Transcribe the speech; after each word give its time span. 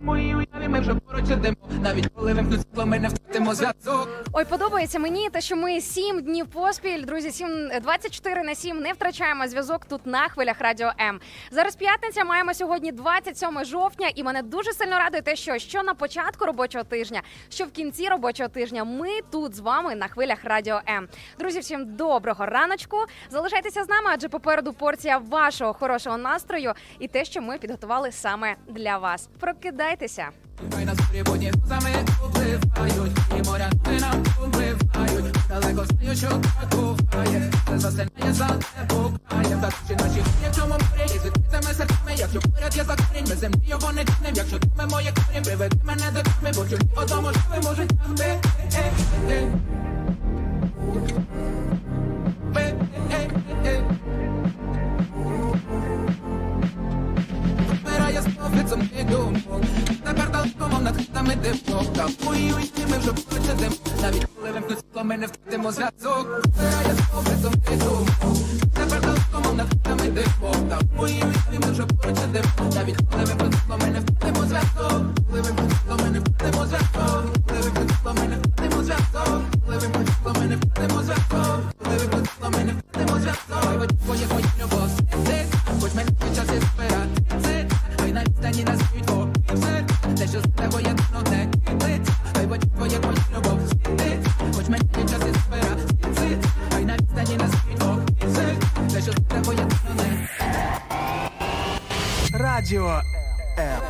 Мої 0.00 0.34
уяві 0.34 0.68
ми 0.68 0.80
вже 0.80 0.94
поруч. 0.94 1.24
Навіть 1.82 2.08
коли 2.14 2.32
вимкнуть 2.34 2.60
світло, 2.60 2.86
ми 2.86 2.98
не 2.98 3.08
втратимо 3.08 3.54
зв'язок. 3.54 4.08
Ой, 4.32 4.44
подобається 4.44 4.98
мені 4.98 5.30
те, 5.30 5.40
що 5.40 5.56
ми 5.56 5.80
сім 5.80 6.22
днів 6.22 6.46
поспіль, 6.46 7.04
друзі, 7.04 7.30
сім 7.30 7.70
24 7.82 8.42
на 8.42 8.54
7 8.54 8.76
не 8.80 8.92
втрачаємо 8.92 9.48
зв'язок 9.48 9.84
тут 9.84 10.06
на 10.06 10.28
хвилях 10.28 10.60
радіо 10.60 10.90
М. 11.00 11.20
Зараз 11.50 11.76
п'ятниця. 11.76 12.24
Маємо 12.24 12.54
сьогодні 12.54 12.92
27 12.92 13.64
жовтня, 13.64 14.08
і 14.14 14.22
мене 14.22 14.42
дуже 14.42 14.72
сильно 14.72 14.98
радує 14.98 15.22
те, 15.22 15.36
що 15.36 15.58
що 15.58 15.82
на 15.82 15.94
початку 15.94 16.44
робочого 16.46 16.84
тижня, 16.84 17.22
що 17.48 17.64
в 17.64 17.70
кінці 17.70 18.08
робочого 18.08 18.48
тижня, 18.48 18.84
ми 18.84 19.08
тут 19.30 19.54
з 19.54 19.60
вами 19.60 19.94
на 19.94 20.08
хвилях 20.08 20.44
радіо 20.44 20.80
М. 20.88 21.08
Друзі, 21.38 21.60
всім 21.60 21.96
доброго 21.96 22.46
раночку. 22.46 22.96
Залишайтеся 23.30 23.84
з 23.84 23.88
нами, 23.88 24.10
адже 24.12 24.28
попереду 24.28 24.72
порція 24.72 25.18
вашого 25.18 25.72
хорошого 25.72 26.16
настрою 26.18 26.72
і 26.98 27.08
те, 27.08 27.24
що 27.24 27.42
ми 27.42 27.58
підготували 27.58 27.79
саме 28.12 28.56
для 28.68 28.98
вас. 28.98 29.28
Прокидайтеся. 29.40 30.28
Хай 30.74 30.84
нас 30.84 30.98
прибудні 31.10 31.52
саме 31.68 31.90
і 33.38 33.48
моря 33.48 33.70
нам 34.00 34.22
впливають. 34.22 35.36
Далеко 35.48 35.84
знаю, 35.84 36.16
що 36.16 36.28
так 36.28 36.68
буває. 36.70 37.52
Це 37.68 37.78
засинає 37.78 38.32
за 38.32 38.46
не 38.48 38.84
буває. 38.88 39.58
Так 39.62 39.74
чи 39.88 39.94
наші 39.94 40.20
в 40.50 40.56
цьому 40.56 40.72
морі, 40.72 41.04
і 41.04 41.18
звідками 41.18 41.74
серцями, 41.74 42.12
якщо 42.16 42.40
поряд 42.40 42.76
є 42.76 42.84
закорінь, 42.84 43.26
ми 43.28 43.36
землі 43.36 43.62
його 43.66 43.92
не 43.92 44.04
тінем, 44.04 44.34
якщо 44.34 44.58
думи 44.58 44.86
моє 44.90 45.12
корінь, 45.12 45.42
приведи 45.42 45.76
мене 45.84 46.10
до 46.14 46.22
теми, 46.22 46.52
бо 46.56 46.64
чужі 46.64 46.82
одному 46.96 47.28
живі 47.32 47.64
можуть 47.64 47.88
там. 47.88 48.16
Е, 48.20 48.40
е, 48.74 48.92
е. 49.30 49.50
Думок 58.50 59.62
Тепер 60.04 60.30
далеко, 60.30 60.68
мов 60.70 60.82
над 60.82 60.96
хатами 60.96 61.36
димок 61.36 61.92
Та 61.92 62.08
мої 62.24 62.52
уйти 62.52 62.82
ми 62.90 62.98
вже 62.98 63.10
ідем 63.52 63.72
Навіть 64.02 64.26
коли 64.36 64.52
вимкнуть 64.52 64.78
світло, 64.78 65.04
ми 65.04 65.16
не 65.16 65.26
втратимо 65.26 65.72
зв'язок 65.72 66.42
Вмирає 66.56 66.94
знов 66.94 67.24
від 67.24 67.42
самих 67.42 67.84
думок 67.84 68.08
Тепер 68.74 69.00
далеко, 69.00 69.40
мов 69.44 69.56
над 69.56 69.68
хатами 69.68 70.10
димок 70.10 70.68
Та 70.70 70.80
мої 70.96 71.22
уйти 71.22 71.66
ми 71.66 71.72
вже 71.72 71.82
ідем 72.30 72.44
Навіть 72.74 72.96
коли 73.10 73.24
вимкнуть 73.24 73.54
світло, 73.54 73.78
ми 73.80 73.86
не 73.86 74.00
втратимо 74.00 74.46
зв'язок 74.46 75.02
Коли 75.30 75.40
вимкнуть 75.40 75.70
світло, 75.70 75.96
ми 76.04 76.10
не 76.10 76.20
втратимо 76.20 76.66
зв'язок 76.66 77.24
Коли 77.48 77.60
вимкнуть 77.60 77.90
світло, 77.90 78.14
ми 78.14 78.26
не 78.28 78.36
втратимо 78.36 78.82
зв'язок 78.82 79.42
Коли 79.66 79.78
вимкнуть 79.78 80.08
світло, 80.08 80.32
ми 80.40 80.46
не 80.46 80.56
втратимо 80.56 81.02
зв'язок 81.02 81.60
Коли 81.78 81.96
вимкнуть 81.96 82.28
світло, 82.30 82.50
ми 82.50 82.64
не 82.64 82.72
втратимо 82.72 83.18
зв'язок 83.18 83.40
Хоч 85.80 85.94
мене 85.94 86.10
час 86.34 86.48
і 86.56 86.60
збирати 86.60 86.99
Хай 88.42 88.64
на 88.64 88.76
світло. 88.76 89.28
Те, 90.18 90.28
що 90.28 90.40
з 90.40 90.42
тебе 90.42 90.96
Хай 92.34 92.46
будь 92.46 92.60
твоє 92.60 93.00
моє 93.00 93.18
любов 93.36 93.60
світить. 93.68 94.26
Хоч 94.56 94.68
мене 94.68 94.84
час 94.94 95.22
і 95.28 95.32
збирати 95.38 95.82
Хай 96.72 96.84
на 96.84 96.96
відстані 96.96 97.36
нас 97.36 97.50
світло. 97.50 97.98
Те, 98.92 99.02
що 99.02 99.12
з 99.12 99.14
тебе 99.14 99.54
не 99.54 99.66
Радіо 102.38 103.02
М. 103.58 103.80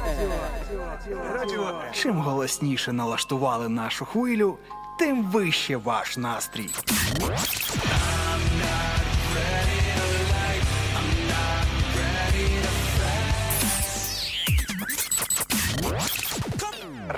Радіо. 1.35 1.83
Чим 1.93 2.19
голосніше 2.19 2.93
налаштували 2.93 3.69
нашу 3.69 4.05
хвилю, 4.05 4.59
тим 4.99 5.25
вище 5.25 5.77
ваш 5.77 6.17
настрій. 6.17 6.71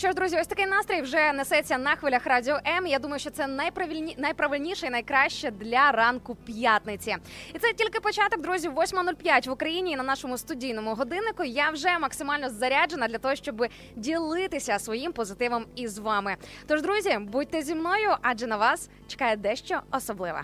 Що 0.00 0.08
ж, 0.08 0.14
друзі, 0.14 0.36
ось 0.40 0.46
такий 0.46 0.66
настрій 0.66 1.02
вже 1.02 1.32
несеться 1.32 1.78
на 1.78 1.96
хвилях 1.96 2.26
радіо 2.26 2.58
М. 2.66 2.86
Я 2.86 2.98
думаю, 2.98 3.20
що 3.20 3.30
це 3.30 3.46
найправильні... 3.46 4.14
найправильніше 4.18 4.86
і 4.86 4.90
найкраще 4.90 5.50
для 5.50 5.92
ранку 5.92 6.34
п'ятниці. 6.34 7.16
І 7.54 7.58
це 7.58 7.72
тільки 7.72 8.00
початок, 8.00 8.40
друзі, 8.40 8.68
8.05 8.68 9.48
в 9.48 9.52
Україні 9.52 9.92
і 9.92 9.96
на 9.96 10.02
нашому 10.02 10.38
студійному 10.38 10.94
годиннику. 10.94 11.44
Я 11.44 11.70
вже 11.70 11.98
максимально 11.98 12.50
заряджена 12.50 13.08
для 13.08 13.18
того, 13.18 13.34
щоб 13.34 13.66
ділитися 13.96 14.78
своїм 14.78 15.12
позитивом 15.12 15.66
із 15.76 15.98
вами. 15.98 16.36
Тож, 16.66 16.82
друзі, 16.82 17.18
будьте 17.20 17.62
зі 17.62 17.74
мною, 17.74 18.16
адже 18.22 18.46
на 18.46 18.56
вас 18.56 18.90
чекає 19.06 19.36
дещо 19.36 19.80
особливе. 19.92 20.42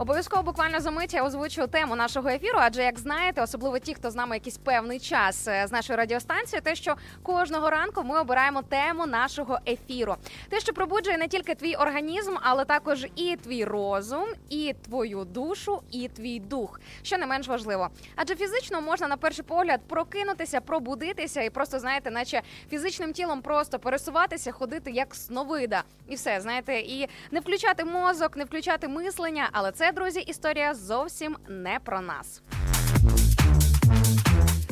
Обов'язково 0.00 0.42
буквально 0.42 0.80
за 0.80 0.90
мить 0.90 1.14
я 1.14 1.24
озвучу 1.24 1.66
тему 1.66 1.96
нашого 1.96 2.28
ефіру. 2.28 2.58
Адже, 2.60 2.82
як 2.82 2.98
знаєте, 2.98 3.42
особливо 3.42 3.78
ті, 3.78 3.94
хто 3.94 4.10
з 4.10 4.14
нами 4.14 4.36
якийсь 4.36 4.58
певний 4.58 5.00
час 5.00 5.48
е, 5.48 5.66
з 5.66 5.72
нашої 5.72 5.96
радіостанції, 5.96 6.60
те, 6.60 6.74
що 6.74 6.96
кожного 7.22 7.70
ранку 7.70 8.02
ми 8.04 8.20
обираємо 8.20 8.62
тему 8.62 9.06
нашого 9.06 9.58
ефіру. 9.68 10.16
Те, 10.48 10.60
що 10.60 10.72
пробуджує 10.72 11.18
не 11.18 11.28
тільки 11.28 11.54
твій 11.54 11.74
організм, 11.74 12.34
але 12.40 12.64
також 12.64 13.06
і 13.16 13.36
твій 13.36 13.64
розум, 13.64 14.24
і 14.50 14.74
твою 14.84 15.24
душу, 15.24 15.82
і 15.90 16.08
твій 16.08 16.40
дух, 16.40 16.80
що 17.02 17.18
не 17.18 17.26
менш 17.26 17.48
важливо. 17.48 17.88
Адже 18.16 18.36
фізично 18.36 18.80
можна 18.80 19.08
на 19.08 19.16
перший 19.16 19.44
погляд 19.44 19.80
прокинутися, 19.88 20.60
пробудитися 20.60 21.42
і 21.42 21.50
просто 21.50 21.78
знаєте, 21.78 22.10
наче 22.10 22.42
фізичним 22.70 23.12
тілом 23.12 23.42
просто 23.42 23.78
пересуватися, 23.78 24.52
ходити 24.52 24.90
як 24.90 25.14
сновида, 25.14 25.82
і 26.08 26.14
все 26.14 26.40
знаєте, 26.40 26.78
і 26.78 27.08
не 27.30 27.40
включати 27.40 27.84
мозок, 27.84 28.36
не 28.36 28.44
включати 28.44 28.88
мислення, 28.88 29.48
але 29.52 29.72
це, 29.72 29.89
друзі, 29.92 30.20
історія 30.20 30.74
зовсім 30.74 31.36
не 31.48 31.78
про 31.84 32.00
нас. 32.00 32.42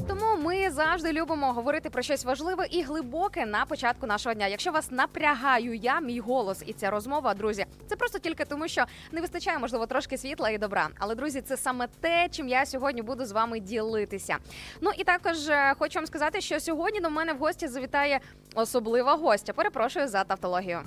Тому 0.09 0.43
ми 0.43 0.71
завжди 0.71 1.12
любимо 1.12 1.53
говорити 1.53 1.91
про 1.91 2.03
щось 2.03 2.25
важливе 2.25 2.67
і 2.71 2.83
глибоке 2.83 3.47
на 3.47 3.65
початку 3.65 4.07
нашого 4.07 4.34
дня. 4.34 4.47
Якщо 4.47 4.73
вас 4.73 4.91
напрягаю 4.91 5.75
я, 5.75 6.01
мій 6.01 6.21
голос 6.21 6.62
і 6.67 6.73
ця 6.73 6.91
розмова, 6.91 7.34
друзі, 7.34 7.67
це 7.87 7.97
просто 7.97 8.19
тільки 8.19 8.45
тому, 8.45 8.69
що 8.69 8.84
не 9.12 9.21
вистачає, 9.21 9.59
можливо, 9.59 9.87
трошки 9.87 10.19
світла 10.19 10.51
і 10.51 10.59
добра. 10.59 10.89
Але 10.99 11.15
друзі, 11.15 11.41
це 11.41 11.57
саме 11.57 11.89
те, 12.01 12.28
чим 12.28 12.49
я 12.49 12.67
сьогодні 12.67 13.03
буду 13.03 13.25
з 13.25 13.33
вами 13.33 13.61
ділитися. 13.61 14.37
Ну 14.81 14.91
і 14.99 15.05
також 15.05 15.49
е, 15.49 15.75
хочу 15.78 15.99
вам 15.99 16.07
сказати, 16.07 16.41
що 16.41 16.61
сьогодні 16.61 17.01
до 17.01 17.11
мене 17.11 17.33
в 17.33 17.39
гості 17.39 17.69
завітає 17.69 18.21
особлива 18.55 19.15
гостя. 19.15 19.53
Перепрошую 19.53 20.09
за 20.09 20.25
тавтологію. 20.25 20.81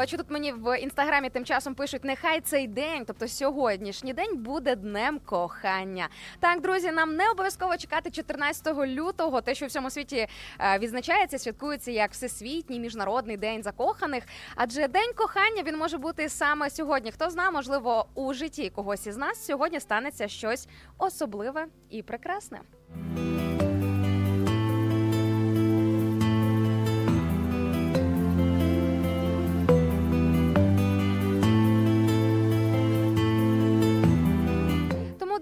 Бачу, 0.00 0.16
тут 0.16 0.30
мені 0.30 0.52
в 0.52 0.78
інстаграмі 0.78 1.30
тим 1.30 1.44
часом 1.44 1.74
пишуть: 1.74 2.04
нехай 2.04 2.40
цей 2.40 2.66
день, 2.66 3.04
тобто 3.06 3.28
сьогоднішній 3.28 4.12
день, 4.12 4.36
буде 4.36 4.76
днем 4.76 5.20
кохання. 5.24 6.08
Так, 6.38 6.60
друзі, 6.60 6.90
нам 6.90 7.16
не 7.16 7.30
обов'язково 7.30 7.76
чекати 7.76 8.10
14 8.10 8.76
лютого, 8.76 9.40
те, 9.40 9.54
що 9.54 9.66
в 9.66 9.68
всьому 9.68 9.90
світі 9.90 10.26
е, 10.60 10.78
відзначається, 10.78 11.38
святкується 11.38 11.90
як 11.90 12.12
всесвітній 12.12 12.80
міжнародний 12.80 13.36
день 13.36 13.62
закоханих. 13.62 14.24
Адже 14.54 14.88
день 14.88 15.12
кохання 15.16 15.62
він 15.62 15.76
може 15.76 15.98
бути 15.98 16.28
саме 16.28 16.70
сьогодні. 16.70 17.12
Хто 17.12 17.30
знає, 17.30 17.50
можливо, 17.50 18.06
у 18.14 18.34
житті 18.34 18.70
когось 18.70 19.06
із 19.06 19.16
нас 19.16 19.46
сьогодні 19.46 19.80
станеться 19.80 20.28
щось 20.28 20.68
особливе 20.98 21.66
і 21.90 22.02
прекрасне. 22.02 22.60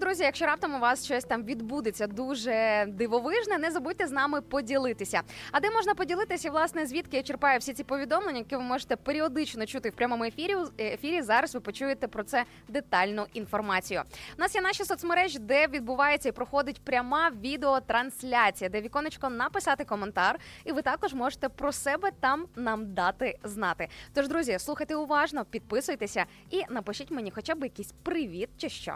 Друзі, 0.09 0.23
якщо 0.23 0.45
раптом 0.45 0.75
у 0.75 0.79
вас 0.79 1.05
щось 1.05 1.23
там 1.23 1.43
відбудеться 1.43 2.07
дуже 2.07 2.85
дивовижне, 2.87 3.57
не 3.57 3.71
забудьте 3.71 4.07
з 4.07 4.11
нами 4.11 4.41
поділитися. 4.41 5.21
А 5.51 5.59
де 5.59 5.71
можна 5.71 5.95
поділитися, 5.95 6.51
власне, 6.51 6.85
звідки 6.85 7.17
я 7.17 7.23
черпаю 7.23 7.59
всі 7.59 7.73
ці 7.73 7.83
повідомлення, 7.83 8.37
які 8.37 8.55
ви 8.55 8.61
можете 8.61 8.95
періодично 8.95 9.65
чути 9.65 9.89
в 9.89 9.95
прямому 9.95 10.23
ефірі. 10.23 10.55
ефірі 10.79 11.21
зараз 11.21 11.53
ви 11.53 11.59
почуєте 11.59 12.07
про 12.07 12.23
це 12.23 12.45
детальну 12.67 13.25
інформацію. 13.33 14.01
У 14.37 14.41
нас 14.41 14.55
є 14.55 14.61
наші 14.61 14.85
соцмережі, 14.85 15.39
де 15.39 15.67
відбувається 15.67 16.29
і 16.29 16.31
проходить 16.31 16.81
пряма 16.81 17.29
відеотрансляція, 17.29 18.69
де 18.69 18.81
віконечко 18.81 19.29
написати 19.29 19.85
коментар, 19.85 20.39
і 20.65 20.71
ви 20.71 20.81
також 20.81 21.13
можете 21.13 21.49
про 21.49 21.71
себе 21.71 22.11
там 22.19 22.45
нам 22.55 22.93
дати 22.93 23.37
знати. 23.43 23.87
Тож, 24.13 24.27
друзі, 24.27 24.57
слухайте 24.59 24.95
уважно, 24.95 25.45
підписуйтеся 25.45 26.25
і 26.49 26.63
напишіть 26.69 27.11
мені, 27.11 27.31
хоча 27.35 27.55
б 27.55 27.63
якийсь 27.63 27.93
привіт 28.03 28.49
чи 28.57 28.69
що. 28.69 28.95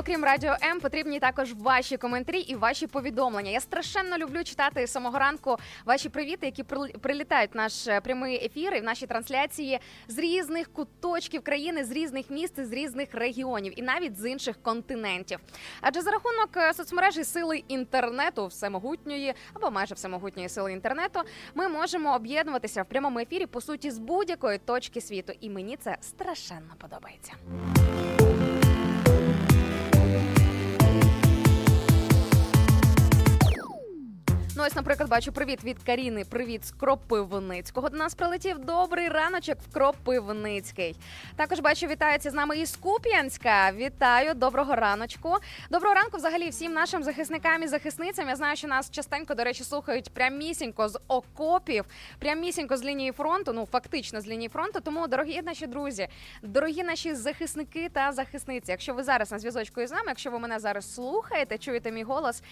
Окрім 0.00 0.24
радіо 0.24 0.56
М, 0.62 0.80
потрібні 0.80 1.20
також 1.20 1.52
ваші 1.52 1.96
коментарі 1.96 2.38
і 2.40 2.54
ваші 2.54 2.86
повідомлення. 2.86 3.50
Я 3.50 3.60
страшенно 3.60 4.18
люблю 4.18 4.44
читати 4.44 4.86
самого 4.86 5.18
ранку 5.18 5.56
ваші 5.84 6.08
привіти, 6.08 6.46
які 6.46 6.62
прил- 6.62 6.98
прилітають 6.98 7.54
в 7.54 7.56
наш 7.56 7.86
е, 7.88 8.00
прямий 8.00 8.44
ефір 8.46 8.74
і 8.74 8.80
в 8.80 8.84
наші 8.84 9.06
трансляції 9.06 9.78
з 10.08 10.18
різних 10.18 10.72
куточків 10.72 11.42
країни, 11.42 11.84
з 11.84 11.90
різних 11.90 12.30
міст, 12.30 12.66
з 12.66 12.72
різних 12.72 13.14
регіонів 13.14 13.78
і 13.78 13.82
навіть 13.82 14.18
з 14.20 14.30
інших 14.30 14.62
континентів. 14.62 15.38
Адже 15.80 16.00
за 16.02 16.10
рахунок 16.10 16.50
е, 16.56 16.74
соцмережі 16.74 17.24
сили 17.24 17.56
інтернету, 17.68 18.46
всемогутньої 18.46 19.34
або 19.54 19.70
майже 19.70 19.94
всемогутньої 19.94 20.48
сили 20.48 20.72
інтернету, 20.72 21.20
ми 21.54 21.68
можемо 21.68 22.14
об'єднуватися 22.14 22.82
в 22.82 22.88
прямому 22.88 23.18
ефірі 23.18 23.46
по 23.46 23.60
суті 23.60 23.90
з 23.90 23.98
будь-якої 23.98 24.58
точки 24.58 25.00
світу. 25.00 25.32
І 25.40 25.50
мені 25.50 25.76
це 25.76 25.96
страшенно 26.00 26.74
подобається. 26.78 27.32
Ну, 34.56 34.64
ось, 34.66 34.74
наприклад, 34.74 35.08
бачу 35.08 35.32
привіт 35.32 35.64
від 35.64 35.82
Каріни. 35.82 36.24
Привіт 36.24 36.66
з 36.66 36.70
Кропивницького. 36.70 37.88
До 37.88 37.96
нас 37.96 38.14
прилетів 38.14 38.58
добрий 38.58 39.08
раночок 39.08 39.58
в 39.60 39.72
Кропивницький. 39.72 40.96
Також 41.36 41.60
бачу, 41.60 41.86
вітається 41.86 42.30
з 42.30 42.34
нами 42.34 42.58
із 42.58 42.76
Куп'янська. 42.76 43.72
Вітаю, 43.72 44.34
доброго 44.34 44.74
раночку. 44.74 45.36
Доброго 45.70 45.94
ранку, 45.94 46.16
взагалі, 46.16 46.48
всім 46.48 46.72
нашим 46.72 47.02
захисникам 47.02 47.62
і 47.62 47.66
захисницям. 47.66 48.28
Я 48.28 48.36
знаю, 48.36 48.56
що 48.56 48.68
нас 48.68 48.90
частенько, 48.90 49.34
до 49.34 49.44
речі, 49.44 49.64
слухають 49.64 50.10
прямісінько 50.10 50.88
з 50.88 50.98
окопів, 51.08 51.84
прямісінько 52.18 52.76
з 52.76 52.84
лінії 52.84 53.12
фронту. 53.12 53.52
Ну 53.52 53.68
фактично 53.72 54.20
з 54.20 54.26
лінії 54.26 54.48
фронту. 54.48 54.80
Тому, 54.80 55.08
дорогі 55.08 55.42
наші 55.42 55.66
друзі, 55.66 56.08
дорогі 56.42 56.82
наші 56.82 57.14
захисники 57.14 57.88
та 57.88 58.12
захисниці. 58.12 58.70
Якщо 58.70 58.94
ви 58.94 59.02
зараз 59.02 59.32
на 59.32 59.38
зв'язочку 59.38 59.80
із 59.80 59.90
нами, 59.90 60.04
якщо 60.08 60.30
ви 60.30 60.38
мене 60.38 60.58
зараз 60.58 60.94
слухаєте, 60.94 61.58
чуєте 61.58 61.92
мій 61.92 62.02
голос, 62.02 62.42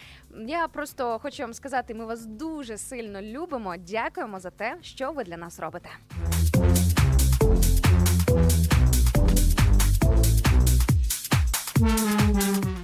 я 0.46 0.68
просто 0.68 1.18
хочу 1.22 1.42
вам 1.42 1.54
сказати, 1.54 1.87
ми 1.94 2.04
вас 2.04 2.26
дуже 2.26 2.78
сильно 2.78 3.22
любимо. 3.22 3.76
Дякуємо 3.76 4.40
за 4.40 4.50
те, 4.50 4.78
що 4.82 5.12
ви 5.12 5.24
для 5.24 5.36
нас 5.36 5.60
робите. 5.60 5.88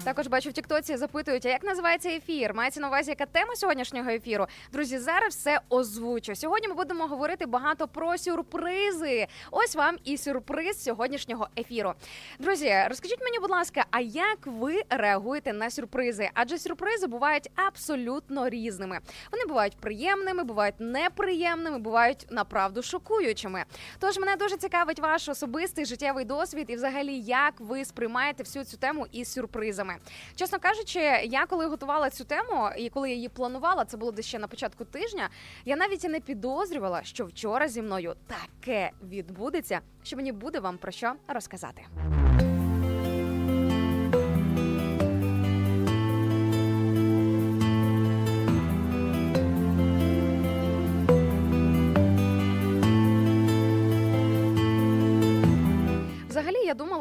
Також 0.04 0.26
бачу 0.26 0.50
в 0.50 0.52
Тіктоці 0.52 0.96
запитують, 0.96 1.46
а 1.46 1.48
як 1.48 1.64
називається 1.64 2.08
ефір? 2.08 2.54
Мається 2.54 2.80
на 2.80 2.88
увазі, 2.88 3.10
яка 3.10 3.26
тема 3.26 3.56
сьогоднішнього 3.56 4.10
ефіру? 4.10 4.46
Друзі, 4.72 4.98
зараз 4.98 5.34
все 5.34 5.60
озвучу. 5.68 6.36
Сьогодні 6.36 6.68
ми 6.68 6.74
будемо 6.74 7.06
говорити 7.06 7.46
багато 7.46 7.88
про 7.88 8.18
сюрпризи. 8.18 9.26
Ось 9.50 9.74
вам 9.74 9.96
і 10.04 10.16
сюрприз 10.16 10.84
сьогоднішнього 10.84 11.48
ефіру. 11.58 11.94
Друзі, 12.38 12.74
розкажіть 12.88 13.20
мені, 13.22 13.38
будь 13.38 13.50
ласка, 13.50 13.84
а 13.90 14.00
як 14.00 14.38
ви 14.44 14.82
реагуєте 14.90 15.52
на 15.52 15.70
сюрпризи? 15.70 16.30
Адже 16.34 16.58
сюрпризи 16.58 17.06
бувають 17.06 17.50
абсолютно 17.54 18.48
різними. 18.48 19.00
Вони 19.32 19.44
бувають 19.46 19.76
приємними, 19.76 20.44
бувають 20.44 20.74
неприємними, 20.78 21.78
бувають 21.78 22.26
направду 22.30 22.82
шокуючими. 22.82 23.64
Тож 23.98 24.18
мене 24.18 24.36
дуже 24.36 24.56
цікавить 24.56 24.98
ваш 24.98 25.28
особистий 25.28 25.84
життєвий 25.84 26.24
досвід 26.24 26.66
і, 26.68 26.76
взагалі, 26.76 27.20
як 27.20 27.54
ви 27.58 27.84
сприймаєте 27.84 28.42
всю 28.42 28.64
цю 28.64 28.76
тему 28.76 29.06
із 29.12 29.32
сюрпризами. 29.32 29.93
Чесно 30.36 30.58
кажучи, 30.58 31.00
я 31.24 31.46
коли 31.46 31.66
готувала 31.66 32.10
цю 32.10 32.24
тему 32.24 32.70
і 32.78 32.88
коли 32.90 33.10
я 33.10 33.14
її 33.14 33.28
планувала, 33.28 33.84
це 33.84 33.96
було 33.96 34.12
десь 34.12 34.26
ще 34.26 34.38
на 34.38 34.48
початку 34.48 34.84
тижня. 34.84 35.28
Я 35.64 35.76
навіть 35.76 36.04
і 36.04 36.08
не 36.08 36.20
підозрювала, 36.20 37.02
що 37.02 37.26
вчора 37.26 37.68
зі 37.68 37.82
мною 37.82 38.14
таке 38.26 38.90
відбудеться, 39.02 39.80
що 40.02 40.16
мені 40.16 40.32
буде 40.32 40.60
вам 40.60 40.78
про 40.78 40.92
що 40.92 41.12
розказати. 41.28 41.82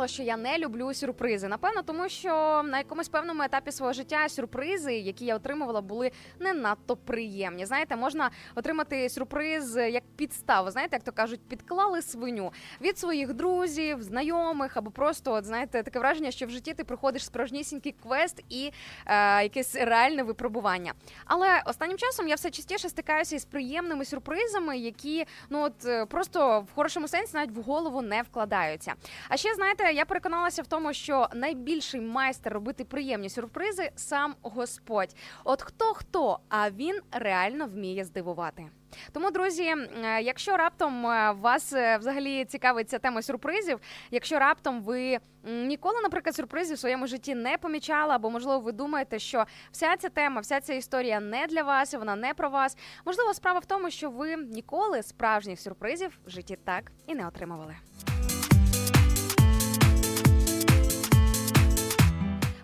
Взагалі, 0.03 0.13
що 0.13 0.23
я 0.23 0.37
не 0.37 0.57
люблю 0.57 0.93
сюрпризи. 0.93 1.47
Напевно, 1.47 1.81
тому 1.81 2.09
що 2.09 2.63
на 2.63 2.77
якомусь 2.77 3.09
певному 3.09 3.43
етапі 3.43 3.71
свого 3.71 3.93
життя 3.93 4.29
сюрпризи, 4.29 4.93
які 4.93 5.25
я 5.25 5.35
отримувала, 5.35 5.81
були 5.81 6.11
не 6.39 6.53
надто 6.53 6.95
приємні. 6.95 7.65
Знаєте, 7.65 7.95
можна 7.95 8.31
отримати 8.55 9.09
сюрприз 9.09 9.75
як 9.77 10.03
підставу. 10.15 10.71
Знаєте, 10.71 10.95
як 10.95 11.03
то 11.03 11.11
кажуть, 11.11 11.39
підклали 11.49 12.01
свиню 12.01 12.53
від 12.81 12.99
своїх 12.99 13.33
друзів, 13.33 14.03
знайомих 14.03 14.77
або 14.77 14.91
просто, 14.91 15.33
от, 15.33 15.45
знаєте, 15.45 15.83
таке 15.83 15.99
враження, 15.99 16.31
що 16.31 16.45
в 16.45 16.49
житті 16.49 16.73
ти 16.73 16.83
проходиш 16.83 17.25
справжнісінький 17.25 17.95
квест 18.03 18.43
і 18.49 18.71
е, 19.05 19.43
якесь 19.43 19.75
реальне 19.75 20.23
випробування. 20.23 20.93
Але 21.25 21.63
останнім 21.65 21.97
часом 21.97 22.27
я 22.27 22.35
все 22.35 22.49
частіше 22.49 22.89
стикаюся 22.89 23.35
із 23.35 23.45
приємними 23.45 24.05
сюрпризами, 24.05 24.77
які 24.77 25.25
ну 25.49 25.61
от 25.61 25.85
е, 25.85 26.05
просто 26.05 26.65
в 26.71 26.75
хорошому 26.75 27.07
сенсі 27.07 27.37
навіть 27.37 27.51
в 27.51 27.61
голову 27.61 28.01
не 28.01 28.21
вкладаються. 28.21 28.93
А 29.29 29.37
ще 29.37 29.55
знаєте, 29.55 29.92
я 29.93 30.05
переконалася 30.05 30.61
в 30.61 30.67
тому, 30.67 30.93
що 30.93 31.27
найбільший 31.33 32.01
майстер 32.01 32.53
робити 32.53 32.85
приємні 32.85 33.29
сюрпризи 33.29 33.91
сам 33.95 34.35
Господь. 34.41 35.15
От 35.43 35.61
хто 35.61 35.93
хто, 35.93 36.39
а 36.49 36.69
він 36.69 36.99
реально 37.11 37.65
вміє 37.65 38.05
здивувати. 38.05 38.69
Тому, 39.11 39.31
друзі, 39.31 39.63
е, 39.63 40.21
якщо 40.21 40.57
раптом 40.57 41.07
е, 41.07 41.31
вас 41.31 41.73
е, 41.73 41.97
взагалі 41.97 42.45
цікавить 42.45 42.89
ця 42.89 42.99
тема 42.99 43.21
сюрпризів, 43.21 43.79
якщо 44.11 44.39
раптом 44.39 44.81
ви 44.81 45.17
ніколи, 45.43 46.01
наприклад, 46.01 46.35
сюрпризів 46.35 46.75
в 46.75 46.79
своєму 46.79 47.07
житті 47.07 47.35
не 47.35 47.57
помічали, 47.57 48.13
або 48.13 48.29
можливо 48.29 48.59
ви 48.59 48.71
думаєте, 48.71 49.19
що 49.19 49.45
вся 49.71 49.97
ця 49.97 50.09
тема, 50.09 50.41
вся 50.41 50.61
ця 50.61 50.73
історія 50.73 51.19
не 51.19 51.47
для 51.47 51.63
вас, 51.63 51.93
вона 51.93 52.15
не 52.15 52.33
про 52.33 52.49
вас. 52.49 52.77
Можливо, 53.05 53.33
справа 53.33 53.59
в 53.59 53.65
тому, 53.65 53.89
що 53.89 54.09
ви 54.09 54.37
ніколи 54.37 55.03
справжніх 55.03 55.59
сюрпризів 55.59 56.19
в 56.25 56.29
житті 56.29 56.57
так 56.65 56.91
і 57.07 57.15
не 57.15 57.27
отримували. 57.27 57.75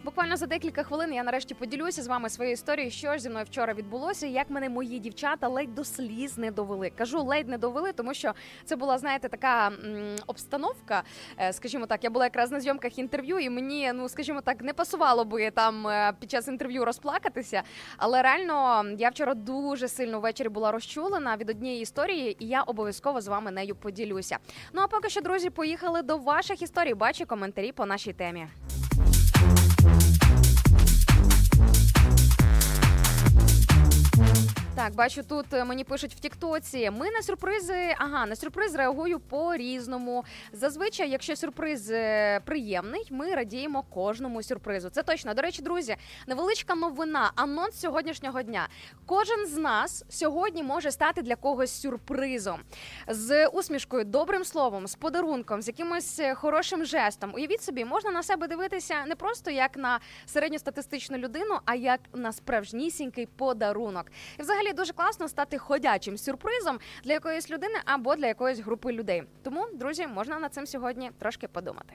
Буквально 0.03 0.37
за 0.37 0.45
декілька 0.45 0.83
хвилин 0.83 1.13
я 1.13 1.23
нарешті 1.23 1.53
поділюся 1.53 2.03
з 2.03 2.07
вами 2.07 2.29
своєю 2.29 2.53
історією, 2.53 2.91
що 2.91 3.13
ж 3.13 3.19
зі 3.19 3.29
мною 3.29 3.45
вчора 3.45 3.73
відбулося, 3.73 4.27
як 4.27 4.49
мене 4.49 4.69
мої 4.69 4.99
дівчата 4.99 5.47
ледь 5.47 5.75
до 5.75 5.83
сліз 5.83 6.37
не 6.37 6.51
довели. 6.51 6.91
Кажу, 6.97 7.23
ледь 7.23 7.47
не 7.47 7.57
довели, 7.57 7.91
тому 7.93 8.13
що 8.13 8.33
це 8.65 8.75
була, 8.75 8.97
знаєте, 8.97 9.29
така 9.29 9.67
м, 9.67 10.15
обстановка. 10.27 11.03
Е, 11.39 11.53
Скажімо 11.53 11.85
так, 11.85 12.03
я 12.03 12.09
була 12.09 12.25
якраз 12.25 12.51
на 12.51 12.59
зйомках 12.59 12.99
інтерв'ю, 12.99 13.39
і 13.39 13.49
мені, 13.49 13.91
ну 13.95 14.09
скажімо 14.09 14.41
так, 14.41 14.61
не 14.61 14.73
пасувало 14.73 15.25
би 15.25 15.51
там 15.51 15.87
е, 15.87 16.13
під 16.19 16.31
час 16.31 16.47
інтерв'ю 16.47 16.85
розплакатися. 16.85 17.63
Але 17.97 18.21
реально 18.21 18.85
я 18.97 19.09
вчора 19.09 19.33
дуже 19.33 19.87
сильно 19.87 20.19
ввечері 20.19 20.49
була 20.49 20.71
розчулена 20.71 21.37
від 21.37 21.49
однієї 21.49 21.81
історії, 21.81 22.37
і 22.39 22.47
я 22.47 22.61
обов'язково 22.61 23.21
з 23.21 23.27
вами 23.27 23.51
нею 23.51 23.75
поділюся. 23.75 24.37
Ну 24.73 24.81
а 24.81 24.87
поки 24.87 25.09
що, 25.09 25.21
друзі, 25.21 25.49
поїхали 25.49 26.01
до 26.01 26.17
ваших 26.17 26.61
історій. 26.61 26.93
Бачу 26.93 27.25
коментарі 27.25 27.71
по 27.71 27.85
нашій 27.85 28.13
темі. 28.13 28.47
Thank 31.59 32.18
you. 32.18 32.18
Так, 34.79 34.95
бачу, 34.95 35.23
тут 35.23 35.53
е, 35.53 35.65
мені 35.65 35.83
пишуть 35.83 36.13
в 36.15 36.19
Тіктоці. 36.19 36.89
Ми 36.89 37.11
на 37.11 37.21
сюрпризи, 37.21 37.95
ага, 37.97 38.25
на 38.25 38.35
сюрприз 38.35 38.75
реагую 38.75 39.19
по-різному. 39.19 40.25
Зазвичай, 40.53 41.09
якщо 41.09 41.35
сюрприз 41.35 41.91
е, 41.91 42.39
приємний, 42.45 43.07
ми 43.11 43.35
радіємо 43.35 43.83
кожному 43.83 44.43
сюрпризу. 44.43 44.89
Це 44.89 45.03
точно. 45.03 45.33
До 45.33 45.41
речі, 45.41 45.61
друзі, 45.61 45.95
невеличка 46.27 46.75
новина, 46.75 47.31
анонс 47.35 47.79
сьогоднішнього 47.79 48.41
дня. 48.41 48.67
Кожен 49.05 49.47
з 49.47 49.57
нас 49.57 50.05
сьогодні 50.09 50.63
може 50.63 50.91
стати 50.91 51.21
для 51.21 51.35
когось 51.35 51.81
сюрпризом 51.81 52.59
з 53.07 53.47
усмішкою, 53.47 54.03
добрим 54.05 54.43
словом, 54.43 54.87
з 54.87 54.95
подарунком, 54.95 55.61
з 55.61 55.67
якимось 55.67 56.19
е, 56.19 56.35
хорошим 56.35 56.85
жестом. 56.85 57.31
Уявіть 57.35 57.63
собі, 57.63 57.85
можна 57.85 58.11
на 58.11 58.23
себе 58.23 58.47
дивитися 58.47 59.05
не 59.05 59.15
просто 59.15 59.51
як 59.51 59.77
на 59.77 59.99
середньостатистичну 60.25 61.17
людину, 61.17 61.59
а 61.65 61.75
як 61.75 61.99
на 62.13 62.31
справжнісінький 62.31 63.25
подарунок. 63.25 64.05
І 64.39 64.41
взагалі 64.41 64.68
дуже 64.73 64.93
класно 64.93 65.27
стати 65.27 65.57
ходячим 65.57 66.17
сюрпризом 66.17 66.79
для 67.03 67.13
якоїсь 67.13 67.49
людини 67.49 67.75
або 67.85 68.15
для 68.15 68.27
якоїсь 68.27 68.59
групи 68.59 68.91
людей. 68.91 69.23
Тому, 69.43 69.67
друзі, 69.73 70.07
можна 70.07 70.39
над 70.39 70.53
цим 70.53 70.67
сьогодні 70.67 71.11
трошки 71.19 71.47
подумати. 71.47 71.93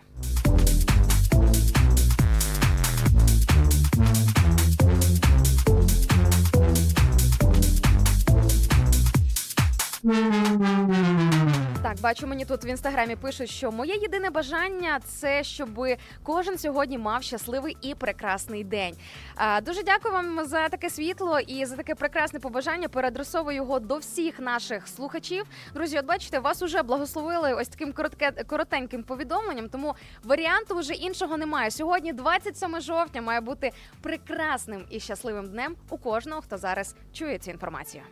Так, 11.85 12.01
бачу, 12.01 12.27
мені 12.27 12.45
тут 12.45 12.65
в 12.65 12.67
інстаграмі 12.67 13.17
пишуть, 13.17 13.51
що 13.51 13.73
моє 13.73 13.95
єдине 13.95 14.31
бажання 14.31 15.01
це 15.05 15.45
щоб 15.45 15.87
кожен 16.23 16.59
сьогодні 16.59 16.99
мав 16.99 17.23
щасливий 17.23 17.77
і 17.83 17.95
прекрасний 17.95 18.65
день. 18.65 18.95
А, 19.37 19.61
дуже 19.61 19.83
дякую 19.83 20.15
вам 20.15 20.45
за 20.45 20.69
таке 20.69 20.91
світло 20.91 21.41
і 21.41 21.65
за 21.65 21.77
таке 21.77 21.95
прекрасне 21.95 22.41
побажання. 22.41 22.89
Переадресовую 22.89 23.57
його 23.57 23.81
до 23.81 23.97
всіх 23.97 24.41
наших 24.41 24.89
слухачів. 24.89 25.45
Друзі, 25.75 25.99
от 25.99 26.07
бачите, 26.07 26.39
вас 26.39 26.63
уже 26.63 26.83
благословили 26.83 27.55
ось 27.55 27.69
таким 27.69 27.93
коротке, 27.93 28.31
коротеньким 28.31 29.03
повідомленням. 29.03 29.69
Тому 29.69 29.95
варіанту 30.23 30.79
вже 30.79 30.95
іншого 30.95 31.37
немає. 31.37 31.71
Сьогодні, 31.71 32.13
27 32.13 32.81
жовтня, 32.81 33.23
має 33.23 33.41
бути 33.41 33.73
прекрасним 34.03 34.85
і 34.91 35.01
щасливим 35.01 35.47
днем 35.47 35.77
у 35.91 35.99
кожного, 35.99 36.41
хто 36.41 36.59
зараз 36.59 36.95
чує 37.13 37.39
цю 37.39 37.51
інформацію. 37.51 38.03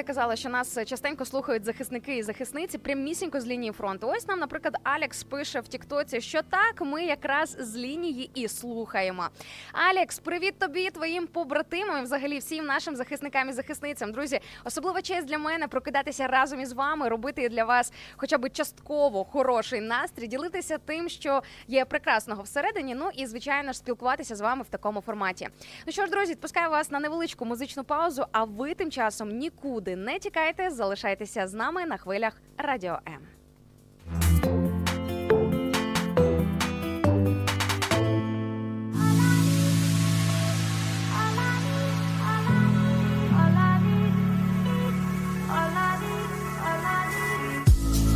Я 0.00 0.04
казала, 0.04 0.36
що 0.36 0.48
нас 0.48 0.78
частенько 0.86 1.24
слухають 1.24 1.64
захисники 1.64 2.16
і 2.16 2.22
захисниці 2.22 2.78
прямісінько 2.78 3.40
з 3.40 3.46
лінії 3.46 3.72
фронту. 3.72 4.08
Ось 4.08 4.28
нам, 4.28 4.38
наприклад, 4.38 4.76
Алекс 4.82 5.24
пише 5.24 5.60
в 5.60 5.68
Тіктоці, 5.68 6.20
що 6.20 6.42
так, 6.42 6.80
ми 6.80 7.04
якраз 7.04 7.56
з 7.60 7.76
лінії 7.76 8.30
і 8.34 8.48
слухаємо. 8.48 9.28
Алекс, 9.72 10.18
привіт 10.18 10.58
тобі, 10.58 10.90
твоїм 10.90 11.26
побратимам, 11.26 11.98
і 11.98 12.02
взагалі 12.02 12.38
всім 12.38 12.66
нашим 12.66 12.96
захисникам 12.96 13.48
і 13.48 13.52
захисницям. 13.52 14.12
Друзі, 14.12 14.40
особлива 14.64 15.02
честь 15.02 15.26
для 15.26 15.38
мене 15.38 15.68
прокидатися 15.68 16.26
разом 16.26 16.60
із 16.60 16.72
вами, 16.72 17.08
робити 17.08 17.48
для 17.48 17.64
вас 17.64 17.92
хоча 18.16 18.38
б 18.38 18.50
частково 18.50 19.24
хороший 19.24 19.80
настрій, 19.80 20.26
ділитися 20.26 20.78
тим, 20.78 21.08
що 21.08 21.42
є 21.68 21.84
прекрасного 21.84 22.42
всередині. 22.42 22.94
Ну 22.94 23.10
і 23.14 23.26
звичайно 23.26 23.72
ж 23.72 23.78
спілкуватися 23.78 24.36
з 24.36 24.40
вами 24.40 24.62
в 24.62 24.68
такому 24.68 25.00
форматі. 25.00 25.48
Ну 25.86 25.92
що 25.92 26.04
ж, 26.04 26.10
друзі, 26.10 26.32
відпускаю 26.32 26.70
вас 26.70 26.90
на 26.90 27.00
невеличку 27.00 27.44
музичну 27.44 27.84
паузу. 27.84 28.26
А 28.32 28.44
ви 28.44 28.74
тим 28.74 28.90
часом 28.90 29.28
нікуди 29.28 29.89
не 29.96 30.18
тікайте, 30.18 30.70
залишайтеся 30.70 31.48
з 31.48 31.54
нами 31.54 31.86
на 31.86 31.96
хвилях 31.96 32.32
Радіо 32.58 32.98
М. 33.08 33.20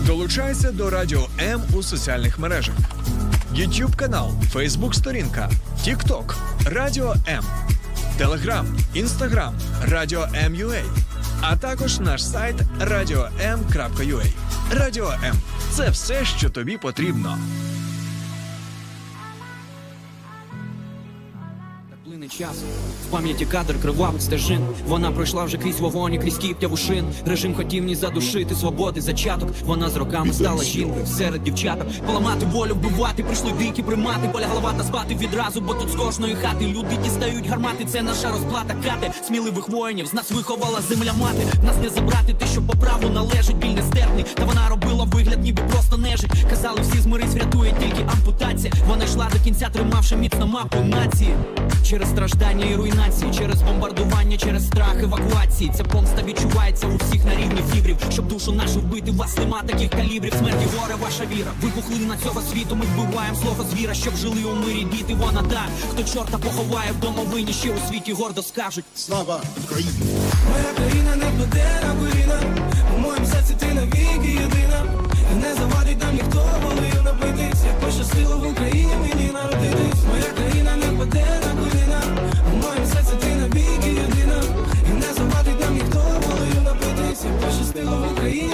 Долучайся 0.06 0.72
до 0.72 0.90
Радіо 0.90 1.26
М 1.40 1.62
у 1.76 1.82
соціальних 1.82 2.38
мережах: 2.38 2.74
YouTube 3.54 3.96
канал, 3.96 4.30
Facebook 4.54 4.92
сторінка, 4.92 5.50
TikTok, 5.80 6.34
Радіо 6.66 7.14
М, 7.28 7.44
Telegram, 8.20 8.64
Instagram, 8.96 9.52
Радіо 9.88 10.28
М.Ua, 10.34 10.82
а 11.50 11.56
також 11.56 12.00
наш 12.00 12.24
сайт 12.24 12.56
radio.m.ua. 12.80 14.26
Радіо 14.72 15.12
М 15.24 15.36
це 15.70 15.90
все, 15.90 16.24
що 16.24 16.50
тобі 16.50 16.76
потрібно. 16.76 17.38
Час 22.38 22.62
в 23.08 23.10
пам'яті 23.10 23.46
кадр 23.46 23.74
кривавих 23.82 24.22
стежин. 24.22 24.60
Вона 24.88 25.10
пройшла 25.10 25.44
вже 25.44 25.58
крізь 25.58 25.80
вогонь, 25.80 26.14
і 26.14 26.18
крізь 26.18 26.38
кіптяву 26.38 26.76
шин. 26.76 27.04
Режим 27.26 27.54
хотів 27.54 27.84
ні 27.84 27.94
задушити 27.94 28.54
свободи 28.54 29.00
зачаток. 29.00 29.48
Вона 29.64 29.90
з 29.90 29.96
роками 29.96 30.32
стала 30.32 30.64
жінкою 30.64 31.06
серед 31.06 31.44
дівчаток. 31.44 31.86
Поламати 32.06 32.46
волю, 32.46 32.74
вбивати, 32.74 33.22
прийшли 33.22 33.52
дикі 33.58 33.82
примати. 33.82 34.28
Полягла 34.32 34.72
та 34.78 34.84
спати 34.84 35.14
відразу, 35.14 35.60
бо 35.60 35.74
тут 35.74 35.90
з 35.90 35.94
кожної 35.94 36.34
хати 36.34 36.66
люди 36.66 36.98
дістають 37.04 37.46
гармати. 37.46 37.84
Це 37.84 38.02
наша 38.02 38.30
розплата 38.30 38.74
кати. 38.84 39.12
Сміливих 39.26 39.68
воїнів 39.68 40.06
з 40.06 40.14
нас 40.14 40.30
виховала 40.30 40.80
земля 40.88 41.12
мати. 41.20 41.46
Нас 41.64 41.76
не 41.82 41.88
забрати 41.88 42.34
те, 42.38 42.46
що 42.46 42.62
по 42.62 42.72
праву 42.72 43.08
належить. 43.08 43.56
Біль 43.56 43.68
нестерпний. 43.68 44.24
Та 44.34 44.44
вона 44.44 44.68
робила 44.68 45.04
вигляд, 45.04 45.42
ніби 45.42 45.62
просто 45.62 45.96
нежить. 45.96 46.30
Казали, 46.50 46.80
всі 46.80 46.98
змирись, 46.98 47.34
врятує 47.34 47.74
тільки 47.80 48.02
ампутація. 48.12 48.72
Вона 48.88 49.04
йшла 49.04 49.28
до 49.32 49.44
кінця, 49.44 49.68
тримавши 49.72 50.16
міцно 50.16 50.46
мапу 50.46 50.78
нації. 50.80 51.34
Через 51.88 52.08
страждання 52.28 52.66
і 52.66 52.74
руйнації, 52.74 53.32
через 53.38 53.62
бомбардування, 53.62 54.36
через 54.36 54.66
страх 54.66 55.02
евакуації. 55.02 55.72
Ця 55.76 55.84
помста 55.84 56.22
відчувається 56.22 56.86
у 56.86 56.96
всіх 56.96 57.24
на 57.24 57.36
рівні 57.36 57.62
фібрів. 57.72 57.96
Щоб 58.10 58.28
душу 58.28 58.52
нашу 58.52 58.80
вбити, 58.80 59.10
у 59.10 59.14
вас 59.14 59.38
нема 59.38 59.62
таких 59.62 59.90
калібрів. 59.90 60.34
Смерті 60.38 60.66
горе, 60.76 60.94
ваша 60.94 61.24
віра. 61.24 61.50
Вибухли 61.62 61.96
на 61.98 62.16
цього 62.16 62.40
світу. 62.40 62.76
Ми 62.76 62.84
вбиваємо 62.84 63.36
злого 63.36 63.64
звіра, 63.70 63.94
щоб 63.94 64.16
жили 64.16 64.44
у 64.44 64.54
мирі 64.54 64.84
діти. 64.92 65.14
Вона 65.14 65.42
да, 65.42 65.62
хто 65.92 66.04
чорта 66.04 66.38
поховає 66.38 66.92
в 66.92 67.00
домовині, 67.00 67.52
ще 67.52 67.70
у 67.70 67.88
світі 67.88 68.12
гордо 68.12 68.42
скажуть. 68.42 68.84
Слава 68.94 69.40
Україні! 69.64 69.90
Моя 70.50 70.72
країна 70.76 71.16
не 71.16 71.24
впаде 71.24 71.80
на 71.82 71.94
коліна 71.94 72.40
У 72.96 73.00
моєму 73.00 73.26
серці 73.26 73.54
ти 73.58 73.66
навіки 73.74 74.28
єдина 74.28 74.84
не 75.42 75.54
завадить 75.54 76.00
нам 76.02 76.14
ніхто 76.14 76.46
волею 76.62 77.02
напитись 77.04 77.64
Як 77.66 77.80
пощастило 77.80 78.36
в 78.36 78.50
Україні 78.50 78.92
мені 79.00 79.30
народитись 79.32 80.02
Моя 80.10 80.30
країна 80.36 80.76
не 80.76 80.86
впаде 80.86 81.26
на 81.46 81.63
напитись 87.24 87.32
Як 87.32 87.40
пощастило 87.40 87.96
в 87.96 88.12
Україні 88.12 88.53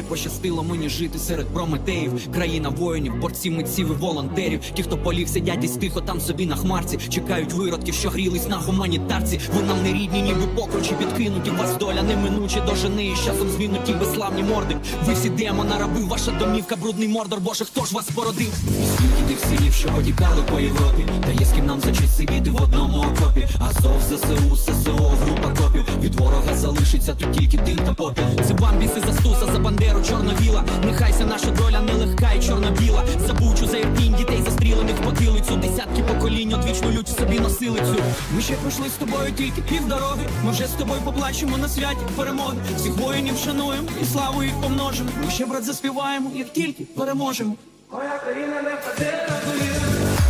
Як 0.00 0.08
пощастило 0.08 0.62
мені 0.62 0.88
жити 0.88 1.18
серед 1.18 1.46
прометеїв, 1.46 2.32
країна 2.32 2.68
воїнів, 2.68 3.20
борців, 3.20 3.52
митців 3.52 3.88
і 3.90 3.92
волонтерів. 3.92 4.60
Ті, 4.74 4.82
хто 4.82 4.98
поліг, 4.98 5.28
сидять 5.28 5.58
десь 5.58 5.76
тихо 5.76 6.00
там 6.00 6.20
собі 6.20 6.46
на 6.46 6.56
хмарці, 6.56 6.98
чекають 7.08 7.52
виродків, 7.52 7.94
що 7.94 8.10
грілись 8.10 8.48
на 8.48 8.56
гуманітарці. 8.56 9.40
Ви 9.56 9.62
нам 9.62 9.82
не 9.82 9.92
рідні, 9.92 10.22
ніби 10.22 10.46
покручі 10.56 10.94
підкинуті. 10.98 11.50
Вас 11.50 11.76
доля 11.76 12.02
неминуче 12.02 12.60
до 12.60 12.74
жени, 12.74 13.06
і 13.06 13.16
з 13.16 13.24
часом 13.24 13.50
звінуті 13.50 13.92
безславні 13.92 14.42
морди. 14.42 14.76
Ви 15.06 15.14
всі 15.14 15.30
демона 15.30 15.78
раби, 15.78 16.04
ваша 16.04 16.30
домівка, 16.30 16.76
брудний 16.76 17.08
мордор. 17.08 17.40
Боже, 17.40 17.64
хто 17.64 17.84
ж 17.84 17.94
вас 17.94 18.08
породив? 18.14 18.52
І 18.68 18.86
скільки 18.96 19.22
тих 19.28 19.40
синів, 19.40 19.72
що 19.72 19.88
потікали 19.88 20.42
по 20.52 20.60
Європі, 20.60 21.04
та 21.26 21.32
є 21.32 21.46
з 21.46 21.52
ким 21.52 21.66
нам 21.66 21.80
за 21.80 21.92
честь 21.92 22.16
сидіти 22.16 22.50
в 22.50 22.62
одному 22.62 22.98
окопі. 22.98 23.48
Азов, 23.58 24.00
ЗСУ, 24.02 24.56
ССО, 24.56 25.12
група 25.24 25.62
копів. 25.62 25.84
Від 26.00 26.14
ворога 26.14 26.56
залишиться 26.56 27.14
тут 27.14 27.32
тільки 27.32 27.56
дим 27.56 27.76
та 27.76 27.94
попіл. 27.94 28.24
Це 28.48 28.54
бамбіси 28.54 29.02
за 29.06 29.12
стуса, 29.12 29.52
за 29.52 29.58
бандеру 29.90 30.04
чорновіла. 30.08 30.64
Нехайся 30.84 31.24
наша 31.26 31.50
доля 31.50 31.80
нелегка 31.80 32.32
і 32.32 32.42
чорно-біла. 32.42 33.04
За 33.26 33.32
бучу, 33.32 33.66
за 33.66 33.78
ірпінь, 33.78 34.14
дітей 34.14 34.42
застрілених 34.44 34.96
в 34.96 35.04
потилицю. 35.04 35.56
Десятки 35.56 36.02
поколінь 36.02 36.54
одвічну 36.54 36.90
лють 36.90 37.08
собі 37.08 37.40
носили 37.40 37.78
цю. 37.78 38.02
Ми 38.34 38.42
ще 38.42 38.54
пройшли 38.54 38.88
з 38.88 38.92
тобою 38.92 39.32
тільки 39.32 39.62
півдороги. 39.62 40.22
Ми 40.44 40.50
вже 40.50 40.66
з 40.66 40.70
тобою 40.70 41.00
поплачемо 41.04 41.58
на 41.58 41.68
святі 41.68 42.00
перемоги. 42.16 42.56
Всіх 42.76 42.96
воїнів 42.96 43.36
шануємо 43.44 43.88
і 44.02 44.04
славу 44.04 44.42
їх 44.42 44.54
помножимо. 44.62 45.10
Ми 45.24 45.30
ще 45.30 45.46
брат 45.46 45.64
заспіваємо, 45.64 46.30
як 46.34 46.52
тільки 46.52 46.84
переможемо. 46.84 47.54
Моя 47.92 48.18
країна 48.18 48.62
не 48.62 48.70
коліна 48.70 49.40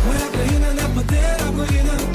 Моя 0.07 0.27
країна 0.33 0.73
не 0.73 0.81
впаде 0.81 1.37
на 1.45 2.10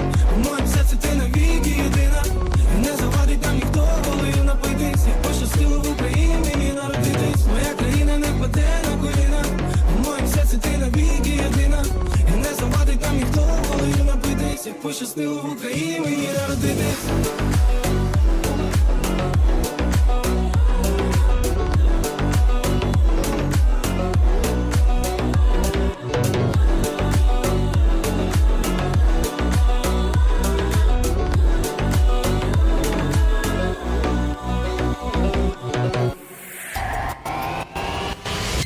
пощастило 14.82 15.42
в 15.42 15.52
Україні 15.52 16.00
мені 16.00 16.28
народити. 16.38 16.84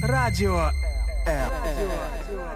Радіо. 0.03 0.71
Е. 1.27 2.20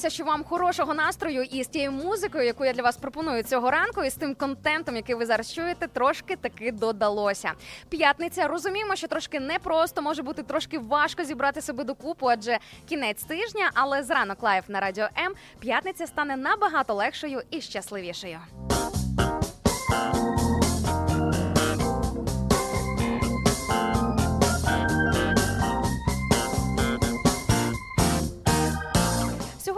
Сподіваюся, 0.00 0.14
що 0.14 0.24
вам 0.24 0.44
хорошого 0.44 0.94
настрою 0.94 1.42
і 1.42 1.64
з 1.64 1.68
тією 1.68 1.92
музикою, 1.92 2.44
яку 2.44 2.64
я 2.64 2.72
для 2.72 2.82
вас 2.82 2.96
пропоную 2.96 3.42
цього 3.42 3.70
ранку, 3.70 4.02
і 4.04 4.10
з 4.10 4.14
тим 4.14 4.34
контентом, 4.34 4.96
який 4.96 5.14
ви 5.14 5.26
зараз 5.26 5.52
чуєте, 5.52 5.88
трошки 5.88 6.36
таки 6.36 6.72
додалося. 6.72 7.52
П'ятниця 7.88 8.48
розуміємо, 8.48 8.96
що 8.96 9.08
трошки 9.08 9.40
непросто 9.40 10.02
може 10.02 10.22
бути 10.22 10.42
трошки 10.42 10.78
важко 10.78 11.24
зібрати 11.24 11.60
себе 11.60 11.84
докупу, 11.84 12.26
адже 12.26 12.58
кінець 12.88 13.22
тижня, 13.22 13.70
але 13.74 14.02
з 14.02 14.09
Ранок 14.09 14.42
live 14.42 14.68
на 14.68 14.80
радіо 14.80 15.08
М 15.18 15.34
п'ятниця 15.58 16.06
стане 16.06 16.36
набагато 16.36 16.94
легшою 16.94 17.42
і 17.50 17.60
щасливішою. 17.60 18.38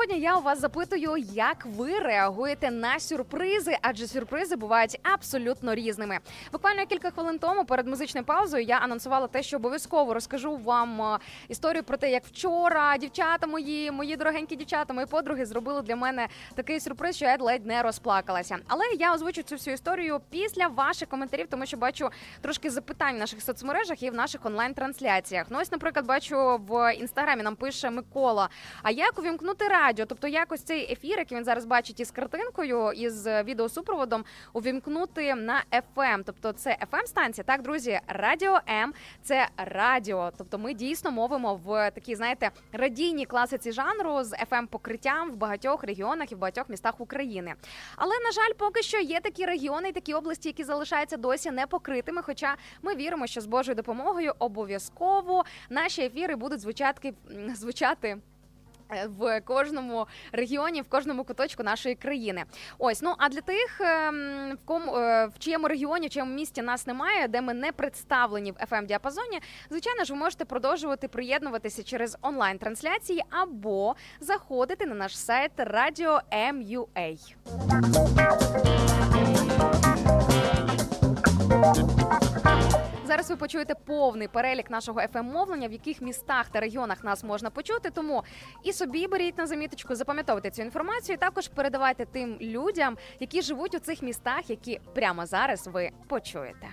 Сьогодні 0.02 0.24
я 0.24 0.36
у 0.36 0.42
вас 0.42 0.60
запитую, 0.60 1.16
як 1.32 1.66
ви 1.66 1.98
реагуєте 1.98 2.70
на 2.70 3.00
сюрпризи, 3.00 3.76
адже 3.82 4.06
сюрпризи 4.06 4.56
бувають 4.56 5.00
абсолютно 5.02 5.74
різними. 5.74 6.18
Буквально 6.52 6.86
кілька 6.86 7.10
хвилин 7.10 7.38
тому 7.38 7.64
перед 7.64 7.86
музичною 7.86 8.26
паузою 8.26 8.64
я 8.64 8.78
анонсувала 8.78 9.26
те, 9.26 9.42
що 9.42 9.56
обов'язково 9.56 10.14
розкажу 10.14 10.56
вам 10.56 11.02
е, 11.02 11.18
історію 11.48 11.84
про 11.84 11.96
те, 11.96 12.10
як 12.10 12.24
вчора 12.24 12.96
дівчата 12.98 13.46
мої, 13.46 13.90
мої 13.90 14.16
дорогенькі 14.16 14.56
дівчата, 14.56 14.94
мої 14.94 15.06
подруги 15.06 15.46
зробили 15.46 15.82
для 15.82 15.96
мене 15.96 16.28
такий 16.54 16.80
сюрприз, 16.80 17.16
що 17.16 17.24
я 17.24 17.36
ледь 17.40 17.66
не 17.66 17.82
розплакалася. 17.82 18.58
Але 18.68 18.84
я 18.98 19.14
озвучу 19.14 19.42
цю 19.42 19.54
всю 19.54 19.74
історію 19.74 20.20
після 20.30 20.66
ваших 20.66 21.08
коментарів, 21.08 21.46
тому 21.50 21.66
що 21.66 21.76
бачу 21.76 22.10
трошки 22.40 22.70
запитань 22.70 23.14
в 23.16 23.18
наших 23.18 23.42
соцмережах 23.42 24.02
і 24.02 24.10
в 24.10 24.14
наших 24.14 24.46
онлайн-трансляціях. 24.46 25.46
Ну 25.50 25.58
ось, 25.60 25.72
наприклад, 25.72 26.06
бачу 26.06 26.60
в 26.68 26.94
інстаграмі 26.94 27.42
нам 27.42 27.56
пише 27.56 27.90
Микола. 27.90 28.48
А 28.82 28.90
як 28.90 29.18
увімкнути 29.18 29.68
радіо? 29.68 29.91
Тобто, 29.96 30.28
якось 30.28 30.62
цей 30.62 30.92
ефір, 30.92 31.18
який 31.18 31.38
він 31.38 31.44
зараз 31.44 31.64
бачить 31.64 32.00
із 32.00 32.10
картинкою, 32.10 32.92
із 32.92 33.26
відеосупроводом, 33.26 34.24
увімкнути 34.52 35.34
на 35.34 35.64
FM. 35.96 36.22
Тобто, 36.26 36.52
це 36.52 36.76
fm 36.92 37.06
станція 37.06 37.44
Так, 37.44 37.62
друзі, 37.62 38.00
радіо 38.06 38.58
М 38.68 38.94
це 39.22 39.48
радіо. 39.56 40.32
Тобто, 40.38 40.58
ми 40.58 40.74
дійсно 40.74 41.10
мовимо 41.10 41.54
в 41.54 41.90
такій, 41.90 42.14
знаєте, 42.14 42.50
радійній 42.72 43.26
класиці 43.26 43.72
жанру 43.72 44.22
з 44.22 44.32
fm 44.32 44.66
покриттям 44.66 45.30
в 45.30 45.36
багатьох 45.36 45.84
регіонах 45.84 46.32
і 46.32 46.34
в 46.34 46.38
багатьох 46.38 46.68
містах 46.68 47.00
України. 47.00 47.54
Але 47.96 48.14
на 48.18 48.32
жаль, 48.32 48.52
поки 48.58 48.82
що 48.82 48.98
є 48.98 49.20
такі 49.20 49.46
регіони 49.46 49.88
і 49.88 49.92
такі 49.92 50.14
області, 50.14 50.48
які 50.48 50.64
залишаються 50.64 51.16
досі 51.16 51.50
непокритими. 51.50 52.22
Хоча 52.22 52.56
ми 52.82 52.94
віримо, 52.94 53.26
що 53.26 53.40
з 53.40 53.46
Божою 53.46 53.74
допомогою 53.74 54.32
обов'язково 54.38 55.44
наші 55.70 56.02
ефіри 56.02 56.36
будуть 56.36 56.60
звучати 56.60 57.14
звучати. 57.54 58.18
Е, 58.92 59.08
В 59.18 59.40
кожному 59.40 60.06
регіоні, 60.32 60.82
в 60.82 60.88
кожному 60.88 61.24
куточку 61.24 61.62
нашої 61.62 61.94
країни. 61.94 62.44
Ось 62.78 63.02
ну 63.02 63.14
а 63.18 63.28
для 63.28 63.40
тих, 63.40 63.80
ем, 63.80 64.58
в 64.62 64.66
кому 64.66 64.96
е, 64.96 65.26
в 65.26 65.38
чиєму 65.38 65.68
регіоні, 65.68 66.06
в 66.06 66.10
чиєму 66.10 66.34
місті 66.34 66.62
нас 66.62 66.86
немає, 66.86 67.28
де 67.28 67.40
ми 67.40 67.54
не 67.54 67.72
представлені 67.72 68.52
в 68.52 68.54
fm 68.54 68.86
діапазоні, 68.86 69.40
звичайно 69.70 70.04
ж, 70.04 70.12
ви 70.12 70.18
можете 70.18 70.44
продовжувати 70.44 71.08
приєднуватися 71.08 71.82
через 71.82 72.16
онлайн 72.22 72.58
трансляції 72.58 73.24
або 73.30 73.94
заходити 74.20 74.86
на 74.86 74.94
наш 74.94 75.18
сайт 75.18 75.52
Radio 75.58 76.20
MUA. 76.32 77.34
Зараз 83.12 83.30
ви 83.30 83.36
почуєте 83.36 83.74
повний 83.74 84.28
перелік 84.28 84.70
нашого 84.70 85.00
fm 85.00 85.22
мовлення, 85.22 85.68
в 85.68 85.72
яких 85.72 86.00
містах 86.02 86.48
та 86.48 86.60
регіонах 86.60 87.04
нас 87.04 87.24
можна 87.24 87.50
почути. 87.50 87.90
Тому 87.90 88.24
і 88.64 88.72
собі 88.72 89.06
беріть 89.06 89.38
на 89.38 89.46
заміточку, 89.46 89.94
запам'ятовуйте 89.94 90.50
цю 90.50 90.62
інформацію. 90.62 91.14
і 91.14 91.18
Також 91.18 91.48
передавайте 91.48 92.04
тим 92.04 92.36
людям, 92.40 92.96
які 93.20 93.42
живуть 93.42 93.74
у 93.74 93.78
цих 93.78 94.02
містах, 94.02 94.50
які 94.50 94.80
прямо 94.94 95.26
зараз 95.26 95.66
ви 95.66 95.90
почуєте. 96.08 96.68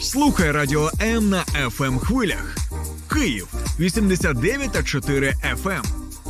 Слухай 0.00 0.50
радіо 0.50 0.90
М 1.02 1.30
на 1.30 1.44
fm 1.44 1.98
хвилях. 1.98 2.56
Київ 3.12 3.48
89 3.78 4.72
та 4.72 4.82
4 4.82 5.32
FM. 5.54 6.05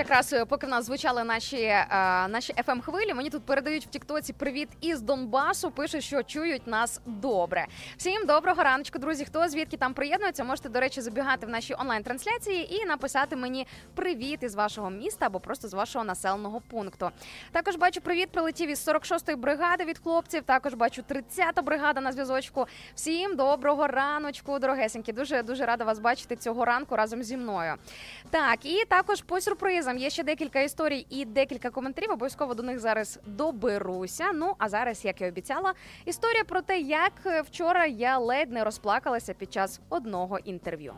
Якраз 0.00 0.32
е, 0.32 0.44
поки 0.44 0.66
в 0.66 0.70
нас 0.70 0.84
звучали 0.86 1.24
наші, 1.24 1.56
е, 1.56 1.86
наші 2.28 2.52
fm 2.52 2.80
хвилі, 2.80 3.14
мені 3.14 3.30
тут 3.30 3.42
передають 3.42 3.86
в 3.86 3.88
Тіктоці 3.88 4.32
привіт 4.32 4.68
із 4.80 5.00
Донбасу. 5.00 5.70
Пишуть, 5.70 6.04
що 6.04 6.22
чують 6.22 6.66
нас 6.66 7.00
добре. 7.06 7.66
Всім 7.96 8.26
доброго 8.26 8.62
раночку, 8.62 8.98
друзі. 8.98 9.24
Хто 9.24 9.48
звідки 9.48 9.76
там 9.76 9.94
приєднується, 9.94 10.44
можете, 10.44 10.68
до 10.68 10.80
речі, 10.80 11.00
забігати 11.00 11.46
в 11.46 11.48
наші 11.48 11.74
онлайн-трансляції 11.74 12.74
і 12.74 12.84
написати 12.84 13.36
мені 13.36 13.66
привіт 13.94 14.42
із 14.42 14.54
вашого 14.54 14.90
міста 14.90 15.26
або 15.26 15.40
просто 15.40 15.68
з 15.68 15.74
вашого 15.74 16.04
населеного 16.04 16.60
пункту. 16.60 17.10
Також 17.52 17.76
бачу 17.76 18.00
привіт, 18.00 18.30
прилетів 18.30 18.70
із 18.70 18.88
46-ї 18.88 19.36
бригади 19.36 19.84
від 19.84 19.98
хлопців. 19.98 20.42
Також 20.42 20.74
бачу 20.74 21.02
30-та 21.02 21.62
бригада 21.62 22.00
на 22.00 22.12
зв'язочку. 22.12 22.66
Всім 22.94 23.36
доброго 23.36 23.86
раночку, 23.86 24.58
дорогесенькі. 24.58 25.12
Дуже 25.12 25.42
дуже 25.42 25.66
рада 25.66 25.84
вас 25.84 25.98
бачити 25.98 26.36
цього 26.36 26.64
ранку 26.64 26.96
разом 26.96 27.22
зі 27.22 27.36
мною. 27.36 27.74
Так, 28.30 28.66
і 28.66 28.84
також 28.84 29.22
по 29.22 29.40
сюрпризам 29.40 29.89
є 29.98 30.10
ще 30.10 30.22
декілька 30.22 30.60
історій 30.60 31.06
і 31.10 31.24
декілька 31.24 31.70
коментарів. 31.70 32.10
Обов'язково 32.10 32.54
до 32.54 32.62
них 32.62 32.78
зараз 32.78 33.18
доберуся. 33.26 34.32
Ну 34.34 34.54
а 34.58 34.68
зараз, 34.68 35.04
як 35.04 35.20
і 35.20 35.26
обіцяла, 35.26 35.74
історія 36.04 36.44
про 36.44 36.60
те, 36.62 36.78
як 36.78 37.12
е, 37.26 37.42
вчора 37.42 37.86
я 37.86 38.18
ледь 38.18 38.52
не 38.52 38.64
розплакалася 38.64 39.34
під 39.34 39.52
час 39.52 39.80
одного 39.88 40.38
інтерв'ю. 40.38 40.94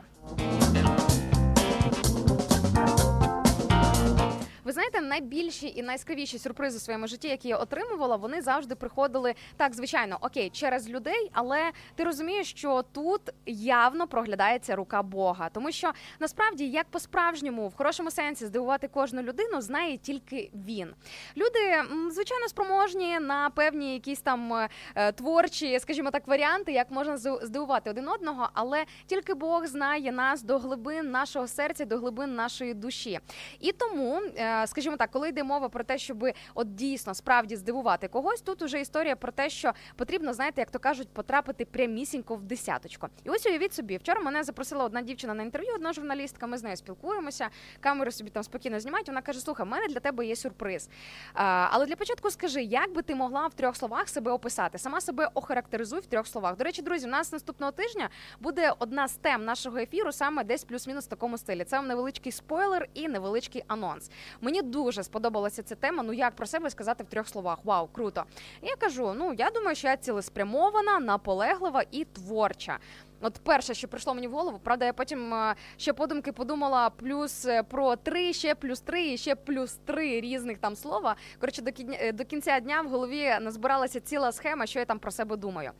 Ви 4.63 4.71
знаєте, 4.71 5.01
найбільші 5.01 5.73
і 5.75 5.83
найскравіші 5.83 6.39
сюрпризи 6.39 6.77
в 6.77 6.81
своєму 6.81 7.07
житті, 7.07 7.27
які 7.27 7.47
я 7.47 7.57
отримувала, 7.57 8.15
вони 8.15 8.41
завжди 8.41 8.75
приходили 8.75 9.33
так, 9.57 9.73
звичайно, 9.73 10.17
окей, 10.21 10.49
через 10.49 10.89
людей, 10.89 11.31
але 11.33 11.71
ти 11.95 12.03
розумієш, 12.03 12.49
що 12.49 12.83
тут 12.91 13.21
явно 13.45 14.07
проглядається 14.07 14.75
рука 14.75 15.03
Бога, 15.03 15.49
тому 15.49 15.71
що 15.71 15.91
насправді, 16.19 16.69
як 16.69 16.85
по-справжньому, 16.85 17.67
в 17.67 17.75
хорошому 17.75 18.11
сенсі, 18.11 18.45
здивувати 18.45 18.87
кожну 18.87 19.21
людину, 19.21 19.61
знає 19.61 19.97
тільки 19.97 20.51
він. 20.53 20.93
Люди, 21.37 21.83
звичайно, 22.11 22.47
спроможні 22.47 23.19
на 23.19 23.49
певні 23.49 23.93
якісь 23.93 24.21
там 24.21 24.53
е, 24.95 25.11
творчі, 25.11 25.79
скажімо 25.79 26.11
так, 26.11 26.27
варіанти, 26.27 26.71
як 26.71 26.91
можна 26.91 27.17
здивувати 27.17 27.89
один 27.89 28.09
одного, 28.09 28.49
але 28.53 28.85
тільки 29.05 29.33
Бог 29.33 29.65
знає 29.65 30.11
нас 30.11 30.43
до 30.43 30.57
глибин 30.57 31.11
нашого 31.11 31.47
серця, 31.47 31.85
до 31.85 31.97
глибин 31.97 32.35
нашої 32.35 32.73
душі. 32.73 33.19
І 33.59 33.71
тому, 33.71 34.21
е, 34.37 34.52
скажімо 34.65 34.97
так, 34.97 35.11
коли 35.11 35.29
йде 35.29 35.43
мова 35.43 35.69
про 35.69 35.83
те, 35.83 35.97
щоб 35.97 36.25
от 36.53 36.75
дійсно 36.75 37.13
справді 37.13 37.55
здивувати 37.55 38.07
когось, 38.07 38.41
тут 38.41 38.61
уже 38.61 38.81
історія 38.81 39.15
про 39.15 39.31
те, 39.31 39.49
що 39.49 39.73
потрібно, 39.95 40.33
знаєте, 40.33 40.61
як 40.61 40.71
то 40.71 40.79
кажуть, 40.79 41.09
потрапити 41.09 41.65
прямісінько 41.65 42.35
в 42.35 42.43
десяточку. 42.43 43.07
І 43.23 43.29
ось 43.29 43.45
уявіть 43.45 43.73
собі, 43.73 43.97
вчора 43.97 44.21
мене 44.21 44.43
запросила 44.43 44.85
одна 44.85 45.01
дівчина 45.01 45.33
на 45.33 45.43
інтерв'ю, 45.43 45.71
одна 45.75 45.93
журналістка. 45.93 46.47
Ми 46.47 46.57
з 46.57 46.63
нею 46.63 46.77
спілкуємося, 46.77 47.49
камери 47.79 48.11
собі 48.11 48.29
там 48.29 48.43
спокійно 48.43 48.79
знімають. 48.79 49.07
Вона 49.07 49.21
каже: 49.21 49.39
Слухай, 49.39 49.65
в 49.65 49.69
мене 49.69 49.87
для 49.87 49.99
тебе 49.99 50.25
є 50.25 50.35
сюрприз. 50.35 50.89
А, 51.33 51.67
але 51.71 51.85
для 51.85 51.95
початку 51.95 52.29
скажи, 52.29 52.63
як 52.63 52.93
би 52.93 53.01
ти 53.01 53.15
могла 53.15 53.47
в 53.47 53.53
трьох 53.53 53.75
словах 53.75 54.09
себе 54.09 54.31
описати? 54.31 54.77
Сама 54.77 55.01
себе 55.01 55.29
охарактеризуй 55.33 55.99
в 55.99 56.05
трьох 56.05 56.27
словах. 56.27 56.57
До 56.57 56.63
речі, 56.63 56.81
друзі, 56.81 57.07
у 57.07 57.09
нас 57.09 57.31
наступного 57.31 57.71
тижня 57.71 58.09
буде 58.39 58.73
одна 58.79 59.07
з 59.07 59.13
тем 59.15 59.45
нашого 59.45 59.77
ефіру, 59.77 60.11
саме 60.11 60.43
десь 60.43 60.63
плюс-мінус 60.63 61.05
в 61.05 61.07
такому 61.07 61.37
стилі. 61.37 61.63
Це 61.63 61.77
вам 61.77 61.87
невеличкий 61.87 62.31
спойлер 62.31 62.87
і 62.93 63.07
невеличкий 63.07 63.63
анонс. 63.67 64.11
Мені 64.43 64.61
дуже 64.61 65.03
сподобалася 65.03 65.63
ця 65.63 65.75
тема. 65.75 66.03
Ну 66.03 66.13
як 66.13 66.35
про 66.35 66.45
себе 66.45 66.69
сказати 66.69 67.03
в 67.03 67.07
трьох 67.07 67.27
словах? 67.27 67.57
Вау, 67.63 67.87
круто! 67.87 68.23
Я 68.61 68.75
кажу: 68.75 69.13
ну 69.17 69.33
я 69.33 69.49
думаю, 69.49 69.75
що 69.75 69.87
я 69.87 69.97
цілеспрямована, 69.97 70.99
наполеглива 70.99 71.83
і 71.91 72.05
творча. 72.05 72.79
От 73.21 73.33
перше, 73.43 73.73
що 73.73 73.87
прийшло 73.87 74.13
мені 74.13 74.27
в 74.27 74.31
голову, 74.31 74.59
правда, 74.63 74.85
я 74.85 74.93
потім 74.93 75.33
е, 75.33 75.55
ще 75.77 75.93
подумки 75.93 76.31
подумала 76.31 76.89
плюс 76.89 77.45
е, 77.45 77.63
про 77.63 77.95
три, 77.95 78.33
ще 78.33 78.55
плюс 78.55 78.81
три, 78.81 79.17
ще 79.17 79.35
плюс 79.35 79.73
три 79.85 80.21
різних 80.21 80.57
там 80.57 80.75
слова. 80.75 81.15
Коротше, 81.39 81.61
до 81.61 81.71
е, 81.93 82.11
до 82.11 82.25
кінця 82.25 82.59
дня 82.59 82.81
в 82.81 82.89
голові 82.89 83.31
назбиралася 83.41 83.99
ціла 83.99 84.31
схема, 84.31 84.65
що 84.65 84.79
я 84.79 84.85
там 84.85 84.99
про 84.99 85.11
себе 85.11 85.37
думаю. 85.37 85.71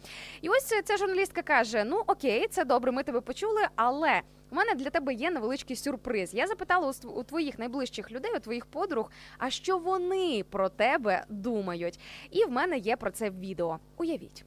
І 0.41 0.49
ось 0.49 0.73
ця 0.83 0.97
журналістка 0.97 1.41
каже: 1.41 1.83
Ну 1.83 2.01
окей, 2.07 2.47
це 2.47 2.65
добре, 2.65 2.91
ми 2.91 3.03
тебе 3.03 3.21
почули, 3.21 3.61
але. 3.75 4.21
У 4.53 4.55
мене 4.55 4.75
для 4.75 4.89
тебе 4.89 5.13
є 5.13 5.31
невеличкий 5.31 5.75
сюрприз. 5.75 6.33
Я 6.33 6.47
запитала 6.47 6.93
у 7.03 7.23
твоїх 7.23 7.59
найближчих 7.59 8.11
людей, 8.11 8.31
у 8.35 8.39
твоїх 8.39 8.65
подруг, 8.65 9.11
а 9.37 9.49
що 9.49 9.77
вони 9.77 10.45
про 10.49 10.69
тебе 10.69 11.25
думають. 11.29 11.99
І 12.31 12.45
в 12.45 12.51
мене 12.51 12.77
є 12.77 12.95
про 12.95 13.11
це 13.11 13.29
відео. 13.29 13.79
Уявіть. 13.97 14.45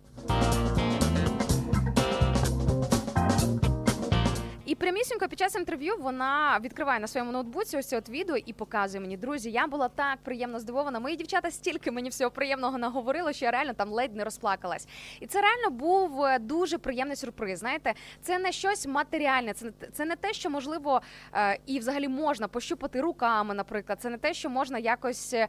І 4.66 4.74
прямісінько 4.74 5.28
під 5.28 5.38
час 5.38 5.54
інтерв'ю 5.54 5.96
вона 6.00 6.58
відкриває 6.62 7.00
на 7.00 7.06
своєму 7.06 7.32
ноутбуці 7.32 7.76
ось 7.76 7.92
от 7.92 8.08
відео 8.08 8.36
і 8.36 8.52
показує 8.52 9.00
мені, 9.00 9.16
друзі, 9.16 9.50
я 9.50 9.66
була 9.66 9.88
так 9.88 10.18
приємно 10.22 10.60
здивована. 10.60 11.00
Мої 11.00 11.16
дівчата 11.16 11.50
стільки 11.50 11.90
мені 11.90 12.08
всього 12.08 12.30
приємного 12.30 12.78
наговорили, 12.78 13.32
що 13.32 13.44
я 13.44 13.50
реально 13.50 13.72
там 13.72 13.90
ледь 13.90 14.16
не 14.16 14.24
розплакалась. 14.24 14.88
І 15.20 15.26
це 15.26 15.40
реально 15.40 15.70
був 15.70 16.24
е, 16.24 16.38
дуже 16.38 16.78
приємний 16.78 17.16
сюрприз. 17.16 17.58
Знаєте, 17.58 17.94
це 18.22 18.38
не 18.38 18.52
щось 18.52 18.86
матеріальне, 18.86 19.52
це 19.52 19.64
не 19.64 19.72
це 19.92 20.04
не 20.04 20.16
те, 20.16 20.32
що 20.32 20.50
можливо 20.50 21.02
е, 21.34 21.58
і 21.66 21.78
взагалі 21.78 22.08
можна 22.08 22.48
пощупати 22.48 23.00
руками, 23.00 23.54
наприклад. 23.54 24.00
Це 24.00 24.10
не 24.10 24.18
те, 24.18 24.34
що 24.34 24.50
можна 24.50 24.78
якось 24.78 25.34
е, 25.34 25.48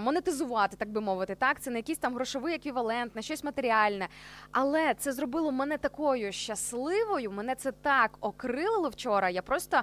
монетизувати, 0.00 0.76
так 0.76 0.88
би 0.88 1.00
мовити. 1.00 1.34
Так, 1.34 1.60
це 1.60 1.70
не 1.70 1.78
якийсь 1.78 1.98
там 1.98 2.14
грошовий 2.14 2.54
еквівалент, 2.54 3.16
не 3.16 3.22
щось 3.22 3.44
матеріальне. 3.44 4.08
Але 4.52 4.94
це 4.94 5.12
зробило 5.12 5.52
мене 5.52 5.78
такою 5.78 6.32
щасливою. 6.32 7.30
Мене 7.30 7.54
це 7.54 7.72
так 7.88 8.18
окрилило 8.20 8.90
вчора. 8.90 9.30
Я 9.30 9.42
просто. 9.42 9.82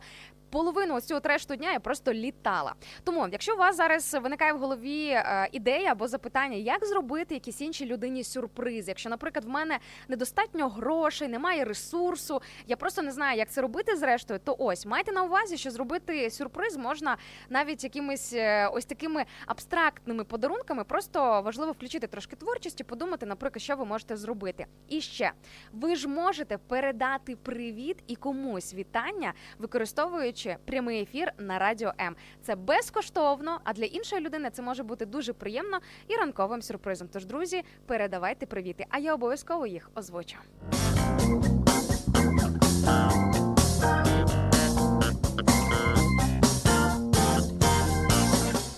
Половину 0.55 1.01
цього 1.01 1.19
трешту 1.19 1.55
дня 1.55 1.71
я 1.71 1.79
просто 1.79 2.13
літала. 2.13 2.73
Тому, 3.03 3.27
якщо 3.31 3.53
у 3.53 3.57
вас 3.57 3.75
зараз 3.75 4.17
виникає 4.21 4.53
в 4.53 4.57
голові 4.57 5.07
е, 5.07 5.49
ідея 5.51 5.91
або 5.91 6.07
запитання, 6.07 6.57
як 6.57 6.85
зробити 6.85 7.33
якійсь 7.33 7.61
іншій 7.61 7.85
людині 7.85 8.23
сюрприз, 8.23 8.87
якщо, 8.87 9.09
наприклад, 9.09 9.45
в 9.45 9.49
мене 9.49 9.79
недостатньо 10.07 10.69
грошей, 10.69 11.27
немає 11.27 11.65
ресурсу, 11.65 12.41
я 12.67 12.75
просто 12.75 13.01
не 13.01 13.11
знаю, 13.11 13.37
як 13.37 13.49
це 13.49 13.61
робити 13.61 13.95
зрештою, 13.95 14.39
то 14.43 14.55
ось 14.59 14.85
майте 14.85 15.11
на 15.11 15.23
увазі, 15.23 15.57
що 15.57 15.71
зробити 15.71 16.29
сюрприз 16.29 16.77
можна 16.77 17.17
навіть 17.49 17.83
якимись 17.83 18.33
е, 18.33 18.67
ось 18.67 18.85
такими 18.85 19.25
абстрактними 19.45 20.23
подарунками. 20.23 20.83
Просто 20.83 21.41
важливо 21.41 21.71
включити 21.71 22.07
трошки 22.07 22.35
творчості, 22.35 22.83
подумати, 22.83 23.25
наприклад, 23.25 23.61
що 23.61 23.75
ви 23.75 23.85
можете 23.85 24.17
зробити. 24.17 24.65
І 24.89 25.01
ще 25.01 25.31
ви 25.73 25.95
ж 25.95 26.07
можете 26.07 26.57
передати 26.57 27.35
привіт 27.35 28.03
і 28.07 28.15
комусь 28.15 28.73
вітання, 28.73 29.33
використовуючи 29.59 30.44
прямий 30.65 31.01
ефір 31.01 31.31
на 31.37 31.59
радіо 31.59 31.93
М. 32.01 32.15
Це 32.41 32.55
безкоштовно, 32.55 33.59
а 33.63 33.73
для 33.73 33.85
іншої 33.85 34.21
людини 34.21 34.49
це 34.49 34.61
може 34.61 34.83
бути 34.83 35.05
дуже 35.05 35.33
приємно 35.33 35.79
і 36.07 36.15
ранковим 36.15 36.61
сюрпризом. 36.61 37.07
Тож, 37.13 37.25
друзі, 37.25 37.63
передавайте 37.85 38.45
привіти, 38.45 38.85
а 38.89 38.97
я 38.97 39.13
обов'язково 39.13 39.67
їх 39.67 39.89
озвучу. 39.95 40.37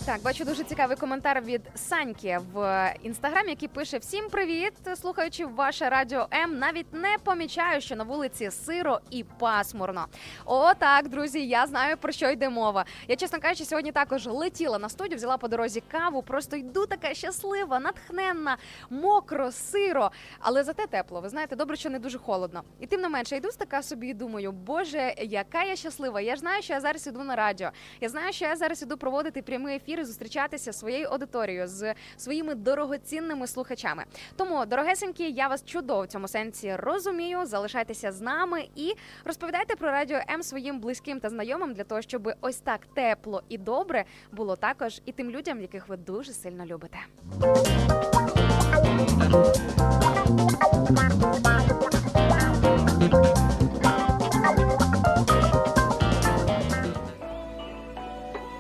Так, 0.08 0.22
бачу 0.22 0.46
дуже 0.46 0.64
цікавий 0.64 0.98
коментар 0.98 1.42
від 1.42 1.62
Саньки 1.76 2.40
в 2.54 2.94
інстаграмі, 3.04 3.50
який 3.50 3.68
пише: 3.68 3.98
Всім 3.98 4.30
привіт! 4.30 4.74
Слухаючи 4.96 5.46
ваше 5.46 5.90
радіо 5.90 6.28
М, 6.34 6.60
навіть 6.60 6.94
не 6.94 7.18
помічаю, 7.24 7.82
що 7.82 7.96
на 7.96 8.04
вулиці 8.04 8.52
сиро 8.52 9.00
і 9.10 9.24
пасмурно. 9.24 10.06
О, 10.46 10.74
так, 10.74 11.10
друзі, 11.10 11.48
я 11.48 11.68
знаю 11.68 11.98
про 11.98 12.12
що 12.12 12.30
йде 12.30 12.50
мова. 12.50 12.86
Я, 13.08 13.16
чесно 13.16 13.40
кажучи, 13.40 13.66
сьогодні 13.66 13.92
також 13.92 14.28
летіла 14.28 14.80
на 14.80 14.90
студію, 14.90 15.18
взяла 15.18 15.38
по 15.38 15.48
дорозі 15.48 15.84
каву. 15.92 16.22
Просто 16.22 16.56
йду 16.56 16.86
така 16.86 17.14
щаслива, 17.14 17.80
натхненна, 17.80 18.58
мокро, 18.90 19.52
сиро, 19.52 20.12
але 20.40 20.64
зате 20.64 20.88
тепло. 20.88 21.22
Ви 21.22 21.30
знаєте, 21.30 21.56
добре, 21.56 21.76
що 21.76 21.90
не 21.90 22.00
дуже 22.00 22.18
холодно. 22.18 22.64
І 22.80 22.88
тим 22.88 23.02
не 23.02 23.10
менше, 23.10 23.38
йду 23.38 23.50
така 23.58 23.84
собі 23.84 24.08
і 24.08 24.14
думаю, 24.14 24.52
боже, 24.52 25.14
яка 25.18 25.64
я 25.64 25.76
щаслива. 25.76 26.22
Я 26.22 26.36
ж 26.36 26.40
знаю, 26.40 26.62
що 26.62 26.74
я 26.74 26.82
зараз 26.82 27.08
іду 27.08 27.24
на 27.24 27.36
радіо. 27.36 27.70
Я 28.02 28.10
знаю, 28.10 28.34
що 28.34 28.46
я 28.46 28.56
зараз 28.56 28.82
іду 28.82 28.98
проводити 28.98 29.42
прямий 29.42 29.76
ефір 29.76 29.97
і 30.00 30.04
зустрічатися 30.04 30.74
своєю 30.74 31.08
аудиторією, 31.08 31.68
з 31.68 31.94
своїми 32.18 32.56
дорогоцінними 32.56 33.48
слухачами. 33.48 34.04
Тому, 34.36 34.66
дорогесенькі, 34.66 35.32
я 35.32 35.48
вас 35.48 35.66
чудово 35.66 36.02
в 36.04 36.08
цьому 36.08 36.28
сенсі 36.28 36.76
розумію. 36.76 37.46
Залишайтеся 37.46 38.12
з 38.12 38.22
нами 38.22 38.68
і 38.76 38.94
розповідайте 39.26 39.76
про 39.76 39.92
радіо 39.92 40.20
М 40.30 40.44
своїм 40.44 40.80
близьким 40.80 41.20
та 41.20 41.30
знайомим 41.30 41.74
для 41.74 41.84
того, 41.84 42.02
щоб 42.02 42.30
ось 42.42 42.58
так 42.58 42.86
тепло 42.94 43.44
і 43.50 43.58
добре 43.58 44.06
було 44.32 44.56
також 44.56 45.02
і 45.06 45.12
тим 45.12 45.32
людям, 45.32 45.62
яких 45.62 45.88
ви 45.88 45.98
дуже 45.98 46.34
сильно 46.34 46.66
любите. 46.66 46.98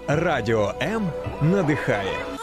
Радіо 0.09 0.73
М 0.81 1.09
надихає. 1.41 2.36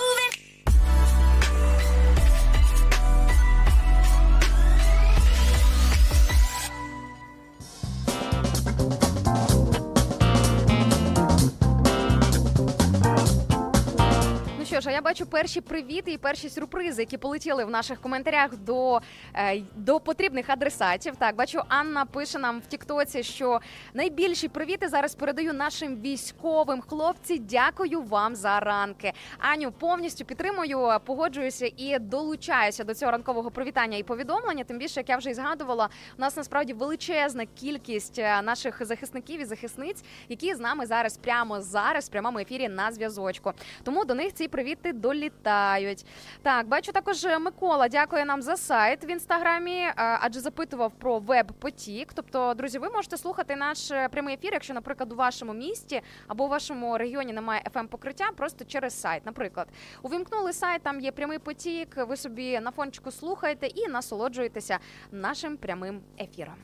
Що 14.74 14.80
ж, 14.80 14.88
а 14.88 14.92
я 14.92 15.00
бачу 15.00 15.26
перші 15.26 15.60
привіти 15.60 16.12
і 16.12 16.18
перші 16.18 16.48
сюрпризи, 16.48 17.02
які 17.02 17.18
полетіли 17.18 17.64
в 17.64 17.70
наших 17.70 18.00
коментарях 18.00 18.56
до, 18.56 19.00
е, 19.34 19.62
до 19.76 20.00
потрібних 20.00 20.50
адресатів. 20.50 21.16
Так, 21.16 21.36
бачу, 21.36 21.62
Анна 21.68 22.04
пише 22.04 22.38
нам 22.38 22.60
в 22.60 22.66
Тіктоці, 22.66 23.22
що 23.22 23.60
найбільші 23.94 24.48
привіти 24.48 24.88
зараз 24.88 25.14
передаю 25.14 25.52
нашим 25.52 26.00
військовим. 26.00 26.80
Хлопці, 26.80 27.38
дякую 27.38 28.02
вам 28.02 28.36
за 28.36 28.60
ранки. 28.60 29.12
Аню, 29.38 29.72
повністю 29.72 30.24
підтримую, 30.24 30.90
погоджуюся 31.04 31.70
і 31.76 31.98
долучаюся 31.98 32.84
до 32.84 32.94
цього 32.94 33.12
ранкового 33.12 33.50
привітання 33.50 33.98
і 33.98 34.02
повідомлення. 34.02 34.64
Тим 34.64 34.78
більше, 34.78 35.00
як 35.00 35.08
я 35.08 35.16
вже 35.16 35.30
і 35.30 35.34
згадувала, 35.34 35.88
у 36.18 36.20
нас 36.20 36.36
насправді 36.36 36.72
величезна 36.72 37.46
кількість 37.46 38.18
е, 38.18 38.42
наших 38.42 38.86
захисників 38.86 39.40
і 39.40 39.44
захисниць, 39.44 40.04
які 40.28 40.54
з 40.54 40.60
нами 40.60 40.86
зараз 40.86 41.16
прямо 41.16 41.60
зараз 41.60 42.08
в 42.08 42.10
прямому 42.10 42.38
ефірі 42.38 42.68
на 42.68 42.92
зв'язочку. 42.92 43.52
Тому 43.82 44.04
до 44.04 44.14
них 44.14 44.34
ці 44.34 44.48
привіти 44.48 44.63
долі 44.92 45.24
прилітають. 45.24 46.06
Так, 46.42 46.68
бачу 46.68 46.92
також 46.92 47.24
е, 47.24 47.38
Микола 47.38 47.88
дякує 47.88 48.24
нам 48.24 48.42
за 48.42 48.56
сайт 48.56 49.04
в 49.04 49.10
інстаграмі, 49.10 49.76
е, 49.76 49.94
адже 49.96 50.40
запитував 50.40 50.92
про 50.92 51.18
веб-потік. 51.18 52.12
Тобто, 52.14 52.54
друзі, 52.54 52.78
ви 52.78 52.90
можете 52.90 53.16
слухати 53.16 53.56
наш 53.56 53.90
е, 53.90 54.08
прямий 54.08 54.34
ефір, 54.34 54.50
якщо, 54.52 54.74
наприклад, 54.74 55.12
у 55.12 55.16
вашому 55.16 55.52
місті 55.52 56.02
або 56.28 56.44
у 56.44 56.48
вашому 56.48 56.98
регіоні 56.98 57.32
немає 57.32 57.62
fm 57.74 57.86
покриття, 57.86 58.30
просто 58.36 58.64
через 58.64 59.00
сайт. 59.00 59.26
Наприклад, 59.26 59.68
увімкнули 60.02 60.52
сайт, 60.52 60.82
там 60.82 61.00
є 61.00 61.12
прямий 61.12 61.38
потік. 61.38 61.88
Ви 61.96 62.16
собі 62.16 62.60
на 62.60 62.70
фончику 62.70 63.10
слухаєте 63.10 63.66
і 63.66 63.88
насолоджуєтеся 63.88 64.78
нашим 65.12 65.56
прямим 65.56 66.00
ефіром. 66.20 66.54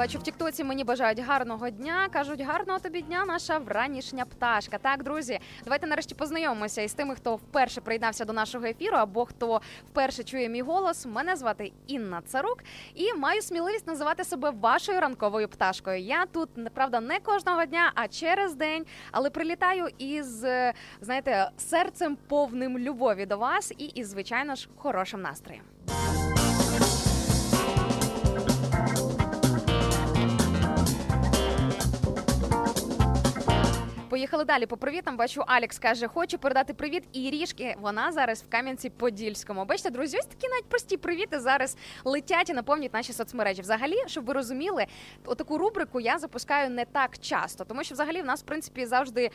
Бачу, 0.00 0.18
в 0.18 0.22
Тіктоці 0.22 0.64
мені 0.64 0.84
бажають 0.84 1.18
гарного 1.18 1.70
дня. 1.70 2.08
кажуть, 2.12 2.40
гарного 2.40 2.78
тобі 2.78 3.02
дня, 3.02 3.24
наша 3.26 3.58
вранішня 3.58 4.24
пташка. 4.24 4.78
Так, 4.78 5.02
друзі, 5.02 5.40
давайте 5.64 5.86
нарешті 5.86 6.14
познайомимося 6.14 6.82
із 6.82 6.94
тими, 6.94 7.14
хто 7.14 7.36
вперше 7.36 7.80
приєднався 7.80 8.24
до 8.24 8.32
нашого 8.32 8.66
ефіру, 8.66 8.96
або 8.96 9.24
хто 9.24 9.60
вперше 9.90 10.24
чує 10.24 10.48
мій 10.48 10.62
голос. 10.62 11.06
Мене 11.06 11.36
звати 11.36 11.72
Інна 11.86 12.22
Царук, 12.26 12.58
і 12.94 13.14
маю 13.14 13.42
сміливість 13.42 13.86
називати 13.86 14.24
себе 14.24 14.50
вашою 14.50 15.00
ранковою 15.00 15.48
пташкою. 15.48 15.98
Я 15.98 16.26
тут 16.26 16.74
правда 16.74 17.00
не 17.00 17.18
кожного 17.18 17.64
дня, 17.64 17.92
а 17.94 18.08
через 18.08 18.54
день, 18.54 18.86
але 19.12 19.30
прилітаю 19.30 19.88
із 19.98 20.44
знаєте 21.00 21.50
серцем 21.56 22.18
повним 22.28 22.78
любові 22.78 23.26
до 23.26 23.38
вас 23.38 23.72
і 23.78 23.84
із 23.84 24.08
звичайно 24.08 24.54
ж 24.54 24.68
хорошим 24.76 25.22
настроєм. 25.22 25.64
Поїхали 34.10 34.44
далі 34.44 34.66
по 34.66 34.76
привітам. 34.76 35.16
Бачу, 35.16 35.44
Алекс 35.46 35.78
каже, 35.78 36.08
хочу 36.08 36.38
передати 36.38 36.74
привіт 36.74 37.04
Ірішки. 37.12 37.76
Вона 37.80 38.12
зараз 38.12 38.42
в 38.42 38.48
Кам'янці-Подільському. 38.48 39.64
Бачите, 39.64 39.90
друзі, 39.90 40.18
ось 40.18 40.26
такі 40.26 40.48
навіть 40.48 40.64
прості 40.64 40.96
привіти 40.96 41.40
зараз 41.40 41.76
летять 42.04 42.50
і 42.50 42.52
наповнюють 42.52 42.92
наші 42.92 43.12
соцмережі. 43.12 43.62
Взагалі, 43.62 43.96
щоб 44.06 44.24
ви 44.24 44.32
розуміли, 44.32 44.86
отаку 45.24 45.58
рубрику 45.58 46.00
я 46.00 46.18
запускаю 46.18 46.70
не 46.70 46.84
так 46.84 47.18
часто, 47.18 47.64
тому 47.64 47.84
що 47.84 47.94
взагалі 47.94 48.22
в 48.22 48.24
нас, 48.24 48.42
в 48.42 48.44
принципі, 48.44 48.86
завжди, 48.86 49.30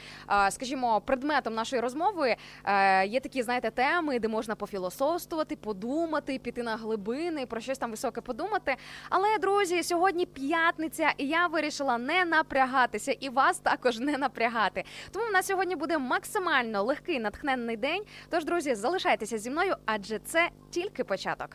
скажімо, 0.49 1.01
предметом 1.01 1.53
нашої 1.53 1.81
розмови 1.81 2.35
е, 2.65 3.07
є 3.07 3.19
такі, 3.19 3.43
знаєте, 3.43 3.71
теми, 3.71 4.19
де 4.19 4.27
можна 4.27 4.55
пофілософствувати, 4.55 5.55
подумати, 5.55 6.39
піти 6.39 6.63
на 6.63 6.75
глибини, 6.75 7.45
про 7.45 7.61
щось 7.61 7.77
там 7.77 7.91
високе 7.91 8.21
подумати. 8.21 8.75
Але 9.09 9.37
друзі, 9.41 9.83
сьогодні 9.83 10.25
п'ятниця, 10.25 11.13
і 11.17 11.27
я 11.27 11.47
вирішила 11.47 11.97
не 11.97 12.25
напрягатися 12.25 13.11
і 13.11 13.29
вас 13.29 13.59
також 13.59 13.99
не 13.99 14.17
напрягати. 14.17 14.64
Тому 15.11 15.25
в 15.29 15.31
нас 15.31 15.47
сьогодні 15.47 15.75
буде 15.75 15.97
максимально 15.97 16.83
легкий 16.83 17.19
натхненний 17.19 17.77
день. 17.77 18.03
Тож, 18.29 18.45
друзі, 18.45 18.75
залишайтеся 18.75 19.37
зі 19.37 19.49
мною, 19.49 19.75
адже 19.85 20.19
це 20.19 20.49
тільки 20.71 21.03
початок. 21.03 21.49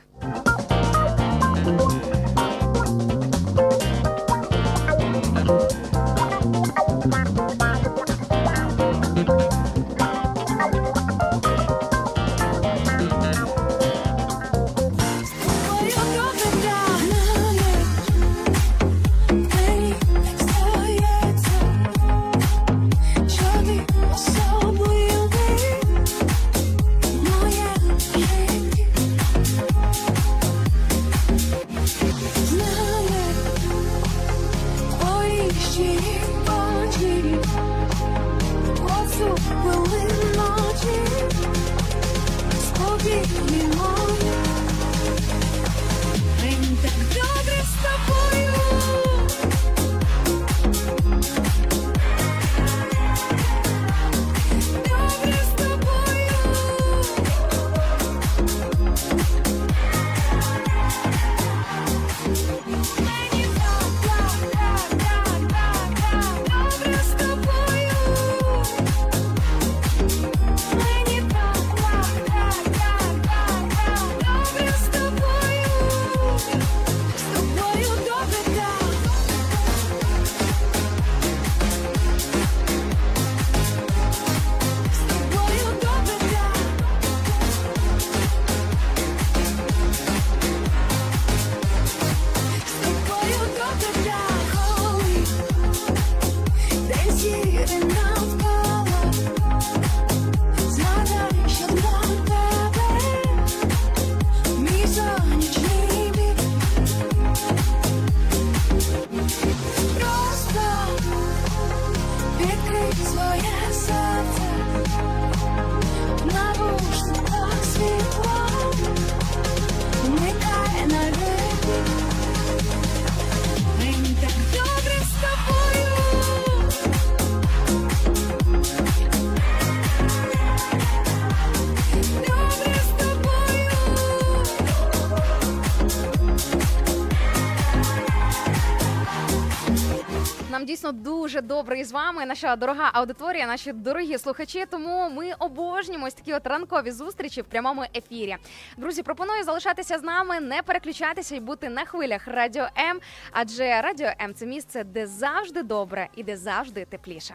Дійсно 140.81 140.93
дуже 140.93 141.41
добре 141.41 141.81
із 141.81 141.93
вами, 141.93 142.27
наша 142.27 142.57
дорога 142.57 142.91
аудиторія, 142.93 143.47
наші 143.47 143.73
дорогі 143.73 144.19
слухачі. 144.19 144.67
Тому 144.71 145.11
ми 145.11 145.33
обожнюємо 145.39 146.07
ось 146.07 146.15
такі 146.15 146.35
от 146.35 146.47
ранкові 146.47 146.91
зустрічі 146.91 147.41
в 147.41 147.45
прямому 147.45 147.85
ефірі. 147.97 148.37
Друзі, 148.77 149.03
пропоную 149.03 149.45
залишатися 149.45 149.99
з 149.99 150.03
нами, 150.03 150.41
не 150.41 150.63
переключатися 150.63 151.37
і 151.37 151.41
бути 151.41 151.69
на 151.69 151.85
хвилях 151.85 152.29
Радіо 152.29 152.69
М. 152.79 153.01
Адже 153.33 153.81
Радіо 153.81 154.11
М 154.21 154.35
це 154.35 154.47
місце, 154.47 154.85
де 154.85 155.07
завжди 155.07 155.63
добре 155.63 156.09
і 156.17 156.23
де 156.23 156.37
завжди 156.37 156.85
тепліше. 156.85 157.35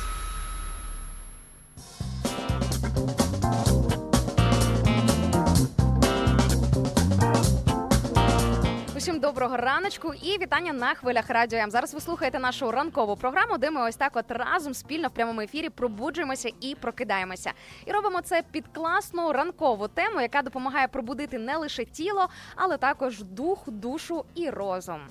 Доброго 9.21 9.57
раночку 9.57 10.13
і 10.13 10.37
вітання 10.37 10.73
на 10.73 10.93
хвилях 10.93 11.29
радіо 11.29 11.59
М. 11.59 11.71
Зараз 11.71 11.93
ви 11.93 11.99
слухаєте 11.99 12.39
нашу 12.39 12.71
ранкову 12.71 13.15
програму, 13.15 13.57
де 13.57 13.71
ми 13.71 13.81
ось 13.89 13.95
так 13.95 14.15
от 14.15 14.25
разом 14.29 14.73
спільно 14.73 15.07
в 15.07 15.11
прямому 15.11 15.41
ефірі 15.41 15.69
пробуджуємося 15.69 16.49
і 16.61 16.75
прокидаємося. 16.75 17.51
І 17.85 17.91
робимо 17.91 18.21
це 18.21 18.43
під 18.51 18.65
класну 18.73 19.31
ранкову 19.31 19.87
тему, 19.87 20.21
яка 20.21 20.41
допомагає 20.41 20.87
пробудити 20.87 21.39
не 21.39 21.57
лише 21.57 21.85
тіло, 21.85 22.29
але 22.55 22.77
також 22.77 23.23
дух, 23.23 23.59
душу 23.67 24.25
і 24.35 24.49
розум. 24.49 25.01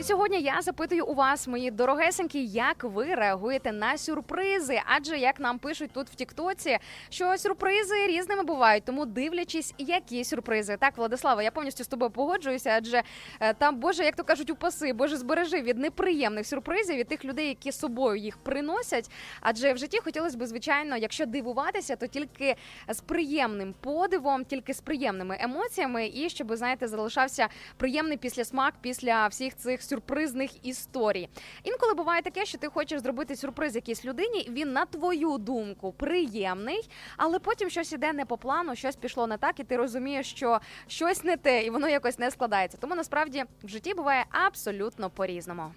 І 0.00 0.02
сьогодні 0.02 0.40
я 0.40 0.62
запитую 0.62 1.06
у 1.06 1.14
вас, 1.14 1.48
мої 1.48 1.70
дорогесенькі, 1.70 2.46
як 2.46 2.84
ви 2.84 3.14
реагуєте 3.14 3.72
на 3.72 3.98
сюрпризи? 3.98 4.80
Адже 4.86 5.18
як 5.18 5.40
нам 5.40 5.58
пишуть 5.58 5.90
тут 5.92 6.10
в 6.10 6.14
Тіктоці, 6.14 6.78
що 7.08 7.38
сюрпризи 7.38 8.06
різними 8.06 8.42
бувають, 8.42 8.84
тому 8.84 9.06
дивлячись, 9.06 9.74
які 9.78 10.24
сюрпризи. 10.24 10.76
Так, 10.76 10.98
Владислава, 10.98 11.42
я 11.42 11.50
повністю 11.50 11.84
з 11.84 11.86
тобою 11.86 12.10
погоджуюся, 12.10 12.70
адже 12.76 13.02
е, 13.40 13.54
там, 13.54 13.76
Боже, 13.76 14.04
як 14.04 14.16
то 14.16 14.24
кажуть, 14.24 14.50
упаси, 14.50 14.92
Боже, 14.92 15.16
збережи 15.16 15.62
від 15.62 15.78
неприємних 15.78 16.46
сюрпризів 16.46 16.96
від 16.96 17.08
тих 17.08 17.24
людей, 17.24 17.48
які 17.48 17.72
з 17.72 17.78
собою 17.78 18.16
їх 18.16 18.36
приносять. 18.36 19.10
Адже 19.40 19.72
в 19.72 19.78
житті 19.78 19.98
хотілося 20.04 20.38
б, 20.38 20.46
звичайно, 20.46 20.96
якщо 20.96 21.26
дивуватися, 21.26 21.96
то 21.96 22.06
тільки 22.06 22.56
з 22.88 23.00
приємним 23.00 23.74
подивом, 23.80 24.44
тільки 24.44 24.74
з 24.74 24.80
приємними 24.80 25.36
емоціями, 25.40 26.10
і 26.14 26.30
щоб 26.30 26.56
знаєте, 26.56 26.88
залишався 26.88 27.48
приємний 27.76 28.16
післясмак 28.16 28.74
після 28.80 29.26
всіх 29.26 29.56
цих 29.56 29.82
сюрпризних 29.90 30.66
історій. 30.66 31.28
Інколи 31.64 31.94
буває 31.94 32.22
таке, 32.22 32.44
що 32.44 32.58
ти 32.58 32.68
хочеш 32.68 33.00
зробити 33.00 33.36
сюрприз 33.36 33.74
якійсь 33.74 34.04
людині. 34.04 34.48
Він 34.50 34.72
на 34.72 34.86
твою 34.86 35.38
думку 35.38 35.92
приємний, 35.92 36.88
але 37.16 37.38
потім 37.38 37.70
щось 37.70 37.92
іде 37.92 38.12
не 38.12 38.24
по 38.24 38.38
плану, 38.38 38.76
щось 38.76 38.96
пішло 38.96 39.26
не 39.26 39.36
так, 39.36 39.60
і 39.60 39.64
ти 39.64 39.76
розумієш, 39.76 40.30
що 40.30 40.60
щось 40.86 41.24
не 41.24 41.36
те, 41.36 41.64
і 41.64 41.70
воно 41.70 41.88
якось 41.88 42.18
не 42.18 42.30
складається. 42.30 42.78
Тому 42.80 42.94
насправді 42.94 43.44
в 43.62 43.68
житті 43.68 43.94
буває 43.94 44.24
абсолютно 44.30 45.10
по-різному. 45.10 45.72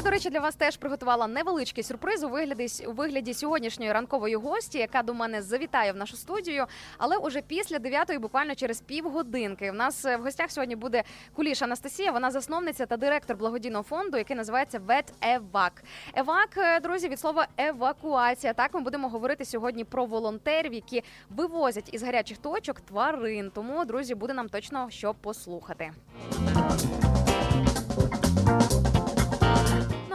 Я, 0.00 0.04
до 0.04 0.10
речі, 0.10 0.30
для 0.30 0.40
вас 0.40 0.54
теж 0.54 0.76
приготувала 0.76 1.26
невеличкий 1.26 1.84
сюрприз 1.84 2.24
у 2.24 2.28
вигляді 2.28 2.86
у 2.86 2.92
вигляді 2.92 3.34
сьогоднішньої 3.34 3.92
ранкової 3.92 4.34
гості, 4.34 4.78
яка 4.78 5.02
до 5.02 5.14
мене 5.14 5.42
завітає 5.42 5.92
в 5.92 5.96
нашу 5.96 6.16
студію. 6.16 6.66
Але 6.98 7.16
уже 7.16 7.42
після 7.42 7.78
дев'ятої, 7.78 8.18
буквально 8.18 8.54
через 8.54 8.80
півгодинки. 8.80 9.70
У 9.70 9.74
нас 9.74 10.04
е, 10.04 10.16
в 10.16 10.22
гостях 10.22 10.50
сьогодні 10.50 10.76
буде 10.76 11.02
Куліш 11.34 11.62
Анастасія. 11.62 12.12
Вона 12.12 12.30
засновниця 12.30 12.86
та 12.86 12.96
директор 12.96 13.36
благодійного 13.36 13.84
фонду, 13.84 14.16
який 14.16 14.36
називається 14.36 14.78
Вет 14.78 15.12
Евак. 15.22 15.82
Евак, 16.14 16.82
друзі, 16.82 17.08
від 17.08 17.20
слова 17.20 17.48
евакуація. 17.56 18.52
Так 18.52 18.74
ми 18.74 18.80
будемо 18.80 19.08
говорити 19.08 19.44
сьогодні 19.44 19.84
про 19.84 20.04
волонтерів, 20.04 20.74
які 20.74 21.02
вивозять 21.30 21.88
із 21.92 22.02
гарячих 22.02 22.38
точок 22.38 22.80
тварин. 22.80 23.50
Тому, 23.54 23.84
друзі, 23.84 24.14
буде 24.14 24.34
нам 24.34 24.48
точно 24.48 24.90
що 24.90 25.14
послухати. 25.14 25.92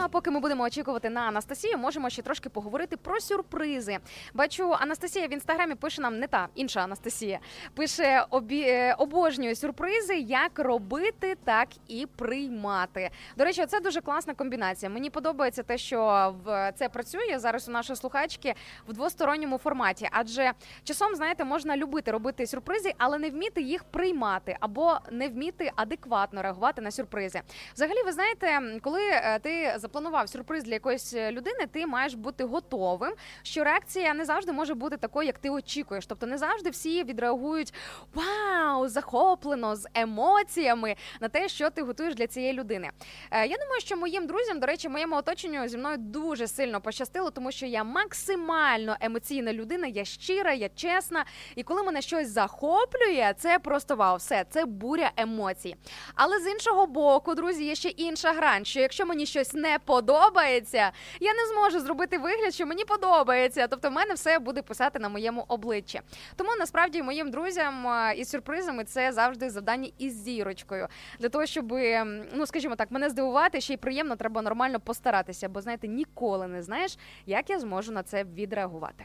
А 0.06 0.08
поки 0.08 0.30
ми 0.30 0.40
будемо 0.40 0.64
очікувати 0.64 1.10
на 1.10 1.20
Анастасію, 1.20 1.78
можемо 1.78 2.10
ще 2.10 2.22
трошки 2.22 2.48
поговорити 2.48 2.96
про 2.96 3.20
сюрпризи. 3.20 3.98
Бачу, 4.34 4.72
Анастасія 4.80 5.26
в 5.26 5.32
інстаграмі 5.32 5.74
пише 5.74 6.02
нам 6.02 6.18
не 6.18 6.26
та 6.26 6.48
інша 6.54 6.80
Анастасія. 6.80 7.38
Пише 7.74 8.26
обі... 8.30 8.60
е, 8.60 8.94
обожнює 8.98 9.54
сюрпризи, 9.54 10.16
як 10.16 10.58
робити, 10.58 11.36
так 11.44 11.68
і 11.88 12.06
приймати. 12.06 13.10
До 13.36 13.44
речі, 13.44 13.66
це 13.66 13.80
дуже 13.80 14.00
класна 14.00 14.34
комбінація. 14.34 14.90
Мені 14.90 15.10
подобається 15.10 15.62
те, 15.62 15.78
що 15.78 16.34
в 16.44 16.72
це 16.76 16.88
працює 16.88 17.38
зараз 17.38 17.68
у 17.68 17.72
нашої 17.72 17.96
слухачки 17.96 18.54
в 18.88 18.92
двосторонньому 18.92 19.58
форматі. 19.58 20.08
Адже 20.12 20.52
часом, 20.84 21.14
знаєте, 21.14 21.44
можна 21.44 21.76
любити 21.76 22.10
робити 22.10 22.46
сюрпризи, 22.46 22.92
але 22.98 23.18
не 23.18 23.30
вміти 23.30 23.62
їх 23.62 23.84
приймати 23.84 24.56
або 24.60 24.98
не 25.10 25.28
вміти 25.28 25.72
адекватно 25.76 26.42
реагувати 26.42 26.82
на 26.82 26.90
сюрпризи. 26.90 27.40
Взагалі, 27.74 28.02
ви 28.04 28.12
знаєте, 28.12 28.78
коли 28.82 29.00
е, 29.02 29.38
ти 29.38 29.74
запланував 29.76 29.95
сюрприз 30.26 30.64
для 30.64 30.72
якоїсь 30.72 31.14
е, 31.14 31.32
людини, 31.32 31.66
ти 31.72 31.86
маєш 31.86 32.14
бути 32.14 32.44
готовим, 32.44 33.12
що 33.42 33.64
реакція 33.64 34.14
не 34.14 34.24
завжди 34.24 34.52
може 34.52 34.74
бути 34.74 34.96
такою, 34.96 35.26
як 35.26 35.38
ти 35.38 35.50
очікуєш. 35.50 36.06
Тобто 36.06 36.26
не 36.26 36.38
завжди 36.38 36.70
всі 36.70 37.04
відреагують 37.04 37.74
вау, 38.14 38.88
захоплено 38.88 39.76
з 39.76 39.88
емоціями 39.94 40.96
на 41.20 41.28
те, 41.28 41.48
що 41.48 41.70
ти 41.70 41.82
готуєш 41.82 42.14
для 42.14 42.26
цієї 42.26 42.52
людини. 42.52 42.90
Е, 43.30 43.46
Я 43.46 43.56
думаю, 43.56 43.80
що 43.80 43.96
моїм 43.96 44.26
друзям, 44.26 44.60
до 44.60 44.66
речі, 44.66 44.88
моєму 44.88 45.16
оточенню 45.16 45.68
зі 45.68 45.78
мною 45.78 45.96
дуже 45.98 46.48
сильно 46.48 46.80
пощастило, 46.80 47.30
тому 47.30 47.52
що 47.52 47.66
я 47.66 47.84
максимально 47.84 48.96
емоційна 49.00 49.52
людина, 49.52 49.86
я 49.86 50.04
щира, 50.04 50.52
я 50.52 50.68
чесна. 50.68 51.24
І 51.56 51.62
коли 51.62 51.82
мене 51.82 52.02
щось 52.02 52.28
захоплює, 52.28 53.34
це 53.38 53.58
просто 53.58 53.96
вау, 53.96 54.16
все 54.16 54.44
це 54.50 54.64
буря 54.64 55.10
емоцій. 55.16 55.76
Але 56.14 56.40
з 56.40 56.46
іншого 56.46 56.86
боку, 56.86 57.34
друзі, 57.34 57.64
є 57.64 57.74
ще 57.74 57.88
інша 57.88 58.32
грань, 58.32 58.64
що 58.64 58.80
якщо 58.80 59.06
мені 59.06 59.26
щось 59.26 59.54
не 59.54 59.78
подобається, 59.86 60.92
я 61.20 61.34
не 61.34 61.46
зможу 61.46 61.80
зробити 61.80 62.18
вигляд, 62.18 62.54
що 62.54 62.66
мені 62.66 62.84
подобається. 62.84 63.66
Тобто, 63.68 63.88
в 63.88 63.92
мене 63.92 64.14
все 64.14 64.38
буде 64.38 64.62
писати 64.62 64.98
на 64.98 65.08
моєму 65.08 65.44
обличчі. 65.48 66.00
Тому 66.36 66.50
насправді 66.58 67.02
моїм 67.02 67.30
друзям 67.30 67.86
е, 67.86 68.14
із 68.16 68.28
сюрпризами 68.30 68.84
це 68.84 69.12
завжди 69.12 69.50
завдання 69.50 69.90
із 69.98 70.22
зірочкою. 70.22 70.88
Для 71.20 71.28
того, 71.28 71.46
щоб, 71.46 71.72
ем, 71.72 72.24
ну 72.34 72.46
скажімо 72.46 72.76
так, 72.76 72.90
мене 72.90 73.10
здивувати, 73.10 73.60
ще 73.60 73.72
й 73.72 73.76
приємно, 73.76 74.16
треба 74.16 74.42
нормально 74.42 74.80
постаратися, 74.80 75.48
бо 75.48 75.60
знаєте, 75.60 75.88
ніколи 75.88 76.46
не 76.46 76.62
знаєш, 76.62 76.98
як 77.26 77.50
я 77.50 77.58
зможу 77.58 77.92
на 77.92 78.02
це 78.02 78.24
відреагувати. 78.24 79.04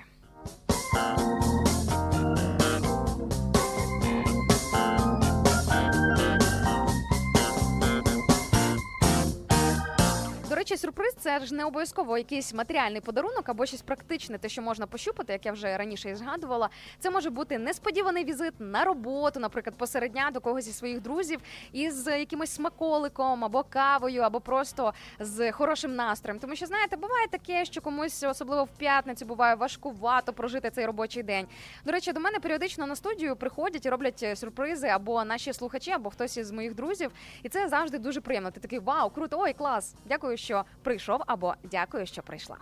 Речі, 10.62 10.78
сюрприз 10.78 11.14
це 11.18 11.40
ж 11.40 11.56
не 11.56 11.66
обов'язково 11.66 12.18
якийсь 12.18 12.54
матеріальний 12.54 13.02
подарунок 13.02 13.50
або 13.50 13.66
щось 13.66 13.82
практичне, 13.82 14.38
те, 14.38 14.50
що 14.50 14.62
можна 14.62 14.88
пощупати, 14.88 15.34
як 15.34 15.46
я 15.46 15.52
вже 15.52 15.78
раніше 15.78 16.10
і 16.10 16.16
згадувала. 16.16 16.70
Це 17.00 17.10
може 17.10 17.30
бути 17.30 17.58
несподіваний 17.58 18.26
візит 18.26 18.54
на 18.60 18.84
роботу, 18.84 19.40
наприклад, 19.40 19.76
посеред 19.78 20.12
дня 20.12 20.32
до 20.34 20.42
когось 20.42 20.66
зі 20.66 20.74
своїх 20.74 21.02
друзів 21.02 21.40
із 21.72 22.08
якимось 22.08 22.52
смаколиком 22.52 23.46
або 23.46 23.64
кавою, 23.64 24.22
або 24.22 24.40
просто 24.42 24.94
з 25.20 25.52
хорошим 25.52 25.96
настроєм. 25.96 26.40
Тому 26.40 26.56
що 26.56 26.66
знаєте, 26.66 26.98
буває 26.98 27.28
таке, 27.28 27.66
що 27.66 27.82
комусь, 27.82 28.24
особливо 28.24 28.64
в 28.64 28.70
п'ятницю, 28.78 29.26
буває 29.26 29.56
важкувато 29.56 30.34
прожити 30.34 30.70
цей 30.70 30.86
робочий 30.86 31.24
день. 31.24 31.48
До 31.86 31.92
речі, 31.92 32.14
до 32.14 32.20
мене 32.20 32.40
періодично 32.40 32.88
на 32.88 32.96
студію 32.96 33.36
приходять 33.36 33.86
і 33.86 33.90
роблять 33.90 34.26
сюрпризи 34.36 34.88
або 34.88 35.24
наші 35.24 35.54
слухачі, 35.54 35.92
або 35.92 36.10
хтось 36.10 36.38
із 36.38 36.52
моїх 36.52 36.76
друзів. 36.76 37.12
І 37.44 37.50
це 37.50 37.68
завжди 37.68 37.98
дуже 37.98 38.22
приємно. 38.22 38.52
Ти 38.52 38.60
такий 38.60 38.80
вау, 38.80 39.10
круто, 39.10 39.40
ой, 39.40 39.54
клас! 39.54 39.96
Дякую, 40.06 40.38
що 40.38 40.51
прийшов, 40.84 41.22
або 41.28 41.54
дякую, 41.72 42.06
що 42.06 42.22
прийшла. 42.22 42.58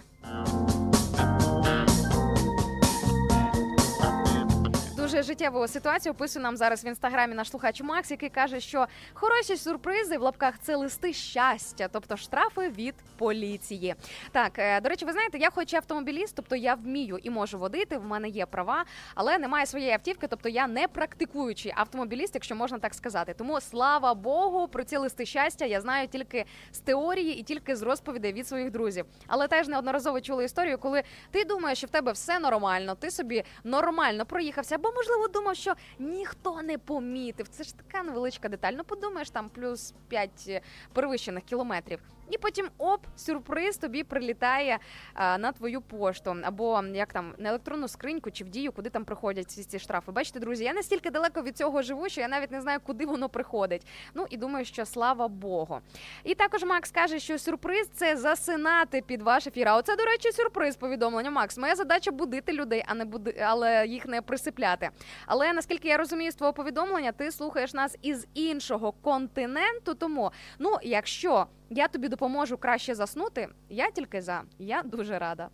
Дуже 5.10 5.24
життєву 5.24 5.68
ситуацію 5.68 6.14
описує 6.14 6.44
нам 6.44 6.58
зараз 6.58 6.86
в 6.86 6.88
інстаграмі 6.88 7.36
наш 7.36 7.50
слухач 7.50 7.82
Макс, 7.82 8.12
який 8.12 8.30
каже, 8.30 8.60
що 8.60 8.88
хороші 9.14 9.58
сюрпризи 9.58 10.18
в 10.18 10.22
лапках 10.22 10.54
це 10.62 10.76
листи 10.76 11.14
щастя, 11.14 11.90
тобто 11.92 12.18
штрафи 12.18 12.70
від 12.70 12.96
поліції. 13.18 13.96
Так, 14.32 14.52
е, 14.58 14.82
до 14.82 14.90
речі, 14.90 15.06
ви 15.06 15.12
знаєте, 15.12 15.38
я 15.38 15.50
хоч 15.50 15.74
автомобіліст, 15.74 16.36
тобто 16.36 16.56
я 16.56 16.74
вмію 16.76 17.20
і 17.24 17.30
можу 17.30 17.60
водити, 17.60 17.98
в 17.98 18.06
мене 18.06 18.30
є 18.30 18.46
права, 18.46 18.86
але 19.16 19.38
немає 19.38 19.66
своєї 19.66 19.92
автівки, 19.92 20.28
тобто 20.28 20.50
я 20.50 20.68
не 20.68 20.88
практикуючий 20.88 21.74
автомобіліст, 21.76 22.36
якщо 22.36 22.56
можна 22.56 22.80
так 22.80 22.94
сказати. 22.94 23.34
Тому 23.38 23.62
слава 23.62 24.14
Богу, 24.14 24.68
про 24.68 24.84
ці 24.84 24.98
листи 24.98 25.26
щастя 25.26 25.66
я 25.66 25.82
знаю 25.82 26.08
тільки 26.08 26.46
з 26.72 26.80
теорії 26.80 27.40
і 27.40 27.44
тільки 27.44 27.76
з 27.76 27.82
розповідей 27.82 28.34
від 28.34 28.48
своїх 28.48 28.72
друзів. 28.72 29.06
Але 29.28 29.48
теж 29.48 29.68
неодноразово 29.68 30.22
чула 30.22 30.44
історію, 30.44 30.78
коли 30.78 31.04
ти 31.32 31.44
думаєш, 31.44 31.78
що 31.78 31.88
в 31.88 31.90
тебе 31.90 32.12
все 32.12 32.40
нормально, 32.40 32.96
ти 32.96 33.12
собі 33.12 33.44
нормально 33.64 34.26
проїхався, 34.26 34.76
або 34.76 34.92
можливо 35.00 35.28
думав, 35.28 35.56
що 35.56 35.74
ніхто 36.00 36.62
не 36.62 36.78
помітив. 36.78 37.48
Це 37.48 37.64
ж 37.64 37.78
така 37.78 38.04
невеличка 38.04 38.50
деталь. 38.50 38.74
Ну 38.78 38.84
подумаєш, 38.84 39.30
там 39.30 39.50
плюс 39.50 39.94
5 40.08 40.64
перевищених 40.94 41.44
кілометрів. 41.44 42.00
І 42.30 42.38
потім 42.38 42.70
оп, 42.78 43.06
сюрприз 43.16 43.78
тобі 43.78 44.04
прилітає 44.04 44.80
а, 45.14 45.38
на 45.38 45.52
твою 45.52 45.82
пошту, 45.82 46.36
або 46.44 46.84
як 46.94 47.14
там 47.14 47.34
на 47.38 47.50
електронну 47.50 47.88
скриньку 47.88 48.32
чи 48.32 48.44
в 48.44 48.50
дію, 48.50 48.72
куди 48.72 48.90
там 48.90 49.06
приходять 49.06 49.52
ці, 49.52 49.64
ці 49.64 49.80
штрафи. 49.80 50.12
Бачите, 50.12 50.40
друзі, 50.40 50.64
я 50.64 50.74
настільки 50.74 51.10
далеко 51.12 51.42
від 51.42 51.58
цього 51.58 51.82
живу, 51.82 52.10
що 52.10 52.22
я 52.22 52.28
навіть 52.28 52.52
не 52.52 52.62
знаю, 52.62 52.80
куди 52.84 53.06
воно 53.06 53.30
приходить. 53.30 53.88
Ну 54.14 54.26
і 54.30 54.38
думаю, 54.38 54.66
що 54.66 54.86
слава 54.86 55.28
Богу. 55.28 55.80
І 56.24 56.36
також 56.36 56.64
Макс 56.64 56.92
каже, 56.92 57.20
що 57.20 57.40
сюрприз 57.40 57.90
це 57.94 58.18
засинати 58.18 59.02
під 59.02 59.22
ваш 59.22 59.48
ефір. 59.48 59.68
А 59.68 59.76
оце, 59.78 59.96
до 59.96 60.04
речі, 60.06 60.32
сюрприз 60.32 60.76
повідомлення. 60.76 61.32
Макс, 61.32 61.58
моя 61.58 61.76
задача 61.76 62.12
будити 62.12 62.54
людей, 62.54 62.84
а 62.88 62.94
не 62.94 63.06
буди, 63.06 63.44
але 63.46 63.88
їх 63.88 64.06
не 64.06 64.22
присипляти. 64.22 64.90
Але 65.26 65.54
наскільки 65.54 65.88
я 65.88 65.98
розумію 65.98 66.32
з 66.32 66.36
твого 66.36 66.54
повідомлення, 66.54 67.12
ти 67.12 67.32
слухаєш 67.32 67.74
нас 67.74 67.98
із 68.02 68.28
іншого 68.34 68.92
континенту. 68.92 69.94
Тому 69.94 70.32
ну, 70.60 70.78
якщо 70.84 71.48
я 71.70 71.88
тобі 71.88 72.08
допоможу 72.08 72.58
краще 72.58 72.96
заснути, 72.96 73.48
я 73.70 73.92
тільки 73.92 74.22
за. 74.22 74.42
Я 74.60 74.84
дуже 74.84 75.20
рада. 75.20 75.50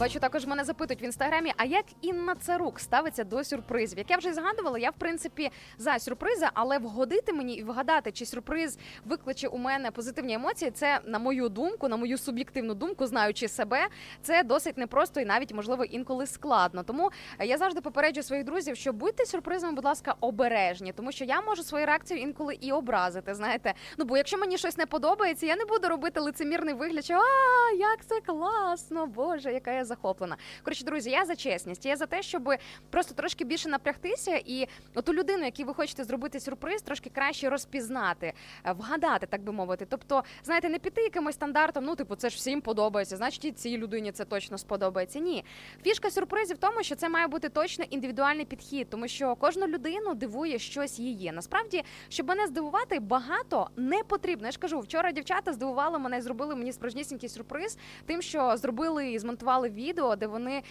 Бачу, 0.00 0.20
також 0.20 0.46
мене 0.46 0.64
запитують 0.64 1.02
в 1.02 1.04
інстаграмі, 1.04 1.52
а 1.56 1.64
як 1.64 1.84
Інна 2.00 2.34
Царук 2.34 2.80
ставиться 2.80 3.24
до 3.24 3.44
сюрпризів? 3.44 3.98
Як 3.98 4.10
я 4.10 4.16
вже 4.16 4.32
згадувала, 4.34 4.78
я 4.78 4.90
в 4.90 4.94
принципі 4.98 5.50
за 5.78 5.98
сюрпризи, 5.98 6.46
але 6.54 6.78
вгодити 6.78 7.32
мені 7.32 7.54
і 7.54 7.62
вгадати, 7.62 8.12
чи 8.12 8.26
сюрприз 8.26 8.78
викличе 9.04 9.48
у 9.48 9.58
мене 9.58 9.90
позитивні 9.90 10.34
емоції, 10.34 10.70
це 10.70 11.00
на 11.04 11.18
мою 11.18 11.48
думку, 11.48 11.88
на 11.88 11.96
мою 11.96 12.18
суб'єктивну 12.18 12.74
думку, 12.74 13.06
знаючи 13.06 13.48
себе, 13.48 13.88
це 14.22 14.42
досить 14.42 14.78
непросто 14.78 15.20
і 15.20 15.24
навіть 15.24 15.54
можливо 15.54 15.84
інколи 15.84 16.26
складно. 16.26 16.82
Тому 16.82 17.10
я 17.40 17.58
завжди 17.58 17.80
попереджую 17.80 18.24
своїх 18.24 18.44
друзів, 18.44 18.76
що 18.76 18.92
будьте 18.92 19.26
сюрпризами, 19.26 19.72
будь 19.72 19.84
ласка, 19.84 20.14
обережні, 20.20 20.92
тому 20.92 21.12
що 21.12 21.24
я 21.24 21.40
можу 21.40 21.62
свою 21.62 21.86
реакцію 21.86 22.20
інколи 22.20 22.58
і 22.60 22.72
образити. 22.72 23.34
Знаєте, 23.34 23.74
ну 23.98 24.04
бо 24.04 24.16
якщо 24.16 24.38
мені 24.38 24.58
щось 24.58 24.76
не 24.78 24.86
подобається, 24.86 25.46
я 25.46 25.56
не 25.56 25.64
буду 25.64 25.88
робити 25.88 26.20
лицемірний 26.20 26.74
вигляд, 26.74 27.04
що 27.04 27.14
а 27.14 27.72
як 27.72 28.06
це 28.06 28.20
класно, 28.20 29.06
боже, 29.06 29.52
яка 29.52 29.72
я 29.72 29.85
захоплена. 29.86 30.36
Коротше, 30.62 30.84
друзі, 30.84 31.10
я 31.10 31.24
за 31.24 31.36
чесність. 31.36 31.86
Я 31.86 31.96
за 31.96 32.06
те, 32.06 32.22
щоб 32.22 32.54
просто 32.90 33.14
трошки 33.14 33.44
більше 33.44 33.68
напрягтися, 33.68 34.36
і 34.44 34.68
оту 34.94 35.14
людину, 35.14 35.44
якій 35.44 35.64
ви 35.64 35.74
хочете 35.74 36.04
зробити 36.04 36.40
сюрприз, 36.40 36.82
трошки 36.82 37.10
краще 37.10 37.50
розпізнати, 37.50 38.32
е, 38.64 38.72
вгадати, 38.72 39.26
так 39.26 39.42
би 39.42 39.52
мовити. 39.52 39.86
Тобто, 39.90 40.24
знаєте, 40.42 40.68
не 40.68 40.78
піти 40.78 41.02
якимось 41.02 41.34
стандартом, 41.34 41.84
ну 41.84 41.96
типу, 41.96 42.16
це 42.16 42.30
ж 42.30 42.36
всім 42.36 42.60
подобається, 42.60 43.16
значить 43.16 43.44
і 43.44 43.52
цій 43.52 43.78
людині 43.78 44.12
це 44.12 44.24
точно 44.24 44.58
сподобається. 44.58 45.18
Ні, 45.18 45.44
фішка 45.82 46.10
сюрпризів 46.10 46.56
в 46.56 46.58
тому, 46.58 46.82
що 46.82 46.94
це 46.94 47.08
має 47.08 47.26
бути 47.26 47.48
точно 47.48 47.84
індивідуальний 47.90 48.44
підхід, 48.44 48.90
тому 48.90 49.08
що 49.08 49.34
кожну 49.34 49.66
людину 49.66 50.14
дивує 50.14 50.58
щось 50.58 50.98
її. 50.98 51.32
Насправді, 51.32 51.84
щоб 52.08 52.28
мене 52.28 52.46
здивувати, 52.46 53.00
багато 53.00 53.70
не 53.76 54.02
потрібно. 54.02 54.46
Я 54.46 54.52
ж 54.52 54.58
кажу, 54.58 54.80
вчора 54.80 55.12
дівчата 55.12 55.52
здивували 55.52 55.98
мене, 55.98 56.22
зробили 56.22 56.56
мені 56.56 56.72
справжнісінький 56.72 57.28
сюрприз, 57.28 57.78
тим, 58.06 58.22
що 58.22 58.56
зробили 58.56 59.10
і 59.10 59.18
змонтували 59.18 59.68
відео, 59.76 60.16
де 60.16 60.26
вони 60.26 60.62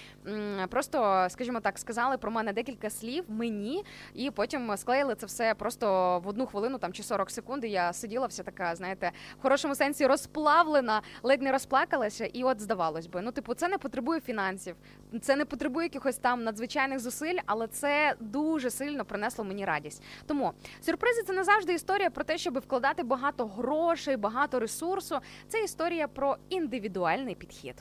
просто, 0.70 1.28
скажімо 1.30 1.60
так, 1.60 1.80
сказали 1.80 2.18
про 2.18 2.32
мене 2.32 2.54
декілька 2.54 2.90
слів 2.90 3.24
мені, 3.28 3.86
і 4.14 4.32
потім 4.32 4.78
склеїли 4.78 5.16
це 5.16 5.26
все 5.26 5.54
просто 5.54 6.20
в 6.20 6.28
одну 6.28 6.46
хвилину 6.46 6.78
там 6.78 6.94
чи 6.94 7.04
40 7.04 7.32
секунд. 7.32 7.66
І 7.66 7.70
я 7.70 7.94
сиділа 7.94 8.28
вся 8.28 8.44
така, 8.44 8.76
знаєте, 8.76 9.12
в 9.40 9.42
хорошому 9.42 9.76
сенсі 9.76 10.08
розплавлена, 10.08 11.02
ледь 11.24 11.42
не 11.42 11.52
розплакалася. 11.52 12.26
І 12.26 12.44
от 12.44 12.62
здавалось 12.62 13.08
би, 13.08 13.22
ну 13.22 13.32
типу, 13.32 13.54
це 13.54 13.68
не 13.68 13.78
потребує 13.78 14.20
фінансів, 14.22 14.76
це 15.22 15.36
не 15.36 15.46
потребує 15.46 15.86
якихось 15.86 16.18
там 16.18 16.44
надзвичайних 16.44 17.00
зусиль, 17.00 17.38
але 17.46 17.68
це 17.68 18.16
дуже 18.20 18.70
сильно 18.70 19.06
принесло 19.06 19.46
мені 19.46 19.66
радість. 19.66 20.04
Тому 20.26 20.54
сюрпризи 20.82 21.24
це 21.24 21.34
не 21.34 21.44
завжди 21.44 21.74
історія 21.74 22.10
про 22.10 22.24
те, 22.24 22.38
щоб 22.38 22.60
вкладати 22.60 23.04
багато 23.04 23.46
грошей, 23.46 24.18
багато 24.18 24.60
ресурсу. 24.60 25.20
Це 25.48 25.64
історія 25.64 26.08
про 26.08 26.38
індивідуальний 26.50 27.36
підхід. 27.36 27.76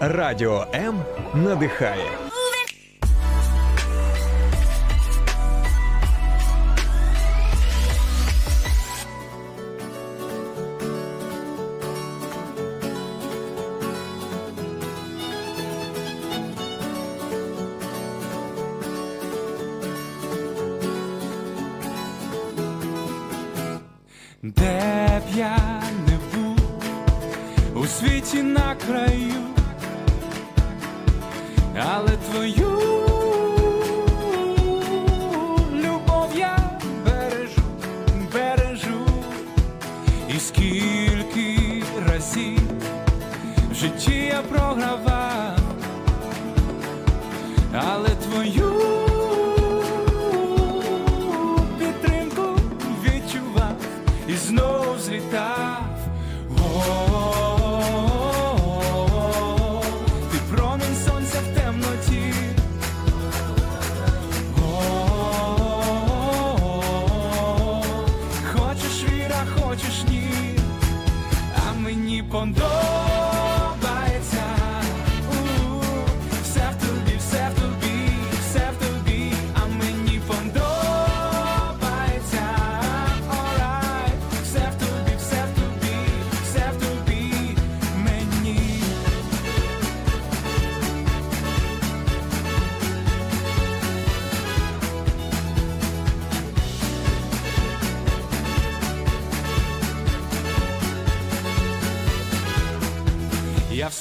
Радіо 0.00 0.66
М 0.74 1.02
надихає. 1.34 2.23
І 40.36 40.40
скільки 40.40 41.82
разів 42.08 42.60
в 43.70 43.74
житті 43.74 44.14
я 44.14 44.42
програвав, 44.42 45.58
але 47.74 48.08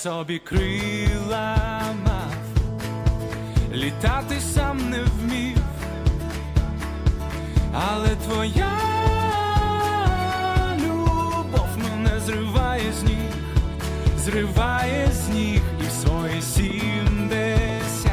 собі 0.04 0.40
крила 0.40 1.58
мав, 2.06 2.34
літати 3.74 4.40
сам 4.40 4.90
не 4.90 5.00
вмів, 5.04 5.58
але 7.74 8.10
твоя 8.10 8.72
любов 10.86 11.68
мене 11.78 12.20
зриває 12.20 12.94
з 12.94 13.04
ніг, 13.04 13.32
зриває 14.18 15.08
з 15.12 15.30
ніг 15.30 15.62
і 15.82 15.88
в 15.88 15.92
свої 15.92 16.42
сімдесят. 16.42 18.12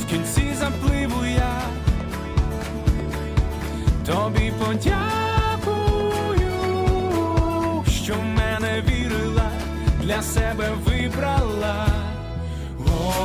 В 0.00 0.06
кінці 0.10 0.54
запливу 0.58 1.24
я. 1.24 1.60
Тобі 4.06 4.52
подякую, 4.58 5.13
для 10.04 10.22
себе 10.22 10.70
вибрала. 10.84 11.86
О 12.86 13.22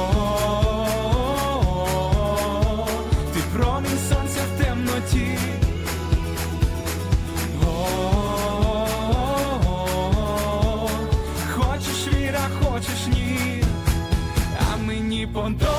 Ти 3.33 3.39
промінь 3.53 3.99
сонця 4.09 4.41
в 4.55 4.63
темноті. 4.63 5.37
Хочеш 11.51 12.07
віра, 12.13 12.49
хочеш 12.63 13.07
ні, 13.07 13.63
а 14.59 14.77
мені 14.77 15.27
подобається. 15.27 15.78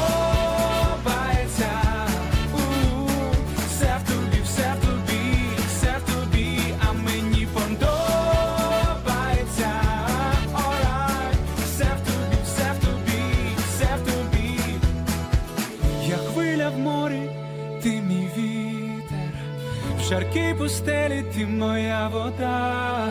В 20.31 20.59
пустелі 20.59 21.25
ти 21.35 21.47
моя 21.47 22.09
вода, 22.09 23.09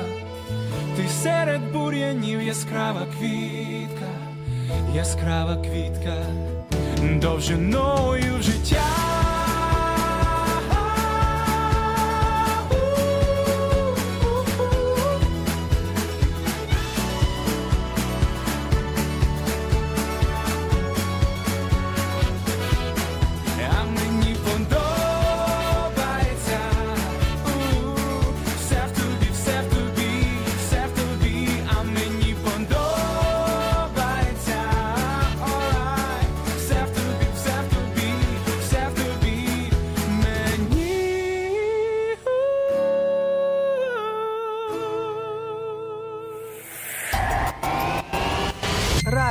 ти 0.96 1.08
серед 1.08 1.72
бур'янів 1.72 2.42
яскрава 2.42 3.08
квітка, 3.20 4.10
яскрава 4.96 5.56
квітка, 5.56 6.16
довжиною 7.22 8.42
життя. 8.42 9.09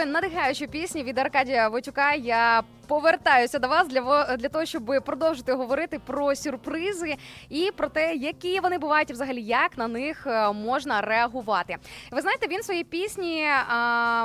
Такої 0.00 0.12
надихаючої 0.14 0.68
пісні 0.70 1.02
від 1.02 1.18
Аркадія 1.18 1.68
Войчука. 1.68 2.14
Я 2.14 2.62
повертаюся 2.90 3.58
до 3.58 3.68
вас 3.68 3.88
для 3.88 4.36
для 4.36 4.48
того, 4.48 4.64
щоб 4.64 5.02
продовжити 5.04 5.52
говорити 5.52 5.98
про 6.06 6.36
сюрпризи 6.36 7.16
і 7.48 7.70
про 7.76 7.88
те, 7.88 8.14
які 8.14 8.60
вони 8.60 8.78
бувають, 8.78 9.10
і 9.10 9.12
взагалі 9.12 9.42
як 9.42 9.78
на 9.78 9.88
них 9.88 10.26
е, 10.26 10.52
можна 10.52 11.00
реагувати. 11.00 11.76
Ви 12.10 12.20
знаєте, 12.20 12.46
він 12.46 12.60
в 12.60 12.64
своїй 12.64 12.84
пісні 12.84 13.44
а, 13.68 13.74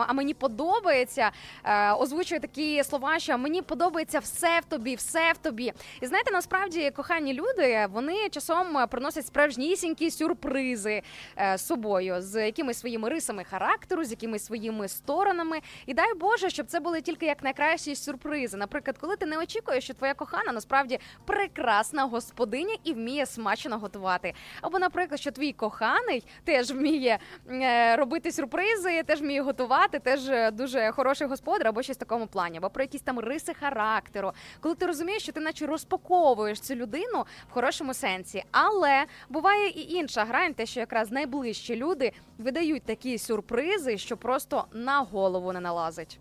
а 0.07 0.13
мені 0.13 0.33
подобається 0.33 1.31
е, 1.63 1.93
озвучує 1.93 2.39
такі 2.39 2.83
слова, 2.83 3.19
що 3.19 3.37
мені 3.37 3.61
подобається 3.61 4.19
все 4.19 4.59
в 4.59 4.65
тобі, 4.65 4.95
все 4.95 5.31
в 5.33 5.37
тобі. 5.37 5.73
І 6.01 6.05
знаєте, 6.05 6.31
насправді 6.31 6.91
кохані 6.91 7.33
люди 7.33 7.87
вони 7.91 8.29
часом 8.29 8.87
приносять 8.89 9.27
справжнісінькі 9.27 10.11
сюрпризи 10.11 11.01
е, 11.37 11.57
з 11.57 11.65
собою 11.65 12.15
з 12.19 12.45
якимись 12.45 12.79
своїми 12.79 13.09
рисами 13.09 13.43
характеру, 13.43 14.03
з 14.03 14.11
якимись 14.11 14.45
своїми 14.45 14.87
сторонами. 14.87 15.59
І 15.85 15.93
дай 15.93 16.13
Боже, 16.13 16.49
щоб 16.49 16.65
це 16.65 16.79
були 16.79 17.01
тільки 17.01 17.25
як 17.25 17.43
найкращі 17.43 17.95
сюрпризи. 17.95 18.54
Наприклад, 18.57 18.97
коли 18.97 19.15
ти 19.15 19.25
не 19.25 19.37
очікуєш, 19.37 19.83
що 19.83 19.93
твоя 19.93 20.13
кохана 20.13 20.51
насправді 20.51 20.99
прекрасна 21.25 22.03
господиня 22.03 22.75
і 22.83 22.93
вміє 22.93 23.25
смачно 23.25 23.77
готувати. 23.79 24.33
Або, 24.61 24.79
наприклад, 24.79 25.19
що 25.19 25.31
твій 25.31 25.53
коханий 25.53 26.23
теж 26.43 26.71
вміє 26.71 27.19
е, 27.49 27.95
робити 27.95 28.31
сюрпризи, 28.31 29.03
теж 29.03 29.21
вміє 29.21 29.41
готувати, 29.41 29.99
теж 29.99 30.29
е, 30.29 30.51
дуже 30.51 30.91
хороший 30.91 31.27
господар, 31.27 31.67
або 31.67 31.81
щось 31.81 31.97
в 31.97 31.99
такому 31.99 32.27
плані, 32.27 32.57
або 32.57 32.69
про 32.69 32.83
якісь 32.83 33.01
там 33.01 33.19
риси 33.19 33.53
характеру. 33.53 34.31
Коли 34.59 34.75
ти 34.75 34.85
розумієш, 34.85 35.23
що 35.23 35.31
ти 35.31 35.39
наче 35.39 35.65
розпаковуєш 35.65 36.59
цю 36.59 36.75
людину 36.75 37.25
в 37.49 37.53
хорошому 37.53 37.93
сенсі. 37.93 38.43
Але 38.51 39.05
буває 39.29 39.69
і 39.69 39.93
інша 39.93 40.25
грань, 40.25 40.53
те, 40.53 40.65
що 40.65 40.79
якраз 40.79 41.11
найближчі 41.11 41.75
люди 41.75 42.11
видають 42.37 42.83
такі 42.83 43.17
сюрпризи, 43.17 43.97
що 43.97 44.17
просто 44.17 44.65
на 44.73 44.99
голову 44.99 45.53
не 45.53 45.59
налазить. 45.59 46.19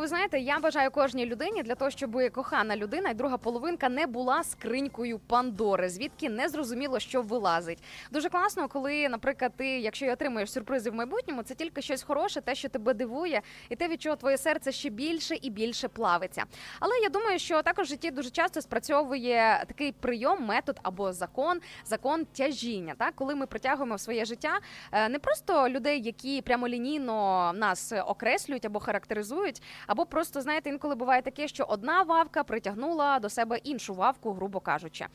Ви 0.00 0.08
знаєте, 0.08 0.40
я 0.40 0.58
бажаю 0.58 0.90
кожній 0.90 1.26
людині 1.26 1.62
для 1.62 1.74
того, 1.74 1.90
щоб 1.90 2.32
кохана 2.32 2.76
людина 2.76 3.10
і 3.10 3.14
друга 3.14 3.36
половинка 3.36 3.88
не 3.88 4.06
була 4.06 4.44
скринькою 4.44 5.18
Пандори, 5.18 5.88
звідки 5.88 6.28
не 6.28 6.48
зрозуміло, 6.48 7.00
що 7.00 7.22
вилазить. 7.22 7.82
Дуже 8.10 8.28
класно, 8.28 8.68
коли, 8.68 9.08
наприклад, 9.08 9.52
ти, 9.56 9.78
якщо 9.78 10.06
й 10.06 10.10
отримуєш 10.10 10.52
сюрпризи 10.52 10.90
в 10.90 10.94
майбутньому, 10.94 11.42
це 11.42 11.54
тільки 11.54 11.82
щось 11.82 12.02
хороше, 12.02 12.40
те, 12.40 12.54
що 12.54 12.68
тебе 12.68 12.94
дивує, 12.94 13.42
і 13.68 13.76
те, 13.76 13.88
від 13.88 14.02
чого 14.02 14.16
твоє 14.16 14.38
серце 14.38 14.72
ще 14.72 14.88
більше 14.88 15.36
і 15.42 15.50
більше 15.50 15.88
плавиться. 15.88 16.44
Але 16.80 16.92
я 17.02 17.08
думаю, 17.08 17.38
що 17.38 17.62
також 17.62 17.86
в 17.86 17.88
житті 17.88 18.10
дуже 18.10 18.30
часто 18.30 18.62
спрацьовує 18.62 19.64
такий 19.68 19.92
прийом, 19.92 20.44
метод 20.44 20.80
або 20.82 21.12
закон, 21.12 21.60
закон 21.84 22.24
тяжіння. 22.24 22.94
Так, 22.98 23.14
коли 23.14 23.34
ми 23.34 23.46
притягуємо 23.46 23.94
в 23.94 24.00
своє 24.00 24.24
життя 24.24 24.58
е, 24.92 25.08
не 25.08 25.18
просто 25.18 25.68
людей, 25.68 26.02
які 26.02 26.42
прямолінійно 26.42 27.52
нас 27.54 27.92
окреслюють 28.06 28.64
або 28.64 28.80
характеризують, 28.80 29.62
або 29.90 30.06
просто 30.06 30.40
знаєте, 30.40 30.70
інколи 30.70 30.94
буває 30.94 31.22
таке, 31.22 31.48
що 31.48 31.64
одна 31.68 32.02
вавка 32.02 32.44
притягнула 32.44 33.18
до 33.18 33.28
себе 33.28 33.56
іншу 33.56 33.94
вавку, 33.94 34.32
грубо 34.32 34.60
кажучи. 34.60 35.06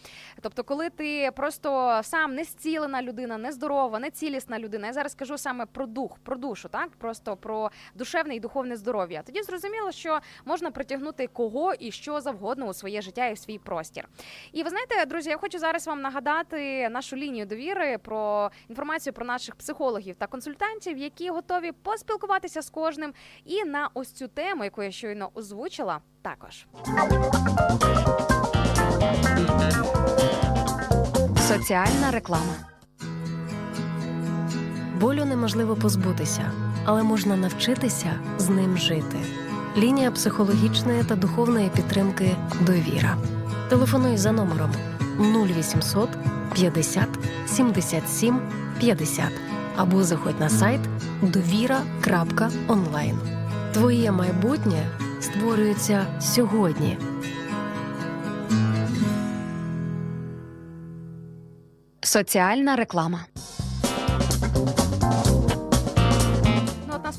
Тобто, 0.42 0.64
коли 0.64 0.90
ти 0.90 1.32
просто 1.36 2.00
сам 2.04 2.36
не 2.36 2.44
зцілена 2.44 3.02
людина, 3.02 3.38
нездорова, 3.38 4.00
не 4.00 4.10
цілісна 4.10 4.60
людина. 4.60 4.88
Я 4.88 4.94
зараз 4.94 5.16
кажу 5.16 5.38
саме 5.38 5.66
про 5.66 5.86
дух, 5.86 6.20
про 6.24 6.36
душу, 6.36 6.70
так 6.70 6.90
просто 6.90 7.36
про 7.36 7.72
душевне 7.94 8.36
і 8.36 8.40
духовне 8.40 8.76
здоров'я. 8.76 9.22
Тоді 9.26 9.44
зрозуміло, 9.44 9.92
що 9.92 10.20
можна 10.46 10.72
притягнути 10.72 11.28
кого 11.28 11.74
і 11.74 11.92
що 11.92 12.22
завгодно 12.22 12.66
у 12.66 12.74
своє 12.74 13.02
життя 13.02 13.28
і 13.28 13.34
в 13.34 13.38
свій 13.38 13.58
простір. 13.58 14.08
І 14.52 14.64
ви 14.64 14.70
знаєте, 14.70 15.06
друзі, 15.06 15.30
я 15.30 15.38
хочу 15.38 15.60
зараз 15.60 15.88
вам 15.88 16.02
нагадати 16.02 16.90
нашу 16.90 17.16
лінію 17.16 17.46
довіри 17.46 17.98
про 17.98 18.52
інформацію 18.70 19.14
про 19.14 19.26
наших 19.26 19.56
психологів 19.56 20.16
та 20.16 20.28
консультантів, 20.28 20.98
які 20.98 21.30
готові 21.30 21.72
поспілкуватися 21.72 22.62
з 22.62 22.70
кожним 22.70 23.14
і 23.46 23.64
на 23.64 23.90
ось 23.94 24.12
цю 24.12 24.28
тему, 24.28 24.65
яку 24.66 24.84
я 24.84 24.92
щойно 24.92 25.30
озвучила, 25.34 26.00
також. 26.22 26.68
Соціальна 31.48 32.12
реклама. 32.12 32.56
Болю 35.00 35.26
неможливо 35.26 35.76
позбутися, 35.76 36.52
але 36.86 37.04
можна 37.04 37.38
навчитися 37.38 38.20
з 38.38 38.50
ним 38.50 38.78
жити. 38.78 39.18
Лінія 39.78 40.12
психологічної 40.12 41.04
та 41.04 41.16
духовної 41.16 41.70
підтримки 41.70 42.36
Довіра. 42.62 43.18
Телефонуй 43.70 44.18
за 44.18 44.32
номером 44.32 44.72
0800 45.20 46.10
50 46.54 47.08
77 47.48 48.40
50 48.80 49.24
або 49.76 50.04
заходь 50.04 50.40
на 50.40 50.50
сайт 50.50 50.82
довіра.онлайн. 51.22 53.20
Твоє 53.76 54.12
майбутнє 54.12 54.88
створюється 55.22 56.08
сьогодні. 56.22 56.98
Соціальна 62.02 62.76
реклама. 62.76 63.26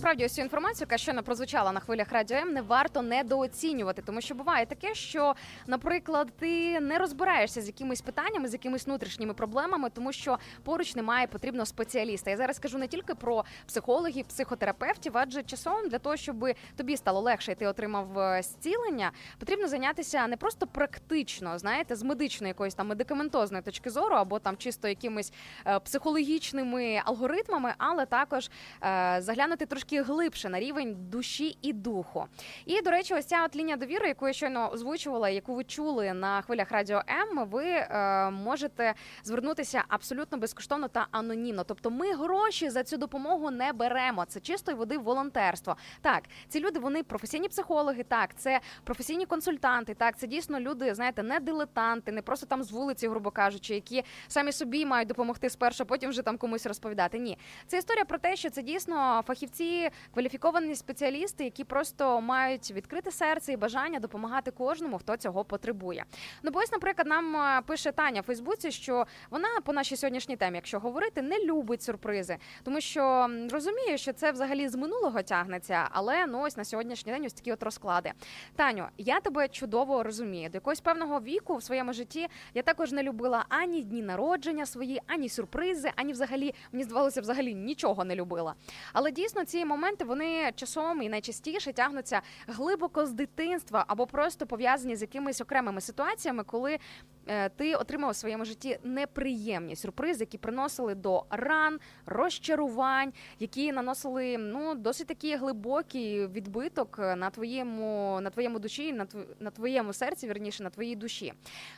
Насправді 0.06 0.24
ось 0.24 0.34
цю 0.34 0.42
інформацію, 0.42 0.86
яка 0.90 0.98
щойно 0.98 1.22
прозвучала 1.22 1.72
на 1.72 1.80
хвилях 1.80 2.12
радіо 2.12 2.36
М, 2.36 2.52
не 2.52 2.62
варто 2.62 3.02
недооцінювати, 3.02 4.02
тому 4.02 4.20
що 4.20 4.34
буває 4.34 4.66
таке, 4.66 4.94
що, 4.94 5.34
наприклад, 5.66 6.32
ти 6.38 6.80
не 6.80 6.98
розбираєшся 6.98 7.60
з 7.60 7.66
якимись 7.66 8.00
питаннями, 8.00 8.48
з 8.48 8.52
якимись 8.52 8.86
внутрішніми 8.86 9.34
проблемами, 9.34 9.90
тому 9.90 10.12
що 10.12 10.38
поруч 10.64 10.96
немає 10.96 11.26
потрібного 11.26 11.66
спеціаліста. 11.66 12.30
Я 12.30 12.36
зараз 12.36 12.58
кажу 12.58 12.78
не 12.78 12.88
тільки 12.88 13.14
про 13.14 13.44
психологів, 13.66 14.26
психотерапевтів, 14.26 15.12
адже 15.18 15.42
часом 15.42 15.88
для 15.88 15.98
того, 15.98 16.16
щоб 16.16 16.46
тобі 16.76 16.96
стало 16.96 17.20
легше 17.20 17.52
і 17.52 17.54
ти 17.54 17.66
отримав 17.66 18.18
е, 18.18 18.42
зцілення, 18.42 19.12
потрібно 19.38 19.68
зайнятися 19.68 20.26
не 20.26 20.36
просто 20.36 20.66
практично, 20.66 21.58
знаєте, 21.58 21.96
з 21.96 22.02
медичної 22.02 22.48
якоїсь 22.48 22.74
там 22.74 22.86
медикаментозної 22.86 23.62
точки 23.62 23.90
зору, 23.90 24.16
або 24.16 24.38
там 24.38 24.56
чисто 24.56 24.88
якимись 24.88 25.32
е, 25.66 25.78
психологічними 25.80 27.02
алгоритмами, 27.04 27.74
але 27.78 28.06
також 28.06 28.50
е, 28.82 29.16
заглянути 29.20 29.66
трошки 29.66 29.95
глибше 30.02 30.48
на 30.48 30.60
рівень 30.60 30.96
душі 31.10 31.58
і 31.62 31.72
духу. 31.72 32.26
І 32.66 32.82
до 32.82 32.90
речі, 32.90 33.14
ось 33.14 33.24
ця 33.24 33.44
от 33.44 33.56
лінія 33.56 33.76
довіри, 33.76 34.08
яку 34.08 34.26
я 34.26 34.32
щойно 34.32 34.70
озвучувала, 34.72 35.28
яку 35.28 35.54
ви 35.54 35.64
чули 35.64 36.12
на 36.12 36.42
хвилях 36.42 36.70
радіо 36.70 37.02
М, 37.08 37.48
ви 37.48 37.64
е, 37.64 38.30
можете 38.30 38.94
звернутися 39.24 39.84
абсолютно 39.88 40.38
безкоштовно 40.38 40.88
та 40.88 41.06
анонімно. 41.10 41.64
Тобто, 41.64 41.90
ми 41.90 42.12
гроші 42.14 42.70
за 42.70 42.84
цю 42.84 42.96
допомогу 42.96 43.50
не 43.50 43.72
беремо. 43.72 44.24
Це 44.24 44.40
чистої 44.40 44.76
води 44.76 44.98
волонтерство. 44.98 45.76
Так, 46.00 46.22
ці 46.48 46.60
люди 46.60 46.78
вони 46.80 47.02
професійні 47.02 47.48
психологи. 47.48 48.02
Так, 48.02 48.36
це 48.36 48.60
професійні 48.84 49.26
консультанти. 49.26 49.94
Так, 49.94 50.18
це 50.18 50.26
дійсно 50.26 50.60
люди, 50.60 50.94
знаєте, 50.94 51.22
не 51.22 51.40
дилетанти, 51.40 52.12
не 52.12 52.22
просто 52.22 52.46
там 52.46 52.62
з 52.62 52.72
вулиці, 52.72 53.08
грубо 53.08 53.30
кажучи, 53.30 53.74
які 53.74 54.04
самі 54.28 54.52
собі 54.52 54.86
мають 54.86 55.08
допомогти 55.08 55.50
спершу, 55.50 55.82
а 55.82 55.86
потім 55.86 56.10
вже 56.10 56.22
там 56.22 56.38
комусь 56.38 56.66
розповідати. 56.66 57.18
Ні, 57.18 57.38
це 57.66 57.78
історія 57.78 58.04
про 58.04 58.18
те, 58.18 58.36
що 58.36 58.50
це 58.50 58.62
дійсно 58.62 59.22
фахівці, 59.26 59.85
кваліфіковані 60.14 60.74
спеціалісти, 60.74 61.44
які 61.44 61.64
просто 61.64 62.20
мають 62.20 62.70
відкрите 62.70 63.10
серце 63.10 63.52
і 63.52 63.56
бажання 63.56 64.00
допомагати 64.00 64.50
кожному, 64.50 64.98
хто 64.98 65.16
цього 65.16 65.44
потребує. 65.44 66.04
Ну, 66.42 66.50
бо 66.50 66.58
ось, 66.58 66.72
наприклад, 66.72 67.06
нам 67.08 67.36
е, 67.36 67.62
пише 67.66 67.92
Таня 67.92 68.20
в 68.20 68.24
Фейсбуці, 68.24 68.70
що 68.70 69.06
вона 69.30 69.48
по 69.64 69.72
нашій 69.72 69.96
сьогоднішній 69.96 70.36
темі, 70.36 70.56
якщо 70.56 70.78
говорити, 70.78 71.22
не 71.22 71.44
любить 71.44 71.82
сюрпризи, 71.82 72.36
тому 72.62 72.80
що 72.80 73.30
розуміє, 73.50 73.98
що 73.98 74.12
це 74.12 74.32
взагалі 74.32 74.68
з 74.68 74.74
минулого 74.74 75.22
тягнеться, 75.22 75.88
але 75.90 76.26
ну 76.26 76.40
ось 76.40 76.56
на 76.56 76.64
сьогоднішній 76.64 77.12
день 77.12 77.24
ось 77.24 77.32
такі 77.32 77.52
от 77.52 77.62
розклади. 77.62 78.12
Таню, 78.56 78.86
я 78.98 79.20
тебе 79.20 79.48
чудово 79.48 80.02
розумію. 80.02 80.48
До 80.48 80.56
якогось 80.56 80.80
певного 80.80 81.20
віку 81.20 81.56
в 81.56 81.62
своєму 81.62 81.92
житті 81.92 82.28
я 82.54 82.62
також 82.62 82.92
не 82.92 83.02
любила 83.02 83.44
ані 83.48 83.82
дні 83.82 84.02
народження 84.02 84.66
свої, 84.66 85.00
ані 85.06 85.28
сюрпризи, 85.28 85.92
ані 85.96 86.12
взагалі 86.12 86.54
мені 86.72 86.84
здавалося, 86.84 87.20
взагалі 87.20 87.54
нічого 87.54 88.04
не 88.04 88.14
любила. 88.14 88.54
Але 88.92 89.10
дійсно 89.10 89.44
ці 89.44 89.64
моменти 89.66 90.04
вони 90.04 90.52
часом 90.54 91.02
і 91.02 91.08
найчастіше 91.08 91.72
тягнуться 91.72 92.20
глибоко 92.46 93.06
з 93.06 93.12
дитинства 93.12 93.84
або 93.88 94.06
просто 94.06 94.46
пов'язані 94.46 94.96
з 94.96 95.02
якимись 95.02 95.40
окремими 95.40 95.80
ситуаціями, 95.80 96.44
коли 96.44 96.78
е, 97.26 97.48
ти 97.48 97.74
отримав 97.74 98.10
у 98.10 98.14
своєму 98.14 98.44
житті 98.44 98.78
неприємні 98.84 99.76
сюрпризи, 99.76 100.20
які 100.22 100.38
приносили 100.38 100.94
до 100.94 101.24
ран, 101.30 101.80
розчарувань, 102.06 103.12
які 103.38 103.72
наносили 103.72 104.38
ну 104.38 104.74
досить 104.74 105.06
такий 105.06 105.36
глибокий 105.36 106.26
відбиток 106.26 106.98
на 106.98 107.30
твоєму 107.30 108.18
на 108.22 108.30
твоєму 108.30 108.58
душі, 108.58 108.92
на 108.92 109.04
тв- 109.04 109.24
на 109.40 109.50
твоєму 109.50 109.92
серці, 109.92 110.28
вірніше, 110.28 110.62
на 110.62 110.70
твоїй 110.70 110.96
душі. 110.96 111.32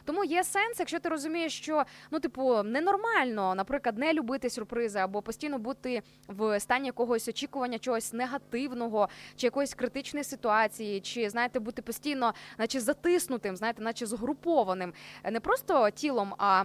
Тому 0.04 0.24
є 0.24 0.44
сенс, 0.44 0.78
якщо 0.78 0.98
ти 0.98 1.08
розумієш, 1.08 1.58
що 1.58 1.84
ну, 2.10 2.20
типу, 2.20 2.62
ненормально, 2.62 3.54
наприклад, 3.54 3.98
не 3.98 4.12
любити 4.12 4.50
сюрпризи 4.50 4.98
або 4.98 5.22
постійно 5.22 5.58
бути 5.58 6.02
в 6.28 6.60
стані 6.60 6.86
якогось 6.86 7.28
очікування 7.28 7.77
чогось 7.78 8.12
негативного, 8.12 9.08
чи 9.36 9.46
якоїсь 9.46 9.74
критичної 9.74 10.24
ситуації, 10.24 11.00
чи 11.00 11.30
знаєте, 11.30 11.60
бути 11.60 11.82
постійно, 11.82 12.34
наче 12.58 12.80
затиснутим, 12.80 13.56
знаєте, 13.56 13.82
наче 13.82 14.06
згрупованим, 14.06 14.92
Е, 15.24 15.30
не 15.30 15.40
просто 15.40 15.90
тілом, 15.90 16.34
а 16.38 16.64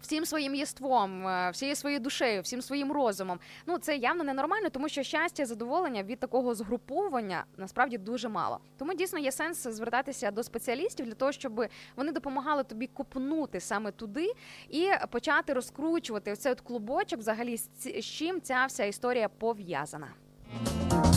Всім 0.00 0.26
своїм 0.26 0.54
єством, 0.54 1.28
е, 1.28 1.50
всією 1.50 1.76
своєю 1.76 2.00
душею, 2.00 2.42
всім 2.42 2.62
своїм 2.62 2.92
розумом. 2.92 3.38
Ну 3.66 3.78
це 3.78 3.96
явно 3.96 4.24
ненормально, 4.24 4.68
тому 4.70 4.88
що 4.88 5.02
щастя, 5.02 5.46
задоволення 5.46 6.02
від 6.02 6.18
такого 6.18 6.54
згруповування 6.54 7.44
насправді 7.56 7.98
дуже 7.98 8.28
мало. 8.28 8.58
Тому 8.78 8.94
дійсно 8.94 9.18
є 9.18 9.32
сенс 9.32 9.62
звертатися 9.62 10.30
до 10.30 10.42
спеціалістів 10.42 11.06
для 11.06 11.14
того, 11.14 11.32
щоб 11.32 11.66
вони 11.96 12.12
допомагали 12.12 12.64
тобі 12.64 12.86
копнути 12.86 13.60
саме 13.60 13.90
туди 13.90 14.32
і 14.70 14.90
почати 15.10 15.52
розкручувати 15.52 16.32
оцей 16.32 16.52
от 16.52 16.60
клубочок, 16.60 17.18
взагалі 17.18 17.56
з 17.56 18.04
чим 18.04 18.40
ця 18.40 18.66
вся 18.66 18.84
історія 18.84 19.28
пов'язана. 19.28 20.23
Thank 20.52 21.04
you. 21.06 21.13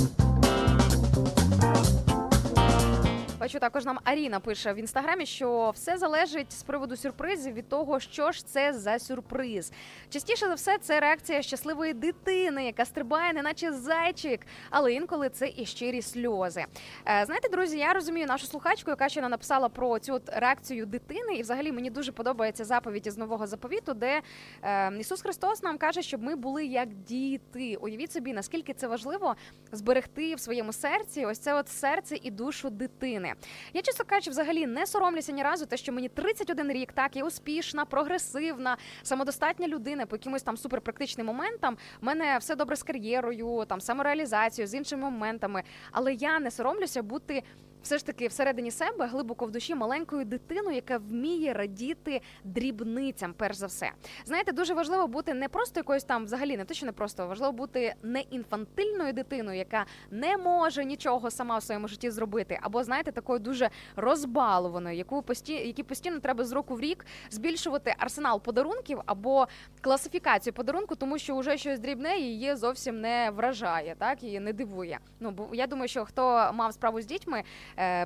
Бачу, 3.47 3.59
також 3.59 3.85
нам 3.85 3.99
Аріна 4.03 4.39
пише 4.39 4.73
в 4.73 4.75
інстаграмі, 4.75 5.25
що 5.25 5.71
все 5.75 5.97
залежить 5.97 6.51
з 6.51 6.63
приводу 6.63 6.97
сюрпризів 6.97 7.53
від 7.53 7.69
того, 7.69 7.99
що 7.99 8.31
ж 8.31 8.45
це 8.45 8.73
за 8.73 8.99
сюрприз. 8.99 9.71
Частіше 10.09 10.47
за 10.47 10.53
все, 10.53 10.77
це 10.77 10.99
реакція 10.99 11.41
щасливої 11.41 11.93
дитини, 11.93 12.65
яка 12.65 12.85
стрибає, 12.85 13.33
неначе 13.33 13.73
зайчик, 13.73 14.41
але 14.69 14.93
інколи 14.93 15.29
це 15.29 15.53
і 15.57 15.65
щирі 15.65 16.01
сльози. 16.01 16.65
Е, 17.05 17.25
Знаєте, 17.25 17.49
друзі, 17.49 17.77
я 17.77 17.93
розумію 17.93 18.27
нашу 18.27 18.47
слухачку, 18.47 18.89
яка 18.89 19.09
ще 19.09 19.29
написала 19.29 19.69
про 19.69 19.99
цю 19.99 20.21
реакцію 20.27 20.85
дитини, 20.85 21.33
і 21.35 21.41
взагалі 21.41 21.71
мені 21.71 21.89
дуже 21.89 22.11
подобається 22.11 22.65
заповідь 22.65 23.07
із 23.07 23.17
нового 23.17 23.47
заповіту, 23.47 23.93
де 23.93 24.21
е, 24.63 24.97
Ісус 24.99 25.21
Христос 25.21 25.63
нам 25.63 25.77
каже, 25.77 26.01
щоб 26.01 26.23
ми 26.23 26.35
були 26.35 26.65
як 26.65 26.93
діти. 26.93 27.75
Уявіть 27.81 28.11
собі, 28.11 28.33
наскільки 28.33 28.73
це 28.73 28.87
важливо 28.87 29.35
зберегти 29.71 30.35
в 30.35 30.39
своєму 30.39 30.73
серці 30.73 31.25
ось 31.25 31.39
це 31.39 31.53
от 31.53 31.69
серце 31.69 32.17
і 32.23 32.31
душу 32.31 32.69
дитини. 32.69 33.33
Я 33.73 33.81
чесно 33.81 34.05
кажучи, 34.05 34.29
взагалі 34.29 34.67
не 34.67 34.87
соромлюся 34.87 35.31
ні 35.31 35.43
разу, 35.43 35.65
те, 35.65 35.77
що 35.77 35.91
мені 35.91 36.09
31 36.09 36.71
рік, 36.71 36.93
так 36.93 37.15
я 37.15 37.25
успішна, 37.25 37.85
прогресивна, 37.85 38.77
самодостатня 39.03 39.67
людина 39.67 40.05
по 40.05 40.15
якимось 40.15 40.43
там 40.43 40.57
суперпрактичним 40.57 41.25
моментам. 41.25 41.77
У 42.01 42.05
мене 42.05 42.37
все 42.37 42.55
добре 42.55 42.75
з 42.75 42.83
кар'єрою, 42.83 43.65
там 43.67 43.81
самореалізацією, 43.81 44.67
з 44.67 44.73
іншими 44.73 45.03
моментами. 45.03 45.63
Але 45.91 46.13
я 46.13 46.39
не 46.39 46.51
соромлюся 46.51 47.03
бути. 47.03 47.43
Все 47.87 47.97
ж 47.97 48.05
таки 48.05 48.27
всередині 48.27 48.71
себе 48.71 49.07
глибоко 49.07 49.45
в 49.45 49.51
душі 49.51 49.75
маленькою 49.75 50.25
дитиною, 50.25 50.75
яка 50.75 50.97
вміє 50.97 51.53
радіти 51.53 52.21
дрібницям, 52.43 53.33
перш 53.33 53.57
за 53.57 53.67
все. 53.67 53.91
Знаєте, 54.25 54.51
дуже 54.51 54.73
важливо 54.73 55.07
бути 55.07 55.33
не 55.33 55.49
просто 55.49 55.79
якоюсь 55.79 56.03
там, 56.03 56.25
взагалі 56.25 56.57
не 56.57 56.65
те, 56.65 56.73
що 56.73 56.85
не 56.85 56.91
просто 56.91 57.27
важливо 57.27 57.53
бути 57.53 57.95
не 58.03 58.19
інфантильною 58.19 59.13
дитиною, 59.13 59.57
яка 59.57 59.85
не 60.11 60.37
може 60.37 60.85
нічого 60.85 61.31
сама 61.31 61.57
в 61.57 61.63
своєму 61.63 61.87
житті 61.87 62.09
зробити, 62.09 62.59
або 62.61 62.83
знаєте, 62.83 63.11
такою 63.11 63.39
дуже 63.39 63.69
розбалованою, 63.95 64.97
яку 64.97 65.21
пості... 65.21 65.53
які 65.53 65.83
постійно 65.83 66.19
треба 66.19 66.43
з 66.43 66.51
року 66.51 66.75
в 66.75 66.79
рік 66.79 67.05
збільшувати 67.29 67.95
арсенал 67.97 68.41
подарунків 68.41 69.01
або 69.05 69.47
класифікацію 69.81 70.53
подарунку, 70.53 70.95
тому 70.95 71.17
що 71.17 71.37
вже 71.37 71.57
щось 71.57 71.79
дрібне 71.79 72.17
її 72.17 72.55
зовсім 72.55 73.01
не 73.01 73.31
вражає, 73.35 73.95
так 73.97 74.23
її 74.23 74.39
не 74.39 74.53
дивує. 74.53 74.99
Ну 75.19 75.31
бо 75.31 75.49
я 75.53 75.67
думаю, 75.67 75.87
що 75.87 76.05
хто 76.05 76.51
мав 76.53 76.73
справу 76.73 77.01
з 77.01 77.05
дітьми, 77.05 77.43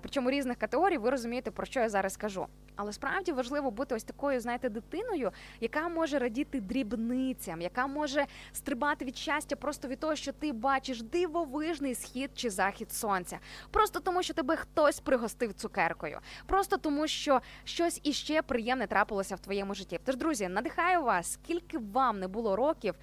причому 0.01 0.31
різних 0.31 0.57
категорій, 0.57 0.97
ви 0.97 1.09
розумієте 1.09 1.51
про 1.51 1.65
що 1.65 1.79
я 1.79 1.89
зараз 1.89 2.17
кажу. 2.17 2.47
Але 2.75 2.93
справді 2.93 3.31
важливо 3.31 3.71
бути 3.71 3.95
ось 3.95 4.03
такою, 4.03 4.39
знаєте, 4.39 4.69
дитиною, 4.69 5.31
яка 5.59 5.89
може 5.89 6.19
радіти 6.19 6.61
дрібницям, 6.61 7.61
яка 7.61 7.87
може 7.87 8.25
стрибати 8.51 9.05
від 9.05 9.17
щастя 9.17 9.55
просто 9.55 9.87
від 9.87 9.99
того, 9.99 10.15
що 10.15 10.31
ти 10.31 10.53
бачиш 10.53 11.01
дивовижний 11.01 11.95
схід 11.95 12.31
чи 12.35 12.49
захід 12.49 12.91
сонця, 12.91 13.39
просто 13.71 13.99
тому, 13.99 14.23
що 14.23 14.33
тебе 14.33 14.55
хтось 14.55 14.99
пригостив 14.99 15.53
цукеркою, 15.53 16.19
просто 16.45 16.77
тому, 16.77 17.07
що 17.07 17.41
щось 17.63 17.99
іще 18.03 18.41
приємне 18.41 18.87
трапилося 18.87 19.35
в 19.35 19.39
твоєму 19.39 19.73
житті. 19.73 19.99
Тож, 20.05 20.15
друзі, 20.15 20.47
надихаю 20.47 21.03
вас, 21.03 21.33
скільки 21.33 21.77
б 21.77 21.91
вам 21.91 22.19
не 22.19 22.27
було 22.27 22.55
років, 22.55 22.95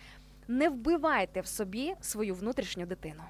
не 0.48 0.68
вбивайте 0.68 1.40
в 1.40 1.46
собі 1.46 1.94
свою 2.00 2.34
внутрішню 2.34 2.86
дитину. 2.86 3.22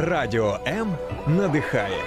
Радіо 0.00 0.58
М 0.66 0.96
надихає. 1.26 2.02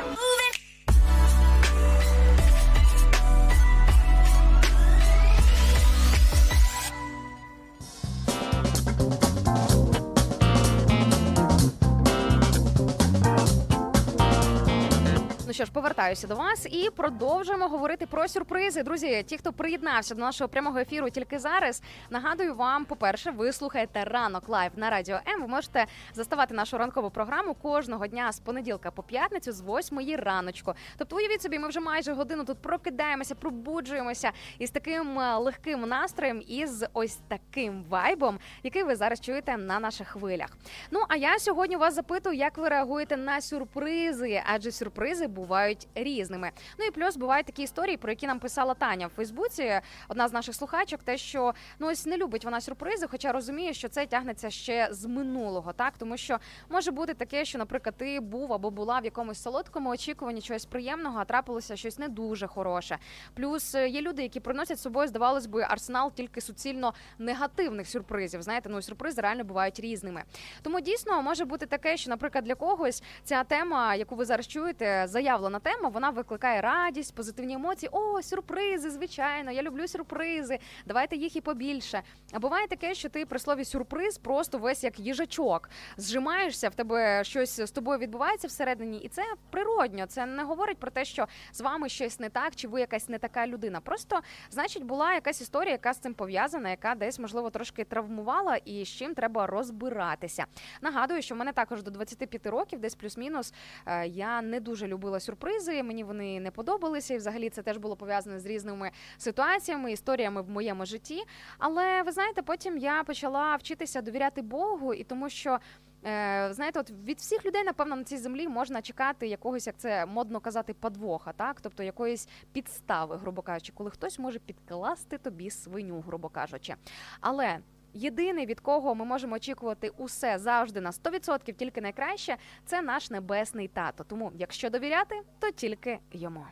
Ну 15.51 15.55
що 15.55 15.65
ж, 15.65 15.71
повертаюся 15.71 16.27
до 16.27 16.35
вас 16.35 16.67
і 16.71 16.89
продовжуємо 16.89 17.67
говорити 17.67 18.05
про 18.05 18.27
сюрпризи. 18.27 18.83
Друзі, 18.83 19.23
ті, 19.23 19.37
хто 19.37 19.53
приєднався 19.53 20.15
до 20.15 20.21
нашого 20.21 20.47
прямого 20.47 20.79
ефіру 20.79 21.09
тільки 21.09 21.39
зараз, 21.39 21.81
нагадую 22.09 22.55
вам, 22.55 22.85
по-перше, 22.85 23.31
ви 23.31 23.51
слухаєте 23.51 24.03
Ранок 24.03 24.49
live 24.49 24.71
на 24.75 24.89
радіо 24.89 25.19
М. 25.27 25.41
Ви 25.41 25.47
можете 25.47 25.85
заставати 26.13 26.53
нашу 26.53 26.77
ранкову 26.77 27.09
програму 27.09 27.53
кожного 27.53 28.07
дня 28.07 28.31
з 28.31 28.39
понеділка 28.39 28.91
по 28.91 29.03
п'ятницю 29.03 29.51
з 29.51 29.61
8 29.61 30.15
раночку. 30.15 30.73
Тобто, 30.97 31.15
уявіть 31.15 31.41
собі, 31.41 31.59
ми 31.59 31.67
вже 31.67 31.79
майже 31.79 32.13
годину 32.13 32.45
тут 32.45 32.57
прокидаємося, 32.57 33.35
пробуджуємося 33.35 34.31
із 34.59 34.71
таким 34.71 35.19
е, 35.19 35.37
легким 35.37 35.81
настроєм 35.81 36.43
і 36.47 36.65
з 36.65 36.87
ось 36.93 37.19
таким 37.27 37.83
вайбом, 37.89 38.39
який 38.63 38.83
ви 38.83 38.95
зараз 38.95 39.21
чуєте 39.21 39.57
на 39.57 39.79
наших 39.79 40.07
хвилях. 40.07 40.49
Ну 40.91 40.99
а 41.09 41.15
я 41.15 41.39
сьогодні 41.39 41.75
вас 41.75 41.93
запитую, 41.93 42.35
як 42.35 42.57
ви 42.57 42.69
реагуєте 42.69 43.17
на 43.17 43.41
сюрпризи, 43.41 44.43
адже 44.45 44.71
сюрпризи 44.71 45.27
бувають 45.41 45.87
різними. 45.95 46.51
Ну 46.79 46.85
і 46.85 46.91
плюс 46.91 47.17
бувають 47.17 47.45
такі 47.45 47.63
історії, 47.63 47.97
про 47.97 48.11
які 48.11 48.27
нам 48.27 48.39
писала 48.39 48.73
Таня 48.73 49.07
в 49.07 49.09
Фейсбуці. 49.09 49.81
Одна 50.07 50.27
з 50.27 50.33
наших 50.33 50.55
слухачок, 50.55 51.03
те, 51.03 51.17
що 51.17 51.53
ну 51.79 51.87
ось 51.87 52.05
не 52.05 52.17
любить 52.17 52.45
вона 52.45 52.61
сюрпризи, 52.61 53.07
хоча 53.07 53.31
розуміє, 53.31 53.73
що 53.73 53.89
це 53.89 54.05
тягнеться 54.05 54.49
ще 54.49 54.87
з 54.91 55.05
минулого, 55.05 55.73
так 55.73 55.93
тому 55.97 56.17
що 56.17 56.37
може 56.69 56.91
бути 56.91 57.13
таке, 57.13 57.45
що, 57.45 57.57
наприклад, 57.57 57.95
ти 57.97 58.19
був 58.19 58.53
або 58.53 58.71
була 58.71 58.99
в 58.99 59.05
якомусь 59.05 59.41
солодкому 59.41 59.89
очікуванні 59.89 60.41
чогось 60.41 60.65
приємного, 60.65 61.19
а 61.19 61.25
трапилося 61.25 61.75
щось 61.75 61.99
не 61.99 62.07
дуже 62.07 62.47
хороше. 62.47 62.97
Плюс 63.33 63.75
е, 63.75 63.89
є 63.89 64.01
люди, 64.01 64.21
які 64.21 64.39
приносять 64.39 64.77
з 64.77 64.81
собою, 64.81 65.07
здавалось 65.07 65.45
би, 65.45 65.61
арсенал 65.61 66.11
тільки 66.13 66.41
суцільно 66.41 66.93
негативних 67.19 67.87
сюрпризів. 67.87 68.41
Знаєте, 68.41 68.69
ну 68.69 68.81
сюрпризи 68.81 69.21
реально 69.21 69.43
бувають 69.43 69.79
різними. 69.79 70.23
Тому 70.61 70.79
дійсно 70.81 71.21
може 71.21 71.45
бути 71.45 71.65
таке, 71.65 71.97
що, 71.97 72.09
наприклад, 72.09 72.43
для 72.43 72.55
когось 72.55 73.03
ця 73.23 73.43
тема, 73.43 73.95
яку 73.95 74.15
ви 74.15 74.25
зараз 74.25 74.47
чуєте, 74.47 75.07
заявлена 75.31 75.59
тема, 75.59 75.89
вона 75.89 76.09
викликає 76.09 76.61
радість, 76.61 77.15
позитивні 77.15 77.53
емоції. 77.53 77.89
О, 77.91 78.21
сюрпризи, 78.21 78.89
звичайно, 78.89 79.51
я 79.51 79.61
люблю 79.61 79.87
сюрпризи. 79.87 80.59
Давайте 80.85 81.15
їх 81.15 81.35
і 81.35 81.41
побільше. 81.41 82.01
А 82.33 82.39
буває 82.39 82.67
таке, 82.67 82.93
що 82.93 83.09
ти 83.09 83.25
при 83.25 83.39
слові 83.39 83.65
сюрприз 83.65 84.17
просто 84.17 84.57
весь 84.57 84.83
як 84.83 84.99
їжачок. 84.99 85.69
Зжимаєшся, 85.97 86.69
в 86.69 86.75
тебе 86.75 87.23
щось 87.23 87.61
з 87.61 87.71
тобою 87.71 87.99
відбувається 87.99 88.47
всередині, 88.47 88.97
і 88.97 89.07
це 89.07 89.23
природньо. 89.49 90.05
Це 90.05 90.25
не 90.25 90.43
говорить 90.43 90.77
про 90.77 90.91
те, 90.91 91.05
що 91.05 91.27
з 91.51 91.61
вами 91.61 91.89
щось 91.89 92.19
не 92.19 92.29
так, 92.29 92.55
чи 92.55 92.67
ви 92.67 92.79
якась 92.79 93.09
не 93.09 93.19
така 93.19 93.47
людина. 93.47 93.79
Просто 93.79 94.19
значить 94.49 94.83
була 94.83 95.13
якась 95.13 95.41
історія, 95.41 95.71
яка 95.71 95.93
з 95.93 95.97
цим 95.97 96.13
пов'язана, 96.13 96.69
яка 96.69 96.95
десь 96.95 97.19
можливо 97.19 97.49
трошки 97.49 97.83
травмувала, 97.83 98.55
і 98.55 98.85
з 98.85 98.89
чим 98.89 99.13
треба 99.13 99.47
розбиратися. 99.47 100.45
Нагадую, 100.81 101.21
що 101.21 101.35
в 101.35 101.37
мене 101.37 101.53
також 101.53 101.83
до 101.83 101.91
25 101.91 102.45
років, 102.45 102.79
десь 102.79 102.95
плюс-мінус, 102.95 103.53
е, 103.85 104.07
я 104.07 104.41
не 104.41 104.59
дуже 104.59 104.87
любила 104.87 105.20
сюрпризи. 105.21 105.83
Мені 105.83 106.03
вони 106.03 106.39
не 106.39 106.51
подобалися, 106.51 107.13
і 107.13 107.17
взагалі 107.17 107.49
це 107.49 107.61
теж 107.61 107.77
було 107.77 107.95
пов'язане 107.95 108.39
з 108.39 108.45
різними 108.45 108.91
ситуаціями, 109.17 109.91
історіями 109.91 110.41
в 110.41 110.49
моєму 110.49 110.85
житті. 110.85 111.23
Але 111.57 112.03
ви 112.03 112.11
знаєте, 112.11 112.41
потім 112.41 112.77
я 112.77 113.03
почала 113.03 113.55
вчитися 113.55 114.01
довіряти 114.01 114.41
Богу, 114.41 114.93
і 114.93 115.03
тому 115.03 115.29
що. 115.29 115.59
Е, 116.05 116.49
знаєте, 116.53 116.79
от 116.79 116.91
від 116.91 117.17
всіх 117.17 117.45
людей, 117.45 117.63
напевно, 117.63 117.95
на 117.95 118.03
цій 118.03 118.17
землі 118.17 118.47
можна 118.47 118.81
чекати 118.81 119.27
якогось, 119.27 119.67
як 119.67 119.77
це 119.77 120.05
модно 120.05 120.39
казати, 120.39 120.73
подвоха, 120.73 121.33
так? 121.33 121.61
Тобто 121.61 121.83
якоїсь 121.83 122.27
підстави, 122.51 123.17
грубо 123.17 123.41
кажучи, 123.41 123.73
коли 123.75 123.89
хтось 123.89 124.19
може 124.19 124.39
підкласти 124.39 125.17
тобі 125.17 125.49
свиню, 125.49 126.01
грубо 126.01 126.29
кажучи. 126.29 126.75
Але 127.19 127.59
єдиний, 127.93 128.45
від 128.45 128.59
кого 128.59 128.95
ми 128.95 129.05
можемо 129.05 129.35
очікувати 129.35 129.89
усе 129.97 130.37
завжди 130.37 130.81
на 130.81 130.91
100% 130.91 131.53
тільки 131.53 131.81
найкраще, 131.81 132.37
це 132.65 132.81
наш 132.81 133.11
небесний 133.11 133.67
тато. 133.67 134.03
Тому, 134.03 134.31
якщо 134.35 134.69
довіряти, 134.69 135.21
то 135.39 135.51
тільки 135.51 135.99
йому. 136.11 136.45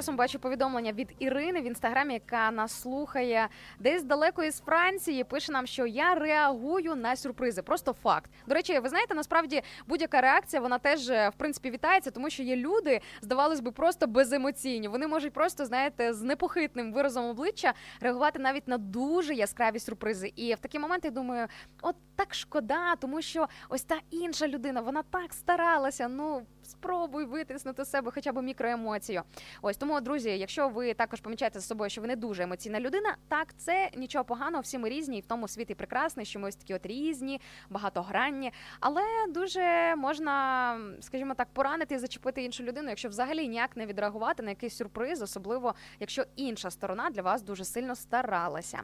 Часом 0.00 0.16
бачу 0.16 0.38
повідомлення 0.38 0.92
від 0.92 1.14
Ірини 1.18 1.60
в 1.60 1.64
інстаграмі, 1.64 2.14
яка 2.14 2.50
нас 2.50 2.80
слухає 2.80 3.48
десь 3.78 4.02
далеко 4.02 4.42
із 4.42 4.60
Франції. 4.60 5.24
Пише 5.24 5.52
нам, 5.52 5.66
що 5.66 5.86
я 5.86 6.14
реагую 6.14 6.94
на 6.96 7.16
сюрпризи. 7.16 7.62
Просто 7.62 7.92
факт. 7.92 8.30
До 8.46 8.54
речі, 8.54 8.78
ви 8.78 8.88
знаєте, 8.88 9.14
насправді 9.14 9.62
будь-яка 9.86 10.20
реакція 10.20 10.62
вона 10.62 10.78
теж 10.78 11.10
е, 11.10 11.28
в 11.28 11.34
принципі 11.34 11.70
вітається, 11.70 12.10
тому 12.10 12.30
що 12.30 12.42
є 12.42 12.56
люди, 12.56 13.00
здавалось 13.22 13.60
би, 13.60 13.70
просто 13.70 14.06
беземоційні. 14.06 14.88
Вони 14.88 15.06
можуть 15.06 15.32
просто 15.32 15.66
знаєте 15.66 16.12
з 16.14 16.22
непохитним 16.22 16.92
виразом 16.92 17.24
обличчя 17.24 17.74
реагувати 18.00 18.38
навіть 18.38 18.68
на 18.68 18.78
дуже 18.78 19.34
яскраві 19.34 19.78
сюрпризи. 19.78 20.32
І 20.36 20.54
в 20.54 20.58
такі 20.58 20.78
моменти 20.78 21.08
я 21.08 21.12
думаю, 21.14 21.46
от 21.82 21.96
так 22.16 22.34
шкода, 22.34 22.96
тому 22.96 23.22
що 23.22 23.48
ось 23.68 23.82
та 23.82 23.98
інша 24.10 24.48
людина, 24.48 24.80
вона 24.80 25.02
так 25.02 25.32
старалася. 25.34 26.08
Ну 26.08 26.46
спробуй 26.70 27.24
витиснути 27.24 27.84
себе 27.84 28.10
хоча 28.14 28.32
б 28.32 28.42
мікроемоцію. 28.42 29.22
Ось 29.62 29.76
тому, 29.76 30.00
друзі, 30.00 30.30
якщо 30.30 30.68
ви 30.68 30.94
також 30.94 31.20
помічаєте 31.20 31.60
за 31.60 31.66
собою, 31.66 31.90
що 31.90 32.00
ви 32.00 32.06
не 32.06 32.16
дуже 32.16 32.42
емоційна 32.42 32.80
людина, 32.80 33.16
так 33.28 33.54
це 33.56 33.90
нічого 33.96 34.24
поганого, 34.24 34.62
всі 34.62 34.78
ми 34.78 34.88
різні, 34.88 35.18
і 35.18 35.20
в 35.20 35.26
тому 35.26 35.48
світ 35.48 35.70
і 35.70 35.74
прекрасний, 35.74 36.26
що 36.26 36.38
ми 36.38 36.48
ось 36.48 36.56
такі 36.56 36.74
от 36.74 36.86
різні, 36.86 37.40
багатогранні, 37.70 38.52
але 38.80 39.02
дуже 39.28 39.94
можна, 39.96 40.76
скажімо 41.00 41.34
так, 41.34 41.48
поранити 41.52 41.94
і 41.94 41.98
зачепити 41.98 42.42
іншу 42.42 42.62
людину, 42.62 42.88
якщо 42.88 43.08
взагалі 43.08 43.48
ніяк 43.48 43.76
не 43.76 43.86
відреагувати 43.86 44.42
на 44.42 44.50
якийсь 44.50 44.76
сюрприз, 44.76 45.22
особливо 45.22 45.74
якщо 46.00 46.24
інша 46.36 46.70
сторона 46.70 47.10
для 47.10 47.22
вас 47.22 47.42
дуже 47.42 47.64
сильно 47.64 47.96
старалася. 47.96 48.82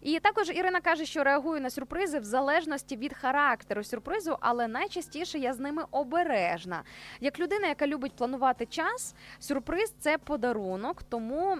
І 0.00 0.20
також 0.20 0.50
Ірина 0.50 0.80
каже, 0.80 1.04
що 1.04 1.24
реагую 1.24 1.60
на 1.60 1.70
сюрпризи 1.70 2.18
в 2.18 2.24
залежності 2.24 2.96
від 2.96 3.14
характеру 3.14 3.84
сюрпризу, 3.84 4.36
але 4.40 4.68
найчастіше 4.68 5.38
я 5.38 5.54
з 5.54 5.58
ними 5.58 5.84
обережна. 5.90 6.82
Як 7.24 7.40
людина, 7.40 7.68
яка 7.68 7.86
любить 7.86 8.12
планувати 8.12 8.66
час, 8.66 9.14
сюрприз 9.38 9.94
це 9.98 10.18
подарунок, 10.18 11.02
тому 11.02 11.58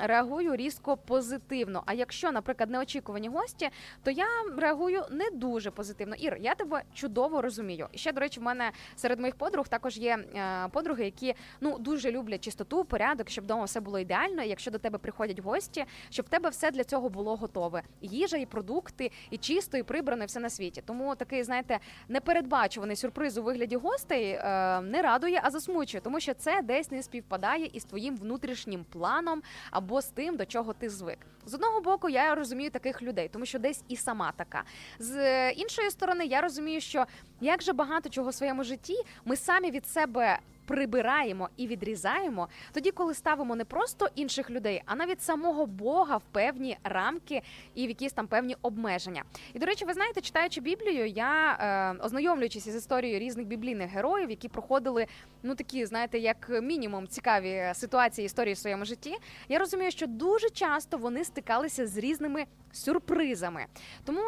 реагую 0.00 0.56
різко 0.56 0.96
позитивно. 0.96 1.82
А 1.86 1.92
якщо, 1.92 2.32
наприклад, 2.32 2.70
неочікувані 2.70 3.28
гості, 3.28 3.70
то 4.02 4.10
я 4.10 4.26
реагую 4.58 5.02
не 5.10 5.30
дуже 5.32 5.70
позитивно. 5.70 6.14
Ір, 6.14 6.36
я 6.40 6.54
тебе 6.54 6.82
чудово 6.94 7.42
розумію. 7.42 7.88
І 7.92 7.98
ще, 7.98 8.12
до 8.12 8.20
речі, 8.20 8.40
в 8.40 8.42
мене 8.42 8.70
серед 8.96 9.20
моїх 9.20 9.36
подруг 9.36 9.68
також 9.68 9.98
є 9.98 10.18
е, 10.34 10.68
подруги, 10.68 11.04
які 11.04 11.34
ну 11.60 11.78
дуже 11.78 12.10
люблять 12.10 12.44
чистоту, 12.44 12.84
порядок, 12.84 13.30
щоб 13.30 13.44
вдома 13.44 13.64
все 13.64 13.80
було 13.80 13.98
ідеально. 13.98 14.42
І 14.42 14.48
якщо 14.48 14.70
до 14.70 14.78
тебе 14.78 14.98
приходять 14.98 15.38
гості, 15.38 15.84
щоб 16.10 16.26
в 16.26 16.28
тебе 16.28 16.48
все 16.48 16.70
для 16.70 16.84
цього 16.84 17.08
було 17.08 17.36
готове: 17.36 17.82
їжа, 18.00 18.36
і 18.36 18.46
продукти, 18.46 19.10
і 19.30 19.38
чисто, 19.38 19.78
і 19.78 19.82
прибрано, 19.82 20.22
і 20.22 20.26
все 20.26 20.40
на 20.40 20.50
світі. 20.50 20.82
Тому 20.86 21.14
такий, 21.14 21.42
знаєте, 21.42 21.78
непередбачуваний 22.08 22.96
сюрприз 22.96 23.38
у 23.38 23.42
вигляді 23.42 23.76
гостей 23.76 24.24
е, 24.30 24.80
радує, 25.02 25.40
а 25.42 25.50
засмучує, 25.50 26.00
тому 26.00 26.20
що 26.20 26.34
це 26.34 26.62
десь 26.62 26.90
не 26.90 27.02
співпадає 27.02 27.66
із 27.72 27.84
твоїм 27.84 28.16
внутрішнім 28.16 28.84
планом 28.84 29.42
або 29.70 30.00
з 30.00 30.06
тим, 30.06 30.36
до 30.36 30.46
чого 30.46 30.72
ти 30.72 30.90
звик. 30.90 31.18
З 31.46 31.54
одного 31.54 31.80
боку, 31.80 32.08
я 32.08 32.34
розумію 32.34 32.70
таких 32.70 33.02
людей, 33.02 33.28
тому 33.32 33.46
що 33.46 33.58
десь 33.58 33.84
і 33.88 33.96
сама 33.96 34.32
така. 34.36 34.64
З 34.98 35.16
е, 35.16 35.50
іншої 35.50 35.90
сторони, 35.90 36.26
я 36.26 36.40
розумію, 36.40 36.80
що 36.80 37.06
як 37.40 37.62
же 37.62 37.72
багато 37.72 38.08
чого 38.08 38.30
в 38.30 38.34
своєму 38.34 38.64
житті 38.64 38.96
ми 39.24 39.36
самі 39.36 39.70
від 39.70 39.86
себе. 39.86 40.38
Прибираємо 40.72 41.48
і 41.56 41.66
відрізаємо 41.66 42.48
тоді, 42.72 42.90
коли 42.90 43.14
ставимо 43.14 43.56
не 43.56 43.64
просто 43.64 44.08
інших 44.14 44.50
людей, 44.50 44.82
а 44.86 44.94
навіть 44.94 45.22
самого 45.22 45.66
Бога 45.66 46.16
в 46.16 46.22
певні 46.32 46.78
рамки 46.84 47.42
і 47.74 47.86
в 47.86 47.88
якісь 47.88 48.12
там 48.12 48.26
певні 48.26 48.56
обмеження. 48.62 49.24
І 49.54 49.58
до 49.58 49.66
речі, 49.66 49.84
ви 49.84 49.92
знаєте, 49.92 50.20
читаючи 50.20 50.60
Біблію, 50.60 51.06
я 51.06 51.52
е, 52.00 52.04
ознайомлюючись 52.04 52.66
із 52.66 52.76
історією 52.76 53.18
різних 53.18 53.46
біблійних 53.46 53.90
героїв, 53.90 54.30
які 54.30 54.48
проходили 54.48 55.06
ну 55.42 55.54
такі, 55.54 55.86
знаєте, 55.86 56.18
як 56.18 56.50
мінімум 56.62 57.08
цікаві 57.08 57.72
ситуації 57.74 58.26
історії 58.26 58.54
в 58.54 58.58
своєму 58.58 58.84
житті. 58.84 59.16
Я 59.48 59.58
розумію, 59.58 59.90
що 59.90 60.06
дуже 60.06 60.50
часто 60.50 60.98
вони 60.98 61.24
стикалися 61.24 61.86
з 61.86 61.96
різними 61.96 62.44
сюрпризами. 62.72 63.66
Тому 64.04 64.20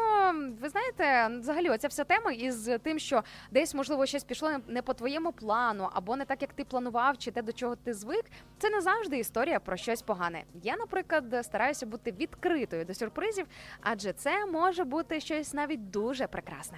ви 0.61 0.69
знаєте, 0.69 1.37
взагалі, 1.39 1.69
оця 1.69 1.87
вся 1.87 2.03
тема 2.03 2.31
із 2.31 2.69
тим, 2.83 2.99
що 2.99 3.23
десь 3.51 3.75
можливо 3.75 4.05
щось 4.05 4.23
пішло 4.23 4.51
не- 4.67 4.81
по 4.81 4.93
твоєму 4.93 5.31
плану, 5.31 5.89
або 5.93 6.15
не 6.15 6.25
так, 6.25 6.34
як 6.41 6.53
ти 6.53 6.63
планував, 6.63 7.17
чи 7.17 7.31
те, 7.31 7.41
до 7.41 7.53
чого 7.53 7.75
ти 7.75 7.93
звик. 7.93 8.25
Це 8.57 8.69
не 8.69 8.81
завжди 8.81 9.17
історія 9.17 9.59
про 9.59 9.77
щось 9.77 10.01
погане. 10.01 10.43
Я, 10.63 10.77
наприклад, 10.77 11.45
стараюся 11.45 11.85
бути 11.85 12.11
відкритою 12.11 12.85
до 12.85 12.93
сюрпризів, 12.93 13.47
адже 13.81 14.13
це 14.13 14.45
може 14.45 14.83
бути 14.83 15.19
щось 15.19 15.53
навіть 15.53 15.89
дуже 15.89 16.27
прекрасне. 16.27 16.77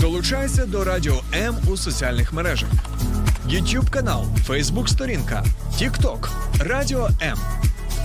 Долучайся 0.00 0.66
до 0.66 0.84
Радіо 0.84 1.20
М 1.34 1.56
у 1.68 1.76
соціальних 1.76 2.32
мережах: 2.32 2.68
YouTube 3.48 3.90
канал, 3.90 4.26
Facebook 4.48 4.88
сторінка, 4.88 5.44
TikTok, 5.80 6.28
Радіо 6.60 7.08
М, 7.22 7.38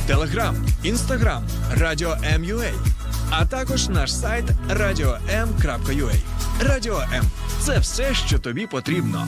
Telegram, 0.09 0.55
Instagram, 0.85 1.41
Радіо 1.77 2.17
М.Ua, 2.23 2.73
а 3.29 3.45
також 3.45 3.89
наш 3.89 4.15
сайт 4.15 4.45
radio.m.ua. 4.69 6.15
Радіо 6.61 6.99
М 7.13 7.25
це 7.59 7.79
все, 7.79 8.13
що 8.13 8.39
тобі 8.39 8.67
потрібно. 8.67 9.27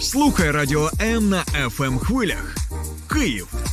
Слухай 0.00 0.50
Радіо 0.50 0.90
М 1.00 1.28
на 1.28 1.44
fm 1.44 1.98
хвилях. 1.98 2.56
Київ 3.12 3.53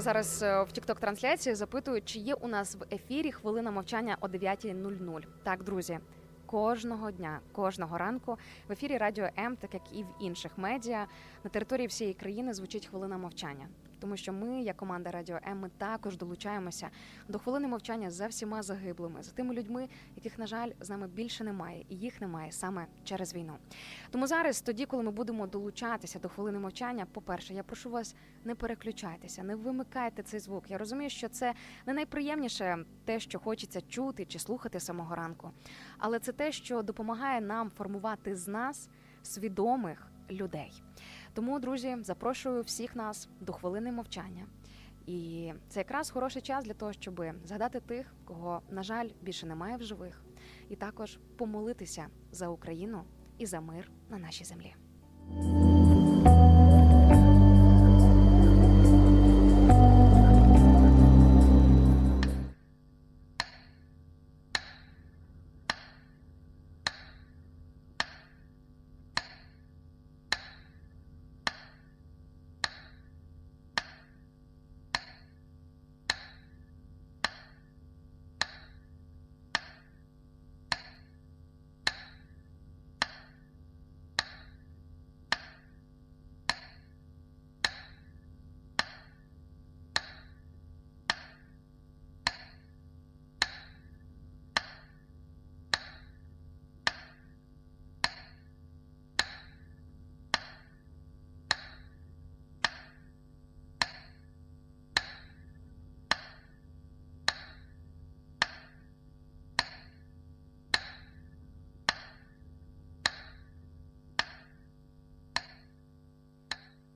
Зараз 0.00 0.42
е, 0.42 0.62
в 0.62 0.72
тікток 0.72 1.00
трансляції 1.00 1.54
запитують, 1.54 2.04
чи 2.04 2.18
є 2.18 2.34
у 2.34 2.48
нас 2.48 2.76
в 2.76 2.94
ефірі 2.94 3.32
хвилина 3.32 3.70
мовчання 3.70 4.16
о 4.20 4.26
9.00. 4.26 5.22
Так, 5.42 5.64
друзі. 5.64 5.98
Кожного 6.46 7.10
дня, 7.10 7.40
кожного 7.52 7.98
ранку 7.98 8.38
в 8.68 8.72
ефірі 8.72 8.98
Радіо 8.98 9.28
М, 9.38 9.56
так 9.56 9.74
як 9.74 9.82
і 9.92 10.02
в 10.02 10.06
інших 10.20 10.52
медіа, 10.56 11.06
на 11.44 11.50
території 11.50 11.86
всієї 11.86 12.14
країни 12.14 12.54
звучить 12.54 12.86
хвилина 12.86 13.18
мовчання. 13.18 13.68
Тому 14.00 14.16
що 14.16 14.32
ми, 14.32 14.62
як 14.62 14.76
команда 14.76 15.10
Радіо 15.10 15.38
М, 15.48 15.58
ми 15.60 15.70
також 15.78 16.16
долучаємося 16.16 16.90
до 17.28 17.38
хвилини 17.38 17.68
мовчання 17.68 18.10
за 18.10 18.26
всіма 18.26 18.62
загиблими, 18.62 19.22
за 19.22 19.32
тими 19.32 19.54
людьми, 19.54 19.88
яких, 20.16 20.38
на 20.38 20.46
жаль, 20.46 20.70
з 20.80 20.90
нами 20.90 21.08
більше 21.08 21.44
немає, 21.44 21.84
і 21.88 21.96
їх 21.96 22.20
немає 22.20 22.52
саме 22.52 22.86
через 23.04 23.34
війну. 23.34 23.52
Тому 24.10 24.26
зараз, 24.26 24.60
тоді, 24.60 24.86
коли 24.86 25.02
ми 25.02 25.10
будемо 25.10 25.46
долучатися 25.46 26.18
до 26.18 26.28
хвилини 26.28 26.58
мовчання, 26.58 27.06
по-перше, 27.12 27.54
я 27.54 27.62
прошу 27.62 27.90
вас 27.90 28.14
не 28.44 28.54
переключайтеся, 28.54 29.42
не 29.42 29.54
вимикайте 29.54 30.22
цей 30.22 30.40
звук. 30.40 30.70
Я 30.70 30.78
розумію, 30.78 31.10
що 31.10 31.28
це 31.28 31.54
не 31.86 31.92
найприємніше 31.94 32.84
те, 33.04 33.20
що 33.20 33.38
хочеться 33.38 33.80
чути 33.80 34.24
чи 34.24 34.38
слухати 34.38 34.80
самого 34.80 35.14
ранку, 35.14 35.50
але 35.98 36.18
це 36.18 36.32
те, 36.32 36.52
що 36.52 36.82
допомагає 36.82 37.40
нам 37.40 37.70
формувати 37.70 38.36
з 38.36 38.48
нас 38.48 38.88
свідомих 39.22 40.06
людей. 40.30 40.82
Тому, 41.34 41.58
друзі, 41.58 41.96
запрошую 42.00 42.62
всіх 42.62 42.96
нас 42.96 43.28
до 43.40 43.52
хвилини 43.52 43.92
мовчання. 43.92 44.46
І 45.06 45.52
це 45.68 45.80
якраз 45.80 46.10
хороший 46.10 46.42
час 46.42 46.64
для 46.64 46.74
того, 46.74 46.92
щоб 46.92 47.24
згадати 47.44 47.80
тих, 47.80 48.14
кого, 48.24 48.62
на 48.70 48.82
жаль, 48.82 49.08
більше 49.22 49.46
немає 49.46 49.76
в 49.76 49.82
живих, 49.82 50.24
і 50.68 50.76
також 50.76 51.18
помолитися 51.36 52.06
за 52.32 52.48
Україну 52.48 53.04
і 53.38 53.46
за 53.46 53.60
мир 53.60 53.90
на 54.10 54.18
нашій 54.18 54.44
землі. 54.44 54.74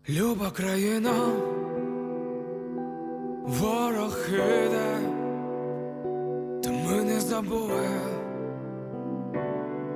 Люба 0.09 0.51
країна, 0.51 1.13
ворог 3.43 4.19
іде, 4.29 4.99
та 6.63 6.71
ми 6.71 7.03
не 7.03 7.21
забули, 7.21 7.89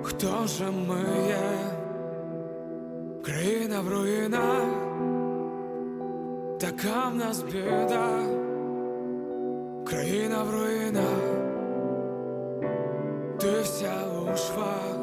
хто 0.02 0.46
же 0.46 0.64
ми 0.64 1.28
є, 1.28 1.59
країна 3.24 3.80
в 3.80 3.88
руїнах, 3.88 4.64
така 6.61 7.09
в 7.09 7.14
нас 7.14 7.42
біда, 7.42 8.20
країна 9.84 10.42
в 10.42 10.50
руїнах, 10.50 11.20
ти 13.40 13.61
вся 13.62 13.94
у 14.22 14.36
швах. 14.36 14.98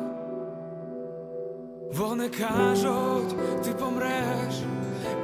Вони 1.94 2.30
кажуть, 2.30 3.36
ти 3.64 3.72
помреш, 3.72 4.64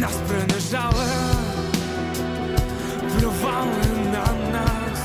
нас 0.00 0.16
принижали, 0.26 1.10
плювали 3.18 3.86
на 4.12 4.26
нас, 4.52 4.98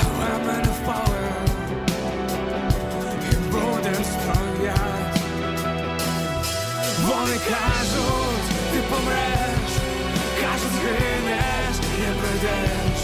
але 0.00 0.44
ми 0.46 0.52
не 0.52 0.72
впали 0.72 1.28
і 3.30 3.36
будем 3.50 4.04
стоять. 4.04 5.20
Вони 7.06 7.36
кажуть, 7.48 8.46
ти 8.72 8.78
помреш, 8.90 9.72
кажуть, 10.40 10.72
згинеш, 10.72 11.76
не 11.98 12.12
прийдеш, 12.20 13.00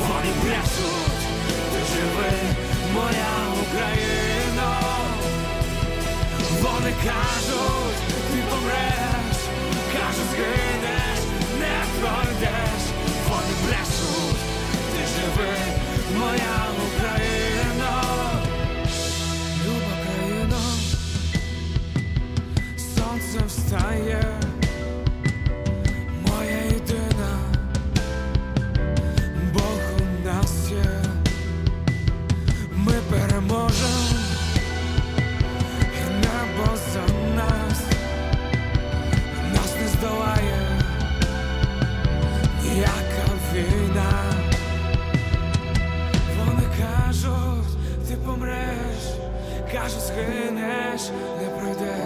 вони 0.00 0.32
брешуть, 0.42 1.22
ти 1.72 1.78
живи, 1.94 2.32
моя 2.94 3.36
Україна. 3.62 4.80
Вони 6.62 6.92
кажуть, 7.04 7.96
ти 8.32 8.42
помреш 8.50 9.25
пройдеш, 12.00 12.82
вони 13.28 13.54
брешуть, 13.66 14.40
ти 14.92 15.02
живи, 15.14 15.54
моя 16.18 16.66
Україна, 16.86 18.02
люба 19.66 19.94
країна, 20.04 20.60
сонце 22.78 23.46
встає, 23.46 24.35
кажуть, 49.76 50.00
згинеш, 50.00 51.10
не 51.40 51.48
пройдеш. 51.50 52.05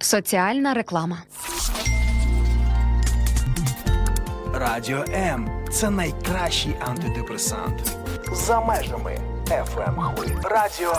Соціальна 0.00 0.74
реклама. 0.74 1.18
Радіо 4.54 5.04
М 5.14 5.50
це 5.72 5.90
найкращий 5.90 6.74
антидепресант. 6.80 7.96
За 8.32 8.60
межами 8.60 9.18
FM 9.48 10.14
хвиль. 10.14 10.34
Радіо 10.42 10.92
М. 10.92 10.98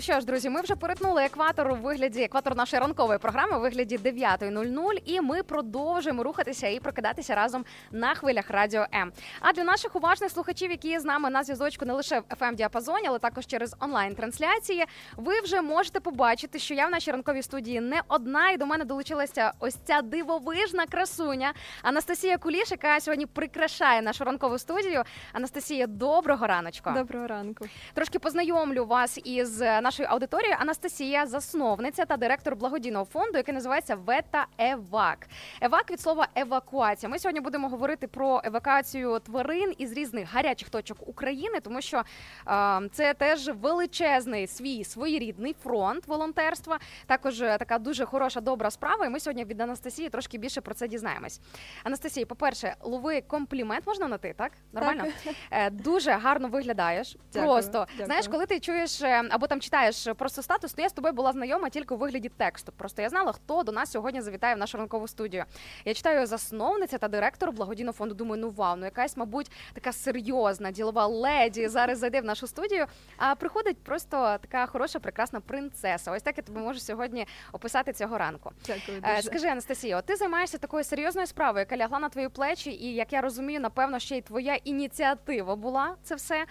Ну 0.00 0.04
що 0.04 0.20
ж, 0.20 0.26
друзі, 0.26 0.50
ми 0.50 0.60
вже 0.60 0.76
перетнули 0.76 1.22
екватор 1.22 1.70
у 1.70 1.74
вигляді 1.74 2.22
екватор 2.22 2.56
нашої 2.56 2.80
ранкової 2.80 3.18
програми 3.18 3.58
у 3.58 3.60
вигляді 3.60 3.98
9.00, 3.98 5.02
і 5.04 5.20
ми 5.20 5.42
продовжуємо 5.42 6.22
рухатися 6.22 6.68
і 6.68 6.80
прокидатися 6.80 7.34
разом 7.34 7.64
на 7.90 8.14
хвилях 8.14 8.50
радіо 8.50 8.86
М. 8.94 9.12
А 9.40 9.52
для 9.52 9.64
наших 9.64 9.96
уважних 9.96 10.30
слухачів, 10.30 10.70
які 10.70 10.88
є 10.88 11.00
з 11.00 11.04
нами 11.04 11.30
на 11.30 11.42
зв'язочку 11.42 11.84
не 11.84 11.92
лише 11.92 12.20
в 12.20 12.22
fm 12.22 12.54
діапазоні, 12.54 13.08
але 13.08 13.18
також 13.18 13.46
через 13.46 13.76
онлайн 13.80 14.14
трансляції, 14.14 14.84
ви 15.16 15.40
вже 15.40 15.62
можете 15.62 16.00
побачити, 16.00 16.58
що 16.58 16.74
я 16.74 16.86
в 16.86 16.90
нашій 16.90 17.10
ранковій 17.10 17.42
студії 17.42 17.80
не 17.80 18.02
одна, 18.08 18.50
і 18.50 18.56
до 18.56 18.66
мене 18.66 18.84
долучилася 18.84 19.52
ось 19.58 19.76
ця 19.84 20.02
дивовижна 20.02 20.86
красуня 20.86 21.52
Анастасія 21.82 22.38
Куліш, 22.38 22.70
яка 22.70 23.00
сьогодні 23.00 23.26
прикрашає 23.26 24.02
нашу 24.02 24.24
ранкову 24.24 24.58
студію. 24.58 25.02
Анастасія, 25.32 25.86
доброго 25.86 26.46
раночку. 26.46 26.90
Доброго 26.90 27.26
ранку. 27.26 27.66
Трошки 27.94 28.18
познайомлю 28.18 28.86
вас 28.86 29.20
із 29.24 29.62
е, 29.62 29.80
нашою 29.90 30.08
аудиторією. 30.08 30.56
Анастасія, 30.60 31.26
засновниця 31.26 32.04
та 32.04 32.16
директор 32.16 32.56
благодійного 32.56 33.04
фонду, 33.04 33.36
який 33.36 33.54
називається 33.54 33.94
Вета 33.94 34.46
Евак. 34.58 35.26
Евак 35.60 35.90
від 35.90 36.00
слова 36.00 36.28
евакуація. 36.34 37.10
Ми 37.10 37.18
сьогодні 37.18 37.40
будемо 37.40 37.68
говорити 37.68 38.06
про 38.06 38.40
евакуацію 38.44 39.18
тварин 39.18 39.74
із 39.78 39.92
різних 39.92 40.32
гарячих 40.32 40.68
точок 40.68 41.08
України, 41.08 41.60
тому 41.60 41.80
що 41.80 42.02
е, 42.48 42.80
це 42.92 43.14
теж 43.14 43.48
величезний 43.48 44.46
свій 44.46 44.84
своєрідний 44.84 45.56
фронт 45.62 46.06
волонтерства. 46.06 46.78
Також 47.06 47.42
е, 47.42 47.58
така 47.58 47.78
дуже 47.78 48.04
хороша 48.04 48.40
добра 48.40 48.70
справа. 48.70 49.06
І 49.06 49.08
ми 49.08 49.20
сьогодні 49.20 49.44
від 49.44 49.60
Анастасії 49.60 50.08
трошки 50.08 50.38
більше 50.38 50.60
про 50.60 50.74
це 50.74 50.88
дізнаємось. 50.88 51.40
Анастасія, 51.84 52.26
по-перше, 52.26 52.74
лови 52.82 53.20
комплімент 53.20 53.86
можна 53.86 54.08
на 54.08 54.18
ти, 54.18 54.34
так? 54.38 54.52
Нормально? 54.72 55.04
Е, 55.50 55.70
Дуже 55.70 56.10
гарно 56.10 56.48
виглядаєш. 56.48 57.16
Дякую, 57.32 57.52
Просто 57.52 57.86
дякую. 57.90 58.06
знаєш, 58.06 58.28
коли 58.28 58.46
ти 58.46 58.60
чуєш 58.60 59.02
е, 59.02 59.22
або 59.30 59.46
там 59.46 59.60
читаєш 59.60 59.79
просто 60.16 60.42
статус, 60.42 60.72
то 60.72 60.82
я 60.82 60.88
з 60.88 60.92
тобою 60.92 61.14
була 61.14 61.32
знайома 61.32 61.68
тільки 61.68 61.94
у 61.94 61.96
вигляді 61.96 62.28
тексту. 62.28 62.72
Просто 62.76 63.02
я 63.02 63.08
знала, 63.08 63.32
хто 63.32 63.62
до 63.62 63.72
нас 63.72 63.90
сьогодні 63.90 64.20
завітає 64.20 64.54
в 64.54 64.58
нашу 64.58 64.78
ранкову 64.78 65.08
студію. 65.08 65.44
Я 65.84 65.94
читаю 65.94 66.26
засновниця 66.26 66.98
та 66.98 67.08
директор 67.08 67.52
благодійного 67.52 67.92
фонду. 67.92 68.14
Думаю, 68.14 68.42
ну 68.42 68.50
вау, 68.50 68.76
ну 68.76 68.84
якась, 68.84 69.16
мабуть, 69.16 69.50
така 69.74 69.92
серйозна 69.92 70.70
ділова 70.70 71.06
леді 71.06 71.68
зараз 71.68 71.98
зайде 71.98 72.20
в 72.20 72.24
нашу 72.24 72.46
студію. 72.46 72.86
А 73.16 73.34
приходить 73.34 73.78
просто 73.78 74.36
така 74.40 74.66
хороша, 74.66 74.98
прекрасна 74.98 75.40
принцеса. 75.40 76.12
Ось 76.12 76.22
так 76.22 76.36
я 76.36 76.42
тобі 76.42 76.58
можу 76.58 76.80
сьогодні 76.80 77.26
описати 77.52 77.92
цього 77.92 78.18
ранку. 78.18 78.50
Дякую 78.66 79.00
Е, 79.02 79.16
дуже. 79.16 79.22
Скажи, 79.22 79.46
Анастасія, 79.46 80.00
ти 80.02 80.16
займаєшся 80.16 80.58
такою 80.58 80.84
серйозною 80.84 81.26
справою, 81.26 81.58
яка 81.70 81.76
лягла 81.76 81.98
на 81.98 82.08
твої 82.08 82.28
плечі, 82.28 82.70
і 82.70 82.94
як 82.94 83.12
я 83.12 83.20
розумію, 83.20 83.60
напевно, 83.60 83.98
ще 83.98 84.16
й 84.16 84.20
твоя 84.20 84.54
ініціатива 84.54 85.56
була 85.56 85.96
це 86.02 86.14
все. 86.14 86.44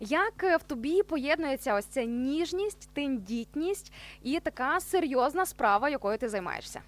Як 0.00 0.44
е, 0.44 0.56
в 0.56 0.62
тобі 0.62 1.02
поєднується 1.02 1.74
ось 1.74 1.84
ця 1.84 2.04
ніжність, 2.04 2.88
тендітність 2.92 3.92
і 4.22 4.40
така 4.40 4.80
серйозна 4.80 5.46
справа, 5.46 5.88
якою 5.88 6.18
ти 6.18 6.28
займаєшся? 6.28 6.80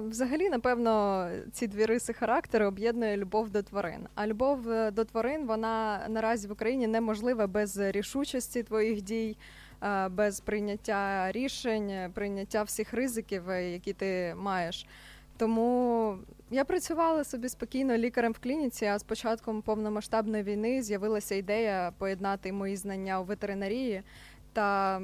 Взагалі, 0.00 0.50
напевно, 0.50 1.28
ці 1.52 1.66
дві 1.66 1.84
риси 1.86 2.12
характеру 2.12 2.66
об'єднує 2.66 3.16
любов 3.16 3.50
до 3.50 3.62
тварин. 3.62 4.08
А 4.14 4.26
любов 4.26 4.70
е, 4.70 4.90
до 4.90 5.04
тварин 5.04 5.46
вона 5.46 6.06
наразі 6.08 6.48
в 6.48 6.52
Україні 6.52 6.86
неможлива 6.86 7.46
без 7.46 7.78
рішучості 7.78 8.62
твоїх 8.62 9.02
дій, 9.02 9.36
е, 9.82 10.08
без 10.08 10.40
прийняття 10.40 11.32
рішень, 11.32 12.12
прийняття 12.14 12.62
всіх 12.62 12.94
ризиків, 12.94 13.50
які 13.50 13.92
ти 13.92 14.34
маєш. 14.38 14.86
Тому 15.36 16.18
я 16.50 16.64
працювала 16.64 17.24
собі 17.24 17.48
спокійно 17.48 17.96
лікарем 17.96 18.32
в 18.32 18.38
клініці. 18.38 18.86
А 18.86 18.98
з 18.98 19.02
початком 19.02 19.62
повномасштабної 19.62 20.42
війни 20.42 20.82
з'явилася 20.82 21.34
ідея 21.34 21.92
поєднати 21.98 22.52
мої 22.52 22.76
знання 22.76 23.20
у 23.20 23.24
ветеринарії 23.24 24.02
та 24.52 25.00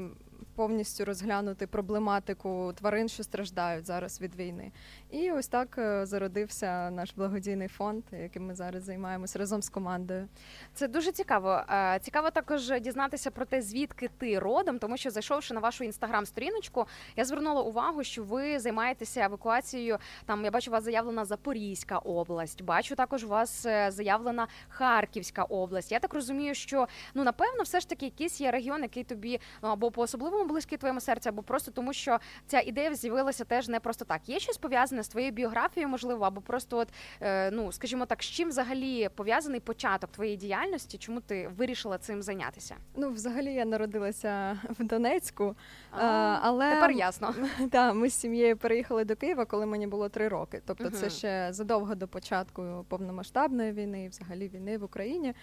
повністю 0.54 1.04
розглянути 1.04 1.66
проблематику 1.66 2.72
тварин, 2.74 3.08
що 3.08 3.22
страждають 3.22 3.86
зараз 3.86 4.20
від 4.20 4.36
війни. 4.36 4.72
І 5.10 5.30
ось 5.30 5.48
так 5.48 5.78
е, 5.78 6.06
зародився 6.06 6.90
наш 6.90 7.14
благодійний 7.16 7.68
фонд, 7.68 8.04
яким 8.12 8.46
ми 8.46 8.54
зараз 8.54 8.84
займаємось 8.84 9.36
разом 9.36 9.62
з 9.62 9.68
командою. 9.68 10.28
Це 10.74 10.88
дуже 10.88 11.12
цікаво. 11.12 11.62
Е, 11.70 11.98
Цікаво 12.02 12.30
також 12.30 12.80
дізнатися 12.80 13.30
про 13.30 13.44
те, 13.44 13.62
звідки 13.62 14.10
ти 14.18 14.38
родом, 14.38 14.78
тому 14.78 14.96
що 14.96 15.10
зайшовши 15.10 15.54
на 15.54 15.60
вашу 15.60 15.84
інстаграм-сторіночку, 15.84 16.86
я 17.16 17.24
звернула 17.24 17.62
увагу, 17.62 18.04
що 18.04 18.24
ви 18.24 18.58
займаєтеся 18.58 19.24
евакуацією. 19.24 19.98
Там 20.26 20.44
я 20.44 20.50
бачу, 20.50 20.70
у 20.70 20.72
вас 20.72 20.84
заявлена 20.84 21.24
Запорізька 21.24 21.98
область. 21.98 22.62
Бачу 22.62 22.94
також 22.96 23.24
у 23.24 23.28
вас 23.28 23.66
е, 23.66 23.90
заявлена 23.90 24.46
Харківська 24.68 25.42
область. 25.42 25.92
Я 25.92 25.98
так 25.98 26.14
розумію, 26.14 26.54
що 26.54 26.88
ну 27.14 27.24
напевно, 27.24 27.62
все 27.62 27.80
ж 27.80 27.88
таки 27.88 28.04
якийсь 28.04 28.40
є 28.40 28.50
регіон, 28.50 28.82
який 28.82 29.04
тобі 29.04 29.40
ну 29.62 29.68
або 29.68 29.90
по 29.90 30.02
особливому 30.02 30.43
близький 30.48 30.78
твоєму 30.78 31.00
серцю, 31.00 31.28
або 31.28 31.42
просто 31.42 31.70
тому, 31.70 31.92
що 31.92 32.18
ця 32.46 32.60
ідея 32.60 32.94
з'явилася 32.94 33.44
теж 33.44 33.68
не 33.68 33.80
просто 33.80 34.04
так. 34.04 34.28
Є 34.28 34.38
щось 34.38 34.56
пов'язане 34.58 35.02
з 35.02 35.08
твоєю 35.08 35.32
біографією, 35.32 35.88
можливо, 35.88 36.24
або 36.24 36.40
просто, 36.40 36.78
от 36.78 36.88
е, 37.20 37.50
ну 37.50 37.72
скажімо 37.72 38.06
так, 38.06 38.22
з 38.22 38.26
чим 38.26 38.48
взагалі 38.48 39.08
пов'язаний 39.14 39.60
початок 39.60 40.10
твоєї 40.10 40.36
діяльності? 40.36 40.98
Чому 40.98 41.20
ти 41.20 41.50
вирішила 41.56 41.98
цим 41.98 42.22
зайнятися? 42.22 42.76
Ну, 42.96 43.10
взагалі, 43.10 43.54
я 43.54 43.64
народилася 43.64 44.60
в 44.78 44.84
Донецьку, 44.84 45.56
а, 45.90 46.06
А, 46.06 46.38
але 46.42 46.74
Тепер 46.74 46.90
ясно. 46.90 47.34
та, 47.70 47.92
ми 47.92 48.08
з 48.08 48.14
сім'єю 48.14 48.56
переїхали 48.56 49.04
до 49.04 49.16
Києва, 49.16 49.44
коли 49.44 49.66
мені 49.66 49.86
було 49.86 50.08
три 50.08 50.28
роки. 50.28 50.62
Тобто, 50.66 50.90
це 50.90 51.10
ще 51.10 51.48
задовго 51.50 51.94
до 51.94 52.08
початку 52.08 52.84
повномасштабної 52.88 53.72
війни, 53.72 54.04
і 54.04 54.08
взагалі 54.08 54.48
війни 54.48 54.78
в 54.78 54.84
Україні. 54.84 55.34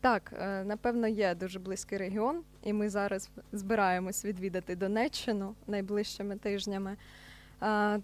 Так, 0.00 0.32
е, 0.38 0.64
напевно, 0.64 1.08
є 1.08 1.34
дуже 1.34 1.58
близький 1.58 1.98
регіон, 1.98 2.42
і 2.62 2.72
ми 2.72 2.88
зараз 2.88 3.30
збираємось 3.52 4.24
відвідати 4.24 4.76
Донеччину 4.76 5.54
найближчими 5.66 6.36
тижнями. 6.36 6.96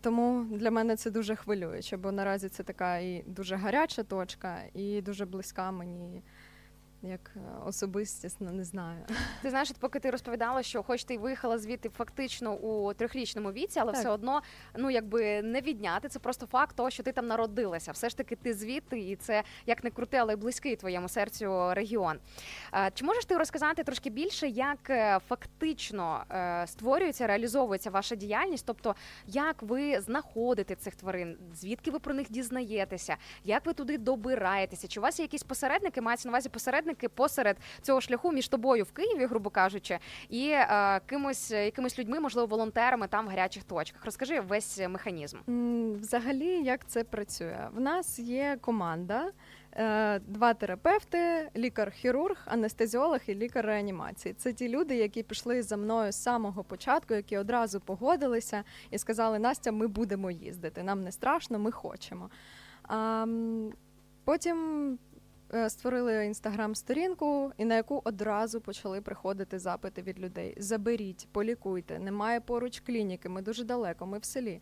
Тому 0.01 0.45
для 0.51 0.71
мене 0.71 0.97
це 0.97 1.11
дуже 1.11 1.37
хвилююче, 1.37 1.97
бо 1.97 2.13
наразі 2.13 2.49
це 2.49 2.63
така 2.63 2.99
і 2.99 3.25
дуже 3.27 3.57
гаряча 3.57 4.03
точка, 4.03 4.59
і 4.75 5.03
дуже 5.03 5.27
близька 5.27 5.71
мені 5.71 6.23
як 7.03 7.31
е, 7.37 7.41
особистісно, 7.67 8.53
не 8.53 8.65
знаю. 8.65 9.05
Ти 9.43 9.51
знаєш, 9.51 9.73
поки 9.81 10.01
ти 10.01 10.11
розповідала, 10.11 10.63
що 10.63 10.83
хоч 10.83 11.05
ти 11.05 11.19
виїхала 11.19 11.59
звідти 11.59 11.89
фактично 11.89 12.55
у 12.55 12.95
трьохрічному 12.95 13.53
віці, 13.53 13.81
але 13.81 13.93
Так. 13.93 14.01
все 14.01 14.11
одно 14.11 14.43
ну 14.77 14.91
якби 14.91 15.43
не 15.43 15.61
відняти. 15.61 16.09
Це 16.09 16.19
просто 16.19 16.47
факт 16.47 16.77
того, 16.77 16.91
що 16.91 17.03
ти 17.03 17.13
там 17.13 17.27
народилася. 17.27 17.93
Все 17.93 18.09
ж 18.09 18.17
таки, 18.17 18.37
ти 18.37 18.55
звідти, 18.55 18.99
і 18.99 19.17
це 19.17 19.43
як 19.67 19.85
не 19.85 19.91
крути, 19.91 20.17
але 20.17 20.33
й 20.33 20.37
близький 20.37 20.77
твоєму 20.77 21.09
серцю 21.09 21.75
регіон. 21.75 22.19
Чи 22.95 23.05
можеш 23.05 23.25
ти 23.25 23.37
розказати 23.37 23.85
трошки 23.85 24.11
більше, 24.11 24.49
як 24.49 24.91
е, 24.91 25.19
фактично 25.29 26.25
е, 26.31 26.67
створюється, 26.67 27.27
реалізовується 27.27 27.91
ваша 27.91 28.15
діяльність? 28.15 28.67
Тобто, 28.67 28.95
як 29.27 29.63
ви 29.63 30.01
знаходите 30.01 30.75
цих 30.75 30.97
тварин, 30.97 31.37
звідки 31.55 31.91
ви 31.91 31.99
про 31.99 32.15
них 32.15 32.31
дізнаєтеся, 32.31 33.17
як 33.45 33.67
ви 33.67 33.73
туди 33.73 33.99
добираєтеся? 33.99 34.89
Чи 34.89 35.01
у 35.01 35.03
вас 35.03 35.19
є 35.19 35.25
якісь 35.25 35.43
посередники? 35.43 36.01
Мається 36.01 36.29
на 36.29 36.33
увазі 36.33 36.49
посередники 36.49 36.90
посеред 36.95 37.57
цього 37.83 38.01
шляху 38.01 38.33
між 38.33 38.49
тобою 38.49 38.85
в 38.85 38.93
Києві, 38.93 39.27
грубо 39.27 39.51
кажучи, 39.51 39.99
і 40.29 40.49
е, 40.51 41.01
кимось 41.07 41.51
якимись 41.51 41.99
людьми, 41.99 42.21
можливо, 42.21 42.47
волонтерами 42.47 43.09
там 43.09 43.27
в 43.27 43.29
гарячих 43.29 43.65
точках. 43.65 44.05
Розкажи 44.05 44.41
весь 44.41 44.81
механізм. 44.89 45.39
Взагалі, 46.01 46.63
як 46.63 46.87
це 46.87 47.05
працює? 47.05 47.69
В 47.75 47.81
нас 47.81 48.19
є 48.19 48.59
команда, 48.61 49.31
е, 49.73 50.19
два 50.19 50.55
терапевти, 50.55 51.51
лікар-хірург, 51.57 52.43
анестезіолог 52.47 53.21
і 53.27 53.35
лікар 53.35 53.67
реанімації. 53.67 54.35
Це 54.35 54.53
ті 54.53 54.69
люди, 54.69 54.97
які 54.97 55.23
пішли 55.23 55.63
за 55.63 55.77
мною 55.77 56.13
з 56.13 56.23
самого 56.23 56.65
початку, 56.65 57.15
які 57.15 57.39
одразу 57.39 57.81
погодилися 57.81 58.65
і 58.91 58.99
сказали: 58.99 59.39
Настя, 59.39 59.73
ми 59.73 59.87
будемо 59.87 60.31
їздити. 60.31 60.83
Нам 60.83 61.01
не 61.01 61.13
страшно, 61.13 61.59
ми 61.59 61.73
хочемо. 61.73 62.31
А, 62.83 63.27
потім. 64.25 64.99
Е, 65.55 65.71
Створили 65.71 66.27
інстаграм-сторінку, 66.27 67.53
і 67.59 67.65
на 67.65 67.75
яку 67.75 68.03
одразу 68.05 68.61
почали 68.61 69.01
приходити 69.01 69.59
запити 69.59 70.03
від 70.03 70.21
людей: 70.21 70.55
заберіть, 70.59 71.29
полікуйте, 71.33 71.99
немає 71.99 72.41
поруч 72.41 72.81
клініки, 72.81 73.29
ми 73.29 73.43
дуже 73.43 73.65
далеко, 73.65 74.07
ми 74.07 74.19
в 74.19 74.25
селі. 74.25 74.61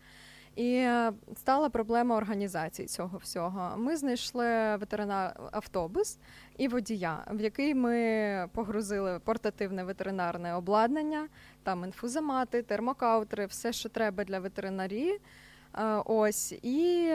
І 0.55 0.73
е, 0.73 1.13
стала 1.35 1.69
проблема 1.69 2.17
організації 2.17 2.87
цього 2.87 3.17
всього. 3.17 3.77
Ми 3.77 3.97
знайшли 3.97 4.75
ветеринар 4.75 5.49
автобус 5.51 6.19
і 6.57 6.67
водія, 6.67 7.25
в 7.31 7.41
який 7.41 7.75
ми 7.75 8.47
погрузили 8.53 9.19
портативне 9.19 9.83
ветеринарне 9.83 10.55
обладнання, 10.55 11.27
там 11.63 11.83
інфузомати, 11.83 12.61
термокаутери, 12.61 13.45
все, 13.45 13.73
що 13.73 13.89
треба 13.89 14.23
для 14.23 14.39
ветеринарії. 14.39 15.19
Е, 15.77 15.83
Ось 16.05 16.51
і. 16.51 17.13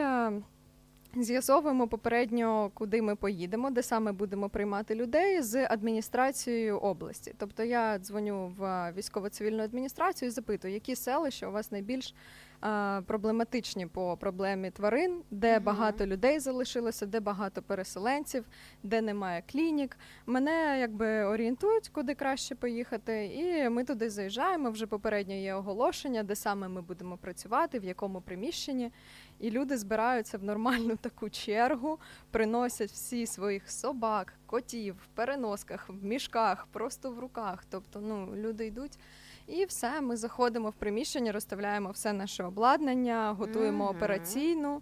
З'ясовуємо 1.17 1.87
попередньо, 1.87 2.71
куди 2.73 3.01
ми 3.01 3.15
поїдемо, 3.15 3.69
де 3.71 3.83
саме 3.83 4.11
будемо 4.11 4.49
приймати 4.49 4.95
людей 4.95 5.41
з 5.41 5.65
адміністрацією 5.67 6.77
області. 6.77 7.33
Тобто 7.37 7.63
я 7.63 7.99
дзвоню 7.99 8.53
в 8.57 8.93
військово-цивільну 8.97 9.63
адміністрацію 9.63 10.27
і 10.27 10.31
запитую, 10.31 10.73
які 10.73 10.95
селища 10.95 11.47
у 11.47 11.51
вас 11.51 11.71
найбільш 11.71 12.13
а, 12.61 13.01
проблематичні 13.07 13.87
по 13.87 14.17
проблемі 14.17 14.71
тварин, 14.71 15.21
де 15.31 15.55
Мгм. 15.55 15.63
багато 15.63 16.05
людей 16.05 16.39
залишилося, 16.39 17.05
де 17.05 17.19
багато 17.19 17.61
переселенців, 17.61 18.45
де 18.83 19.01
немає 19.01 19.43
клінік. 19.51 19.97
Мене 20.25 20.77
якби 20.79 21.23
орієнтують, 21.23 21.89
куди 21.89 22.15
краще 22.15 22.55
поїхати, 22.55 23.25
і 23.25 23.69
ми 23.69 23.83
туди 23.83 24.09
заїжджаємо. 24.09 24.71
Вже 24.71 24.87
попередньо 24.87 25.35
є 25.35 25.53
оголошення, 25.53 26.23
де 26.23 26.35
саме 26.35 26.67
ми 26.67 26.81
будемо 26.81 27.17
працювати, 27.17 27.79
в 27.79 27.83
якому 27.83 28.21
приміщенні. 28.21 28.91
І 29.39 29.49
люди 29.51 29.77
збираються 29.77 30.37
в 30.37 30.43
нормальну 30.43 30.95
таку 31.09 31.29
чергу, 31.29 31.99
приносять 32.31 32.91
всі 32.91 33.25
своїх 33.25 33.71
собак, 33.71 34.33
котів 34.45 34.95
в 34.95 35.07
переносках, 35.15 35.89
в 35.89 36.05
мішках, 36.05 36.67
просто 36.71 37.11
в 37.11 37.19
руках. 37.19 37.63
Тобто, 37.69 37.99
ну 38.01 38.35
люди 38.35 38.65
йдуть. 38.65 38.99
І 39.47 39.65
все, 39.65 40.01
ми 40.01 40.17
заходимо 40.17 40.69
в 40.69 40.73
приміщення, 40.73 41.31
розставляємо 41.31 41.91
все 41.91 42.13
наше 42.13 42.43
обладнання, 42.43 43.35
готуємо 43.39 43.85
Мгм. 43.85 43.95
операційну, 43.95 44.81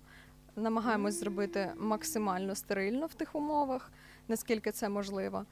намагаємось 0.56 1.20
зробити 1.20 1.72
максимально 1.78 2.56
стерильно 2.56 3.06
в 3.06 3.14
тих 3.14 3.36
умовах, 3.36 3.92
наскільки 4.28 4.72
це 4.72 4.90
можливо. 4.90 5.46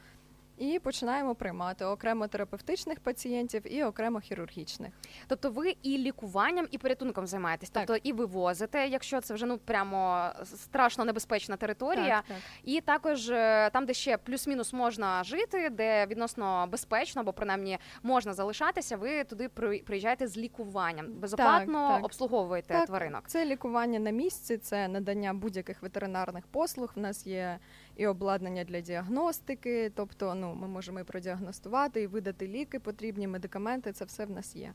І 0.62 0.80
починаємо 0.80 1.36
приймати 1.36 1.86
окремо 1.86 2.28
терапевтичних 2.28 3.00
пацієнтів 3.00 3.74
і 3.74 3.84
окремо 3.84 4.20
хірургічних. 4.20 4.94
Тобто, 5.28 5.50
ви 5.50 5.76
і 5.84 5.98
лікуванням, 5.98 6.68
і 6.72 6.78
порятунком 6.78 7.28
займаєтесь, 7.28 7.70
Так. 7.70 7.86
тобто 7.88 8.02
і 8.10 8.14
вивозите, 8.14 8.88
якщо 8.88 9.22
це 9.22 9.34
вже 9.34 9.46
ну 9.46 9.58
прямо 9.58 10.30
страшно 10.44 11.06
небезпечна 11.06 11.58
територія. 11.58 12.16
Так, 12.16 12.26
так. 12.28 12.38
І 12.64 12.82
також 12.82 13.30
е, 13.30 13.70
там, 13.74 13.86
де 13.86 13.94
ще 13.94 14.18
плюс-мінус 14.18 14.74
можна 14.74 15.24
жити, 15.24 15.70
де 15.70 16.06
відносно 16.06 16.68
безпечно, 16.72 17.22
або 17.22 17.34
принаймні 17.34 17.78
можна 18.04 18.34
залишатися, 18.34 18.98
ви 18.98 19.24
туди 19.24 19.50
при- 19.50 19.80
приїжджаєте 19.80 20.28
з 20.28 20.38
лікуванням. 20.38 21.14
Безоплатно 21.14 21.90
так. 21.96 22.06
обслуговуєте 22.06 22.74
Так. 22.74 22.86
тваринок. 22.86 23.24
Це 23.28 23.46
лікування 23.46 24.00
на 24.00 24.10
місці, 24.12 24.58
це 24.58 24.88
надання 24.88 25.34
будь-яких 25.34 25.82
ветеринарних 25.82 26.48
послуг. 26.48 26.92
В 26.96 27.00
нас 27.00 27.28
є 27.28 27.60
і 27.96 28.08
обладнання 28.08 28.64
для 28.64 28.82
діагностики, 28.82 29.92
тобто 29.96 30.36
ну, 30.36 30.54
ми 30.54 30.68
можемо 30.68 31.00
і 31.00 31.04
продіагностувати, 31.04 32.02
і 32.02 32.08
видати 32.08 32.48
ліки, 32.48 32.80
потрібні 32.80 33.28
медикаменти. 33.28 33.92
Це 33.92 34.06
все 34.06 34.26
в 34.26 34.30
нас 34.30 34.56
є. 34.56 34.74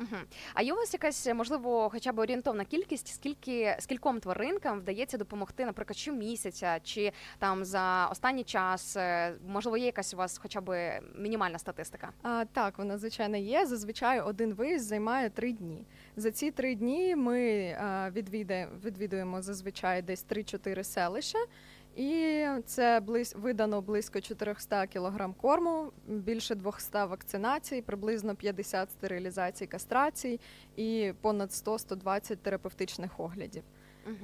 Угу. 0.00 0.16
А 0.54 0.62
є 0.62 0.72
у 0.72 0.76
вас 0.76 0.92
якась 0.92 1.26
можливо, 1.34 1.88
хоча 1.92 2.12
б 2.12 2.18
орієнтовна 2.18 2.64
кількість, 2.64 3.08
скільки 3.08 3.76
скільком 3.78 4.20
тваринкам 4.20 4.80
вдається 4.80 5.18
допомогти, 5.18 5.64
наприклад, 5.64 5.96
щомісяця, 5.96 6.80
чи 6.82 7.12
там 7.38 7.64
за 7.64 8.06
останній 8.06 8.44
час, 8.44 8.96
е, 8.96 9.34
можливо, 9.46 9.76
є 9.76 9.86
якась 9.86 10.14
у 10.14 10.16
вас 10.16 10.38
хоча 10.38 10.60
б 10.60 11.00
мінімальна 11.18 11.58
статистика? 11.58 12.10
А, 12.22 12.44
так, 12.52 12.78
вона 12.78 12.98
звичайно 12.98 13.36
є. 13.36 13.66
Зазвичай 13.66 14.20
один 14.20 14.54
виїзд 14.54 14.86
займає 14.86 15.30
три 15.30 15.52
дні. 15.52 15.84
За 16.16 16.30
ці 16.30 16.50
три 16.50 16.74
дні 16.74 17.16
ми 17.16 17.70
а, 17.80 18.10
відвідаємо, 18.10 18.72
відвідуємо 18.84 19.42
зазвичай 19.42 20.02
десь 20.02 20.26
3-4 20.30 20.84
селища. 20.84 21.38
І 21.98 22.46
це 22.66 23.00
близь, 23.00 23.34
видано 23.38 23.80
близько 23.80 24.20
400 24.20 24.86
кг 24.86 25.34
корму, 25.40 25.92
більше 26.06 26.54
200 26.54 26.92
вакцинацій, 26.92 27.82
приблизно 27.82 28.34
50 28.34 28.90
стерилізацій, 28.90 29.66
кастрацій 29.66 30.40
і 30.76 31.12
понад 31.20 31.50
100-120 31.50 32.36
терапевтичних 32.36 33.20
оглядів. 33.20 33.62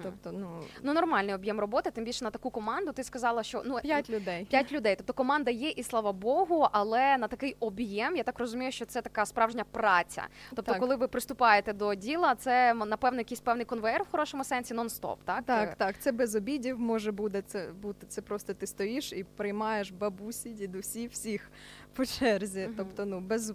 Тобто, 0.02 0.32
ну 0.32 0.60
Ну 0.82 0.92
нормальний 0.92 1.34
об'єм 1.34 1.60
роботи, 1.60 1.90
тим 1.90 2.04
більше 2.04 2.24
на 2.24 2.30
таку 2.30 2.50
команду. 2.50 2.92
Ти 2.92 3.04
сказала, 3.04 3.42
що 3.42 3.62
ну 3.66 3.78
5 3.82 4.10
людей. 4.10 4.44
П'ять 4.44 4.72
людей. 4.72 4.96
Тобто 4.96 5.12
команда 5.12 5.50
є, 5.50 5.68
і 5.70 5.82
слава 5.82 6.12
Богу, 6.12 6.68
але 6.72 7.18
на 7.18 7.28
такий 7.28 7.56
об'єм, 7.60 8.16
я 8.16 8.22
так 8.22 8.38
розумію, 8.38 8.72
що 8.72 8.84
це 8.84 9.02
така 9.02 9.26
справжня 9.26 9.64
праця. 9.70 10.26
Тобто, 10.50 10.72
Так. 10.72 10.80
коли 10.80 10.96
ви 10.96 11.08
приступаєте 11.08 11.72
до 11.72 11.94
діла, 11.94 12.34
це 12.34 12.74
напевно 12.74 13.18
якийсь 13.18 13.40
певний 13.40 13.64
конвейер 13.66 14.02
в 14.02 14.10
хорошому 14.10 14.44
сенсі 14.44 14.74
нон-стоп, 14.74 15.16
так? 15.24 15.44
Так, 15.44 15.74
так, 15.74 15.98
це 15.98 16.12
без 16.12 16.34
обідів 16.34 16.80
може 16.80 17.12
буде 17.12 17.42
це 17.42 17.68
бути. 17.82 18.06
Це 18.06 18.22
просто 18.22 18.54
ти 18.54 18.66
стоїш 18.66 19.12
і 19.12 19.24
приймаєш 19.24 19.90
бабусі, 19.90 20.48
дідусі, 20.50 21.06
всіх 21.06 21.50
по 21.94 22.06
черзі, 22.06 22.60
Мгм. 22.60 22.74
тобто 22.76 23.04
ну 23.06 23.20
без. 23.20 23.54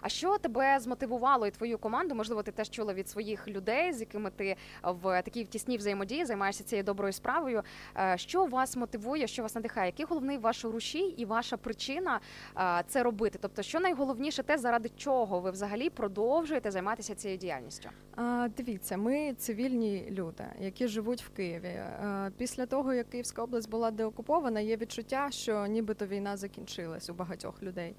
А 0.00 0.08
що 0.08 0.38
тебе 0.38 0.80
змотивувало 0.80 1.46
і 1.46 1.50
твою 1.50 1.78
команду? 1.78 2.14
Можливо, 2.14 2.42
ти 2.42 2.52
теж 2.52 2.70
чула 2.70 2.94
від 2.94 3.08
своїх 3.08 3.48
людей, 3.48 3.92
з 3.92 4.00
якими 4.00 4.30
ти 4.30 4.56
в 4.82 5.22
такій 5.22 5.44
тісній 5.44 5.76
взаємодії 5.76 6.24
займаєшся 6.24 6.64
цією 6.64 6.84
доброю 6.84 7.12
справою. 7.12 7.62
Е, 7.96 8.18
Що 8.18 8.44
вас 8.46 8.76
мотивує, 8.76 9.26
що 9.26 9.42
вас 9.42 9.54
надихає? 9.54 9.86
Який 9.86 10.06
головний 10.06 10.38
ваш 10.38 10.64
рушій 10.64 10.98
і 11.16 11.24
ваша 11.24 11.56
причина 11.56 12.20
е, 12.56 12.84
це 12.88 13.02
робити? 13.02 13.38
Тобто, 13.42 13.62
що 13.62 13.80
найголовніше 13.80 14.42
те, 14.42 14.58
заради 14.58 14.90
чого 14.96 15.40
ви 15.40 15.50
взагалі 15.50 15.90
продовжуєте 15.90 16.70
займатися 16.70 17.14
цією 17.14 17.38
діяльністю? 17.38 17.88
А, 18.16 18.48
дивіться, 18.56 18.96
ми 18.96 19.34
цивільні 19.34 20.06
люди, 20.10 20.44
які 20.60 20.88
живуть 20.88 21.22
в 21.22 21.28
Києві. 21.28 21.76
А, 22.02 22.30
після 22.36 22.66
того, 22.66 22.94
як 22.94 23.10
Київська 23.10 23.42
область 23.42 23.70
була 23.70 23.90
деокупована, 23.90 24.60
є 24.60 24.76
відчуття, 24.76 25.28
що 25.30 25.66
нібито 25.66 26.06
війна 26.06 26.36
закінчилась 26.36 27.10
у 27.10 27.14
багатьох 27.14 27.57
людей. 27.62 27.94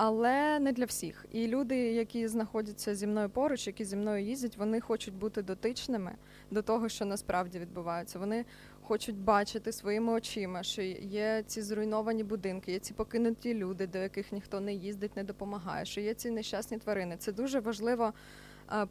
Але 0.00 0.58
не 0.58 0.72
для 0.72 0.84
всіх. 0.84 1.26
І 1.32 1.46
люди, 1.46 1.76
які 1.76 2.28
знаходяться 2.28 2.94
зі 2.94 3.06
мною 3.06 3.30
поруч, 3.30 3.66
які 3.66 3.84
зі 3.84 3.96
мною 3.96 4.24
їздять, 4.24 4.56
вони 4.56 4.80
хочуть 4.80 5.14
бути 5.14 5.42
дотичними 5.42 6.12
до 6.50 6.62
того, 6.62 6.88
що 6.88 7.04
насправді 7.04 7.58
відбувається. 7.58 8.18
Вони 8.18 8.44
хочуть 8.82 9.16
бачити 9.16 9.72
своїми 9.72 10.12
очима, 10.12 10.62
що 10.62 10.82
є 10.82 11.42
ці 11.46 11.62
зруйновані 11.62 12.24
будинки, 12.24 12.72
є 12.72 12.78
ці 12.78 12.94
покинуті 12.94 13.54
люди, 13.54 13.86
до 13.86 13.98
яких 13.98 14.32
ніхто 14.32 14.60
не 14.60 14.74
їздить, 14.74 15.16
не 15.16 15.24
допомагає, 15.24 15.84
що 15.84 16.00
є 16.00 16.14
ці 16.14 16.30
нещасні 16.30 16.78
тварини. 16.78 17.16
Це 17.18 17.32
дуже 17.32 17.60
важливо 17.60 18.12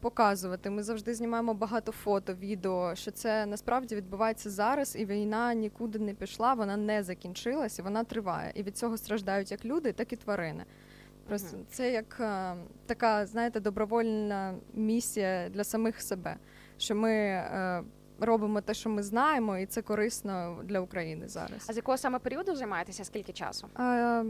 показувати. 0.00 0.70
Ми 0.70 0.82
завжди 0.82 1.14
знімаємо 1.14 1.54
багато 1.54 1.92
фото, 1.92 2.34
відео, 2.34 2.94
що 2.94 3.10
це 3.10 3.46
насправді 3.46 3.96
відбувається 3.96 4.50
зараз, 4.50 4.96
і 4.96 5.04
війна 5.04 5.54
нікуди 5.54 5.98
не 5.98 6.14
пішла, 6.14 6.54
вона 6.54 6.76
не 6.76 7.02
закінчилась, 7.02 7.78
і 7.78 7.82
вона 7.82 8.04
триває. 8.04 8.52
І 8.54 8.62
від 8.62 8.76
цього 8.76 8.96
страждають 8.96 9.50
як 9.50 9.64
люди, 9.64 9.92
так 9.92 10.12
і 10.12 10.16
тварини. 10.16 10.64
Просто 11.28 11.56
це 11.70 11.92
як 11.92 12.16
е, 12.20 12.54
така, 12.86 13.26
знаєте, 13.26 13.60
добровольна 13.60 14.54
місія 14.74 15.48
для 15.48 15.64
самих 15.64 16.02
себе, 16.02 16.36
що 16.78 16.94
ми 16.94 17.12
е, 17.12 17.82
робимо 18.20 18.60
те, 18.60 18.74
що 18.74 18.90
ми 18.90 19.02
знаємо, 19.02 19.58
і 19.58 19.66
це 19.66 19.82
корисно 19.82 20.62
для 20.64 20.80
України 20.80 21.28
зараз. 21.28 21.66
А 21.68 21.72
з 21.72 21.76
якого 21.76 21.98
саме 21.98 22.18
періоду 22.18 22.54
займаєтеся? 22.56 23.04
Скільки 23.04 23.32
часу? 23.32 23.68
Е, 23.78 24.24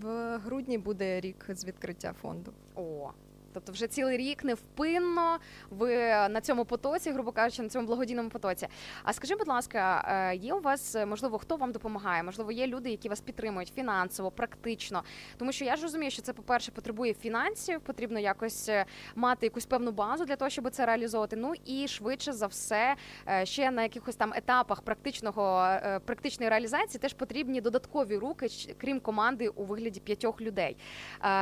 в 0.00 0.38
грудні 0.38 0.78
буде 0.78 1.20
рік 1.20 1.46
з 1.48 1.64
відкриття 1.64 2.12
фонду. 2.12 2.52
О. 2.74 3.10
Тобто 3.58 3.72
вже 3.72 3.86
цілий 3.86 4.16
рік 4.16 4.44
невпинно 4.44 5.38
ви 5.70 5.96
на 6.28 6.40
цьому 6.40 6.64
потоці, 6.64 7.10
грубо 7.10 7.32
кажучи, 7.32 7.62
на 7.62 7.68
цьому 7.68 7.86
благодійному 7.86 8.28
потоці. 8.28 8.68
А 9.02 9.12
скажи, 9.12 9.36
будь 9.36 9.48
ласка, 9.48 10.04
е, 10.32 10.36
є 10.36 10.54
у 10.54 10.60
вас 10.60 10.96
можливо 11.06 11.38
хто 11.38 11.56
вам 11.56 11.72
допомагає? 11.72 12.22
Можливо, 12.22 12.52
є 12.52 12.66
люди, 12.66 12.90
які 12.90 13.08
вас 13.08 13.20
підтримують 13.20 13.72
фінансово, 13.74 14.30
практично. 14.30 15.02
Тому 15.36 15.52
що 15.52 15.64
я 15.64 15.76
ж 15.76 15.82
розумію, 15.82 16.10
що 16.10 16.22
це, 16.22 16.32
по-перше, 16.32 16.72
потребує 16.72 17.14
фінансів, 17.14 17.80
потрібно 17.80 18.18
якось 18.18 18.68
е, 18.68 18.84
мати 19.14 19.46
якусь 19.46 19.66
певну 19.66 19.92
базу 19.92 20.24
для 20.24 20.36
того, 20.36 20.50
щоб 20.50 20.70
це 20.70 20.86
реалізовувати. 20.86 21.36
Ну 21.36 21.52
і 21.64 21.88
швидше 21.88 22.32
за 22.32 22.46
все, 22.46 22.96
е, 23.28 23.46
ще 23.46 23.70
на 23.70 23.82
якихось 23.82 24.16
там 24.16 24.32
етапах 24.36 24.82
практичного 24.82 25.68
практичної 26.04 26.50
реалізації 26.50 27.00
теж 27.00 27.14
потрібні 27.14 27.60
додаткові 27.60 28.16
руки, 28.16 28.48
крім 28.80 29.00
команди 29.00 29.48
у 29.48 29.64
вигляді 29.64 30.00
п'ятьох 30.00 30.40
людей. 30.40 30.76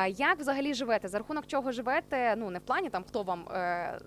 Як 0.08 0.38
взагалі 0.38 0.74
живете? 0.74 1.08
За 1.08 1.18
рахунок 1.18 1.46
чого 1.46 1.72
живете? 1.72 2.05
Ну 2.12 2.50
не 2.50 2.58
в 2.58 2.62
плані 2.62 2.90
там 2.90 3.04
хто 3.08 3.22
вам 3.22 3.48
е, 3.48 3.98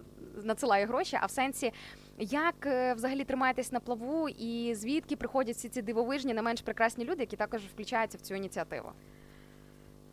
надсилає 0.43 0.85
гроші, 0.85 1.17
а 1.21 1.25
в 1.25 1.31
сенсі. 1.31 1.73
Як 2.21 2.65
е, 2.65 2.93
взагалі 2.93 3.23
тримаєтесь 3.23 3.71
на 3.71 3.79
плаву, 3.79 4.29
і 4.29 4.75
звідки 4.75 5.15
приходять 5.15 5.55
всі 5.55 5.69
ці 5.69 5.81
дивовижні, 5.81 6.33
не 6.33 6.41
менш 6.41 6.61
прекрасні 6.61 7.05
люди, 7.05 7.19
які 7.19 7.35
також 7.35 7.61
включаються 7.61 8.17
в 8.17 8.21
цю 8.21 8.35
ініціативу? 8.35 8.91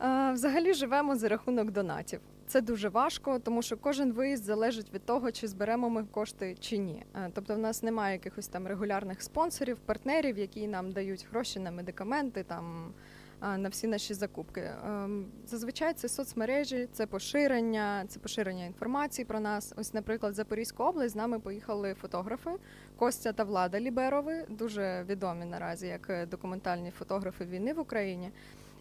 Е, 0.03 0.33
Взагалі 0.33 0.75
живемо 0.75 1.17
за 1.17 1.29
рахунок 1.29 1.71
донатів. 1.71 2.21
Це 2.47 2.61
дуже 2.61 2.89
важко, 2.89 3.39
тому 3.39 3.63
що 3.63 3.77
кожен 3.77 4.13
виїзд 4.13 4.45
залежить 4.45 4.95
від 4.95 5.07
того, 5.07 5.33
чи 5.33 5.49
зберемо 5.49 5.91
ми 5.91 6.05
кошти 6.05 6.57
чи 6.61 6.79
ні. 6.79 7.05
Е, 7.15 7.31
Тобто, 7.35 7.55
в 7.55 7.59
нас 7.59 7.83
немає 7.83 8.13
якихось 8.13 8.49
там 8.49 8.67
регулярних 8.67 9.23
спонсорів, 9.23 9.79
партнерів, 9.79 10.39
які 10.39 10.67
нам 10.67 10.93
дають 10.93 11.27
гроші 11.31 11.61
на 11.61 11.71
медикаменти, 11.71 12.43
там 12.43 12.93
на 13.41 13.69
всі 13.69 13.87
наші 13.87 14.15
закупки. 14.15 14.71
Ем, 14.87 15.27
Зазвичай 15.47 15.95
це 15.95 16.09
соцмережі, 16.09 16.89
це 16.93 17.07
поширення, 17.07 18.05
це 18.09 18.19
поширення 18.19 18.65
інформації 18.65 19.25
про 19.25 19.41
нас. 19.41 19.75
Ось, 19.77 19.95
наприклад, 19.95 20.33
в 20.33 20.37
Запорізьку 20.37 20.83
область 20.83 21.13
з 21.13 21.17
нами 21.17 21.41
поїхали 21.41 21.95
фотографи 21.95 22.51
Костя 22.97 23.33
та 23.33 23.45
Влада 23.45 23.81
Ліберови, 23.81 24.45
дуже 24.49 25.05
відомі 25.09 25.45
наразі 25.45 25.87
як 25.87 26.11
е, 26.11 26.27
документальні 26.27 26.91
фотографи 26.91 27.45
війни 27.45 27.73
в 27.73 27.81
Україні. 27.81 28.31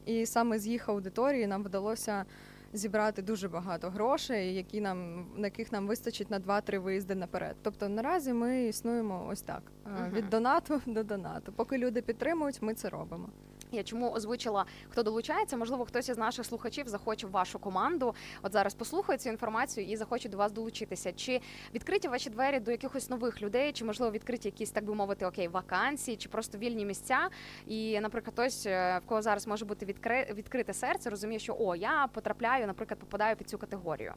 І 0.05 0.25
саме 0.25 0.59
з 0.59 0.67
їх 0.67 0.89
аудиторії 0.89 1.47
нам 1.47 1.63
вдалося 1.63 2.25
зібрати 2.73 3.21
дуже 3.21 3.49
багато 3.49 3.89
грошей, 3.89 4.55
які 4.55 4.81
нам 4.81 5.25
на 5.35 5.47
яких 5.47 5.71
нам 5.71 5.87
вистачить 5.87 6.31
на 6.31 6.39
2-3 6.39 6.79
виїзди 6.79 7.15
наперед. 7.15 7.55
Тобто 7.61 7.89
наразі 7.89 8.33
ми 8.33 8.63
існуємо 8.63 9.27
ось 9.31 9.41
так: 9.41 9.61
е, 9.85 10.11
від 10.13 10.29
донату 10.29 10.81
до 10.85 11.03
донату. 11.03 11.51
Поки 11.51 11.77
люди 11.77 12.01
підтримують, 12.01 12.61
ми 12.61 12.73
це 12.73 12.89
робимо. 12.89 13.29
Я 13.71 13.83
чому 13.83 14.11
озвучила, 14.11 14.65
хто 14.89 15.03
долучається? 15.03 15.57
Можливо, 15.57 15.85
хтось 15.85 16.09
із 16.09 16.17
наших 16.17 16.45
слухачів 16.45 16.87
захоче 16.87 17.27
в 17.27 17.31
вашу 17.31 17.59
команду. 17.59 18.15
От 18.41 18.51
зараз 18.51 18.73
послухає 18.73 19.19
цю 19.19 19.29
інформацію 19.29 19.87
і 19.87 19.95
захоче 19.95 20.29
до 20.29 20.37
вас 20.37 20.51
долучитися. 20.51 21.13
Чи 21.13 21.41
відкриті 21.73 22.07
ваші 22.07 22.29
двері 22.29 22.59
до 22.59 22.71
якихось 22.71 23.09
нових 23.09 23.41
людей, 23.41 23.71
чи 23.71 23.85
можливо 23.85 24.11
відкриті 24.11 24.41
якісь, 24.43 24.71
так 24.71 24.85
би 24.85 24.95
мовити, 24.95 25.25
окей, 25.25 25.47
вакансії, 25.47 26.17
чи 26.17 26.29
просто 26.29 26.57
вільні 26.57 26.85
місця? 26.85 27.29
І, 27.67 27.99
наприклад, 27.99 28.33
хтось, 28.33 28.65
е, 28.65 28.99
в 29.05 29.07
кого 29.07 29.21
зараз 29.21 29.47
може 29.47 29.65
бути 29.65 29.85
відкри... 29.85 30.33
відкрите 30.33 30.73
серце, 30.73 31.09
розуміє, 31.09 31.39
що 31.39 31.55
о, 31.59 31.75
я 31.75 32.07
потрапляю, 32.13 32.67
наприклад, 32.67 32.99
попадаю 32.99 33.35
під 33.35 33.49
цю 33.49 33.57
категорію. 33.57 34.13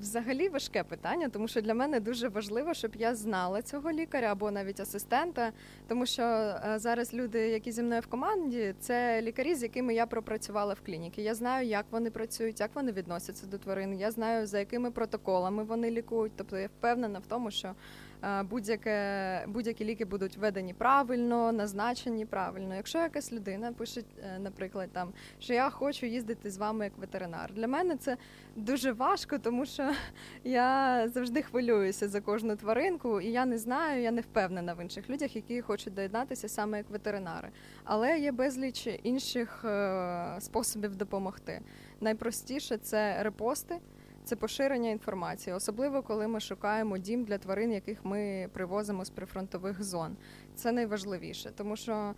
Взагалі 0.00 0.48
важке 0.48 0.84
питання, 0.84 1.28
тому 1.28 1.48
що 1.48 1.60
для 1.60 1.74
мене 1.74 2.00
дуже 2.00 2.28
важливо, 2.28 2.74
щоб 2.74 2.96
я 2.96 3.14
знала 3.14 3.62
цього 3.62 3.92
лікаря 3.92 4.32
або 4.32 4.50
навіть 4.50 4.80
асистента, 4.80 5.52
тому 5.88 6.06
що 6.06 6.22
е, 6.22 6.74
зараз 6.76 7.14
люди, 7.14 7.48
які 7.48 7.72
зі 7.72 7.82
мною 7.82 8.00
в 8.00 8.06
команді, 8.06 8.74
це 8.80 9.22
лікарі, 9.22 9.54
з 9.54 9.62
якими 9.62 9.94
я 9.94 10.06
пропрацювала 10.06 10.74
в 10.74 10.80
клініці. 10.80 11.22
Я 11.22 11.34
знаю, 11.34 11.68
як 11.68 11.86
вони 11.90 12.10
працюють, 12.10 12.60
як 12.60 12.70
вони 12.74 12.92
відносяться 12.92 13.46
до 13.46 13.58
тварин. 13.58 14.00
Я 14.00 14.10
знаю, 14.10 14.46
за 14.46 14.58
якими 14.58 14.90
протоколами 14.90 15.64
вони 15.64 15.90
лікують. 15.90 16.32
Тобто 16.36 16.58
я 16.58 16.66
впевнена 16.66 17.18
в 17.18 17.26
тому, 17.26 17.50
що 17.50 17.74
будь-яке 18.50 19.44
будь-які 19.46 19.84
ліки 19.84 20.04
будуть 20.04 20.36
введені 20.36 20.74
правильно, 20.74 21.52
назначені 21.52 22.26
правильно. 22.26 22.74
Якщо 22.74 22.98
якась 22.98 23.32
людина 23.32 23.72
пише, 23.72 24.00
е, 24.00 24.38
наприклад, 24.38 24.88
там 24.92 25.12
що 25.40 25.54
я 25.54 25.70
хочу 25.70 26.06
їздити 26.06 26.50
з 26.50 26.58
вами 26.58 26.84
як 26.84 26.98
ветеринар. 26.98 27.52
Для 27.52 27.68
мене 27.68 27.96
це 27.96 28.16
дуже 28.56 28.92
важко, 28.92 29.38
тому 29.38 29.66
що 29.66 29.92
я 30.44 31.08
завжди 31.08 31.42
хвилююся 31.42 32.08
за 32.08 32.20
кожну 32.20 32.56
тваринку, 32.56 33.20
і 33.20 33.26
я 33.26 33.46
не 33.46 33.58
знаю, 33.58 34.02
я 34.02 34.10
не 34.10 34.20
впевнена 34.20 34.74
в 34.74 34.82
інших 34.82 35.10
людях, 35.10 35.36
які 35.36 35.60
хочуть 35.60 35.94
доєднатися 35.94 36.48
саме 36.48 36.78
як 36.78 36.90
ветеринари. 36.90 37.48
Але 37.84 38.18
є 38.18 38.32
безліч 38.32 38.88
інших 39.02 39.64
е, 39.64 40.36
способів 40.40 40.96
допомогти. 40.96 41.60
Найпростіше 42.00 42.76
це 42.76 43.22
репости. 43.22 43.78
Це 44.24 44.36
поширення 44.36 44.90
інформації, 44.90 45.56
особливо 45.56 46.02
коли 46.02 46.28
ми 46.28 46.40
шукаємо 46.40 46.98
дім 46.98 47.24
для 47.24 47.38
тварин, 47.38 47.72
яких 47.72 48.04
ми 48.04 48.48
привозимо 48.52 49.04
з 49.04 49.10
прифронтових 49.10 49.82
зон. 49.82 50.16
Це 50.54 50.72
найважливіше, 50.72 51.50
тому 51.56 51.76
що 51.76 52.14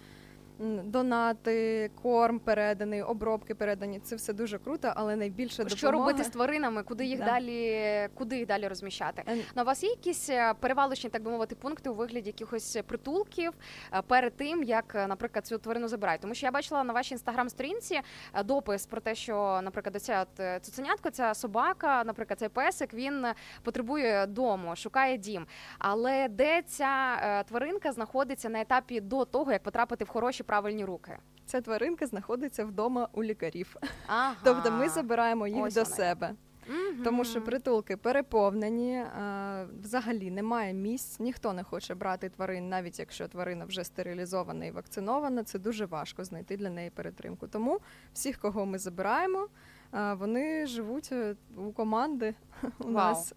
донати, 0.84 1.90
корм 2.02 2.38
переданий, 2.38 3.02
обробки 3.02 3.54
передані 3.54 4.00
це 4.00 4.16
все 4.16 4.32
дуже 4.32 4.58
круто, 4.58 4.92
але 4.96 5.16
найбільше 5.16 5.56
допомога... 5.64 5.76
Що 5.78 5.90
робити 5.90 6.24
з 6.24 6.28
тваринами, 6.28 6.82
куди 6.82 7.04
їх 7.04 7.18
Да. 7.18 7.24
далі, 7.24 8.08
куди 8.14 8.36
їх 8.36 8.46
далі 8.46 8.68
розміщати? 8.68 9.22
Е, 9.28 9.36
Ну, 9.56 9.62
у 9.62 9.66
вас 9.66 9.82
є 9.82 9.88
якісь 9.90 10.30
е, 10.30 10.54
перевалочні, 10.60 11.10
так 11.10 11.22
би 11.22 11.30
мовити, 11.30 11.54
пункти 11.54 11.90
у 11.90 11.94
вигляді 11.94 12.28
якихось 12.28 12.78
притулків 12.86 13.52
е, 13.94 14.02
перед 14.02 14.36
тим, 14.36 14.62
як, 14.62 14.92
е, 14.94 15.06
наприклад, 15.06 15.46
цю 15.46 15.58
тварину 15.58 15.88
забирають? 15.88 16.20
Тому 16.20 16.34
що 16.34 16.46
я 16.46 16.52
бачила 16.52 16.84
на 16.84 16.92
вашій 16.92 17.14
інстаграм-сторінці 17.14 18.00
допис 18.44 18.86
про 18.86 19.00
те, 19.00 19.14
що, 19.14 19.60
наприклад, 19.62 19.96
оця 19.96 20.22
от 20.32 20.64
цуценятко, 20.64 21.10
ця 21.10 21.34
собака, 21.34 22.04
наприклад, 22.04 22.38
цей 22.38 22.48
песик, 22.48 22.94
він 22.94 23.26
потребує 23.62 24.26
дому, 24.26 24.76
шукає 24.76 25.18
дім. 25.18 25.46
Але 25.78 26.28
де 26.28 26.62
ця 26.62 27.44
тваринка 27.48 27.92
знаходиться 27.92 28.48
на 28.48 28.60
етапі 28.60 29.00
до 29.00 29.24
того, 29.24 29.52
як 29.52 29.62
потрапити 29.62 30.04
в 30.04 30.08
хороші 30.08 30.43
правильні 30.44 30.84
руки? 30.84 31.18
Ця 31.46 31.60
тваринка 31.60 32.06
знаходиться 32.06 32.64
вдома 32.64 33.08
у 33.12 33.24
лікарів. 33.24 33.76
Ага. 34.06 34.34
Тобто 34.44 34.70
ми 34.70 34.88
забираємо 34.88 35.46
їх 35.46 35.64
Ось 35.64 35.74
до 35.74 35.80
воно 35.80 35.90
як. 35.90 35.96
себе. 35.96 36.34
Мгм. 36.68 37.04
Тому 37.04 37.24
що 37.24 37.42
притулки 37.42 37.96
переповнені, 37.96 38.92
е, 38.94 39.66
взагалі 39.82 40.30
немає 40.30 40.72
місць, 40.74 41.20
ніхто 41.20 41.52
не 41.52 41.62
хоче 41.64 41.94
брати 41.94 42.28
тварин, 42.28 42.68
навіть 42.68 42.98
якщо 42.98 43.28
тварина 43.28 43.64
вже 43.64 43.84
стерилізована 43.84 44.64
і 44.64 44.70
вакцинована. 44.70 45.44
Це 45.44 45.58
дуже 45.58 45.86
важко 45.86 46.24
знайти 46.24 46.56
для 46.56 46.70
неї 46.70 46.90
перетримку. 46.90 47.48
Тому 47.48 47.80
всіх, 48.12 48.38
кого 48.38 48.66
ми 48.66 48.78
забираємо, 48.78 49.48
е, 49.94 50.14
вони 50.14 50.66
живуть 50.66 51.08
е, 51.12 51.36
у 51.56 51.72
команди 51.72 52.34
у 52.78 52.84
Вау. 52.84 52.92
нас. 52.92 53.34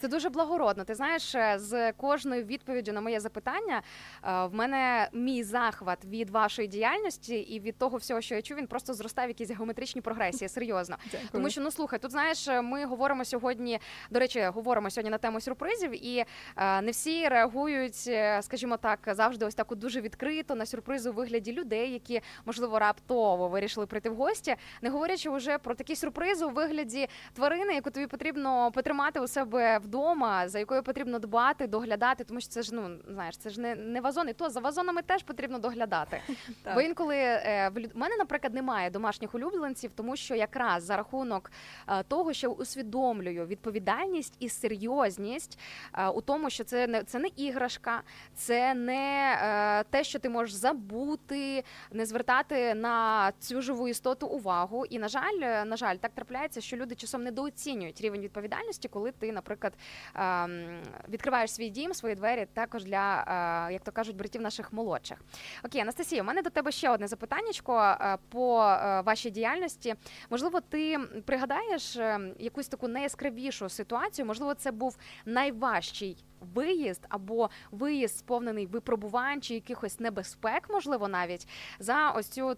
Це 0.00 0.08
дуже 0.08 0.28
благородно. 0.28 0.84
Ти 0.84 0.94
знаєш, 0.94 1.34
е, 1.34 1.54
з 1.58 1.92
кожною 1.92 2.44
відповіддю 2.44 2.92
на 2.92 3.00
моє 3.00 3.20
запитання 3.20 3.82
е, 4.24 4.46
в 4.46 4.54
мене 4.54 5.08
мій 5.12 5.42
захват 5.44 6.04
від 6.04 6.30
вашої 6.30 6.68
діяльності 6.68 7.34
і 7.34 7.60
від 7.60 7.78
того 7.78 7.96
всього, 7.96 8.20
що 8.20 8.34
я 8.34 8.42
чую, 8.42 8.60
він 8.60 8.66
просто 8.66 8.94
зростав 8.94 9.26
в 9.26 9.28
якісь 9.28 9.50
геометричні 9.50 10.00
прогресії. 10.00 10.48
Серйозно. 10.48 10.96
Дякую. 11.04 11.28
Тому 11.32 11.50
що 11.50 11.60
ну 11.60 11.70
слухай, 11.70 11.98
тут 11.98 12.10
знаєш, 12.10 12.48
ми 12.62 12.84
говоримо 12.84 13.24
сьогодні. 13.24 13.80
До 14.10 14.20
речі, 14.20 14.42
говоримо 14.42 14.90
сьогодні 14.90 15.10
на 15.10 15.18
тему 15.18 15.40
сюрпризів, 15.40 16.06
і 16.06 16.24
е, 16.56 16.82
не 16.82 16.90
всі 16.90 17.28
реагують, 17.28 18.04
е, 18.06 18.42
скажімо 18.42 18.76
так, 18.76 18.98
завжди 19.06 19.46
ось 19.46 19.54
так 19.54 19.74
дуже 19.74 20.00
відкрито 20.00 20.54
на 20.54 20.66
сюрпризи 20.66 21.10
у 21.10 21.12
вигляді 21.12 21.52
людей, 21.52 21.92
які 21.92 22.20
можливо 22.44 22.78
раптово 22.78 23.48
вирішили 23.48 23.86
прийти 23.86 24.10
в 24.10 24.14
гості, 24.14 24.56
не 24.82 24.90
говорячи 24.90 25.30
вже 25.30 25.58
про 25.58 25.74
такі 25.74 25.96
сюрпризи 25.96 26.44
у 26.44 26.50
вигляді 26.50 27.08
тварини, 27.32 27.74
яку 27.74 27.90
тобі 27.90 28.06
потрібно 28.06 28.67
потрібно 28.70 28.88
потримати 28.88 29.20
у 29.20 29.28
себе 29.28 29.78
вдома, 29.78 30.48
за 30.48 30.58
якою 30.58 30.82
потрібно 30.82 31.18
дбати, 31.18 31.66
доглядати, 31.66 32.24
тому 32.24 32.40
що 32.40 32.50
це 32.50 32.62
ж 32.62 32.74
ну 32.74 32.98
знаєш, 33.08 33.36
це 33.36 33.50
ж 33.50 33.60
не, 33.60 33.74
не 33.74 34.00
вазон, 34.00 34.28
і 34.28 34.32
то 34.32 34.50
за 34.50 34.60
вазонами 34.60 35.02
теж 35.02 35.22
потрібно 35.22 35.58
доглядати. 35.58 36.20
Так. 36.62 36.74
Бо 36.74 36.80
інколи 36.80 37.16
е, 37.16 37.70
в 37.94 37.98
мене, 37.98 38.16
наприклад, 38.16 38.54
немає 38.54 38.90
домашніх 38.90 39.34
улюбленців, 39.34 39.90
тому 39.94 40.16
що 40.16 40.34
якраз 40.34 40.84
за 40.84 40.96
рахунок 40.96 41.50
е, 41.88 42.02
того, 42.02 42.32
що 42.32 42.50
усвідомлюю 42.50 43.46
відповідальність 43.46 44.36
і 44.38 44.48
серйозність 44.48 45.58
е, 45.94 46.08
у 46.08 46.20
тому, 46.20 46.50
що 46.50 46.64
це 46.64 46.86
не 46.86 47.02
це 47.04 47.18
не 47.18 47.28
іграшка, 47.36 48.02
це 48.34 48.74
не 48.74 49.38
е, 49.42 49.84
те, 49.90 50.04
що 50.04 50.18
ти 50.18 50.28
можеш 50.28 50.54
забути, 50.54 51.64
не 51.92 52.06
звертати 52.06 52.74
на 52.74 53.32
цю 53.38 53.62
живу 53.62 53.88
істоту 53.88 54.26
увагу. 54.26 54.86
І 54.86 54.98
на 54.98 55.08
жаль, 55.08 55.64
на 55.64 55.76
жаль, 55.76 55.96
так 55.96 56.12
трапляється, 56.14 56.60
що 56.60 56.76
люди 56.76 56.94
часом 56.94 57.22
недооцінюють 57.22 58.00
рівень 58.00 58.20
відповідальності, 58.20 58.47
коли 58.90 59.12
ти, 59.12 59.32
наприклад, 59.32 59.72
ем, 60.14 60.82
відкриваєш 61.08 61.52
свій 61.52 61.68
дім, 61.68 61.94
свої 61.94 62.14
двері 62.14 62.46
також 62.52 62.84
для, 62.84 63.24
е, 63.68 63.72
як 63.72 63.82
то 63.82 63.92
кажуть, 63.92 64.16
братів 64.16 64.42
наших 64.42 64.72
молодших. 64.72 65.18
Окей, 65.64 65.80
Анастасія, 65.80 66.22
у 66.22 66.24
мене 66.24 66.42
до 66.42 66.50
тебе 66.50 66.72
ще 66.72 66.90
одне 66.90 67.08
запитаннячко 67.08 67.80
е, 67.80 68.18
по 68.28 68.62
е, 68.62 69.00
вашій 69.00 69.30
діяльності. 69.30 69.94
Можливо, 70.30 70.60
ти 70.60 70.98
пригадаєш 70.98 71.98
якусь 72.38 72.68
таку 72.68 72.88
найяскравішу 72.88 73.68
ситуацію? 73.68 74.26
Можливо, 74.26 74.54
це 74.54 74.72
був 74.72 74.98
найважчий 75.24 76.24
виїзд 76.54 77.06
або 77.08 77.50
виїзд 77.70 78.18
сповнений 78.18 78.66
випробувань 78.66 79.42
чи 79.42 79.54
якихось 79.54 80.00
небезпек, 80.00 80.70
можливо, 80.70 81.08
навіть 81.08 81.48
за 81.78 82.10
ось 82.10 82.28
цю 82.28 82.54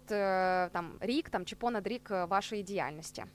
там 0.71 0.91
рік 0.99 1.29
там 1.29 1.45
чи 1.45 1.55
понад 1.55 1.87
рік 1.87 2.09
вашої 2.09 2.63
діяльності. 2.63 3.25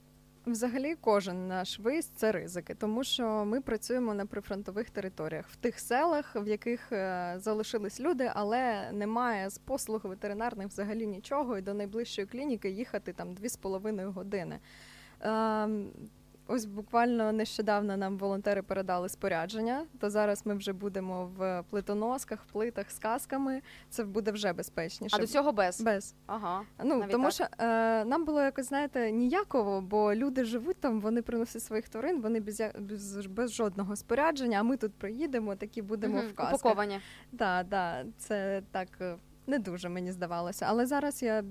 Взагалі, 0.46 0.94
кожен 1.00 1.48
наш 1.48 1.78
виїзд 1.78 2.12
це 2.16 2.32
ризики, 2.32 2.74
тому 2.74 3.04
що 3.04 3.44
ми 3.44 3.60
працюємо 3.60 4.14
на 4.14 4.26
прифронтових 4.26 4.90
територіях, 4.90 5.48
в 5.48 5.56
тих 5.56 5.80
селах, 5.80 6.36
в 6.36 6.48
яких 6.48 6.92
е, 6.92 7.34
залишились 7.38 8.00
люди, 8.00 8.30
але 8.34 8.92
немає 8.92 9.50
з 9.50 9.58
послуг 9.58 10.00
ветеринарних 10.04 10.68
взагалі 10.68 11.06
нічого, 11.06 11.58
і 11.58 11.62
до 11.62 11.74
найближчої 11.74 12.26
клініки 12.26 12.70
їхати 12.70 13.12
там 13.12 13.34
2,5 13.34 14.12
години. 14.12 14.58
Ось 16.48 16.64
буквально 16.64 17.32
нещодавно 17.32 17.96
нам 17.96 18.18
волонтери 18.18 18.62
передали 18.62 19.08
спорядження. 19.08 19.84
То 20.00 20.10
зараз 20.10 20.46
ми 20.46 20.54
вже 20.54 20.72
будемо 20.72 21.26
в 21.36 21.64
плитоносках, 21.70 22.42
в 22.48 22.52
плитах 22.52 22.90
з 22.90 22.98
касками. 22.98 23.62
Це 23.90 24.04
буде 24.04 24.30
вже 24.32 24.52
безпечніше. 24.52 25.16
А 25.16 25.20
до 25.20 25.26
цього 25.26 25.52
без. 25.52 25.80
без. 25.80 26.14
Ага. 26.26 26.62
Ну 26.84 26.98
Навіть 26.98 27.12
тому 27.12 27.24
так? 27.24 27.32
що 27.32 27.44
е, 27.58 28.04
нам 28.04 28.24
було 28.24 28.42
якось 28.42 28.68
знаєте 28.68 29.12
ніяково, 29.12 29.80
бо 29.80 30.14
люди 30.14 30.44
живуть 30.44 30.76
там, 30.80 31.00
вони 31.00 31.22
приносять 31.22 31.62
своїх 31.62 31.88
тварин, 31.88 32.20
вони 32.22 32.40
без, 32.40 32.62
без, 32.78 33.26
без 33.26 33.52
жодного 33.52 33.96
спорядження. 33.96 34.60
А 34.60 34.62
ми 34.62 34.76
тут 34.76 34.94
приїдемо, 34.94 35.56
такі 35.56 35.82
будемо 35.82 36.18
Мгм, 36.18 36.26
в 36.26 36.34
касках. 36.34 36.54
упаковані. 36.54 37.00
Да, 37.32 37.62
да, 37.62 38.04
це 38.18 38.62
так 38.70 38.88
е, 39.00 39.16
не 39.46 39.58
дуже 39.58 39.88
мені 39.88 40.12
здавалося. 40.12 40.66
Але 40.68 40.86
зараз 40.86 41.22
я 41.22 41.44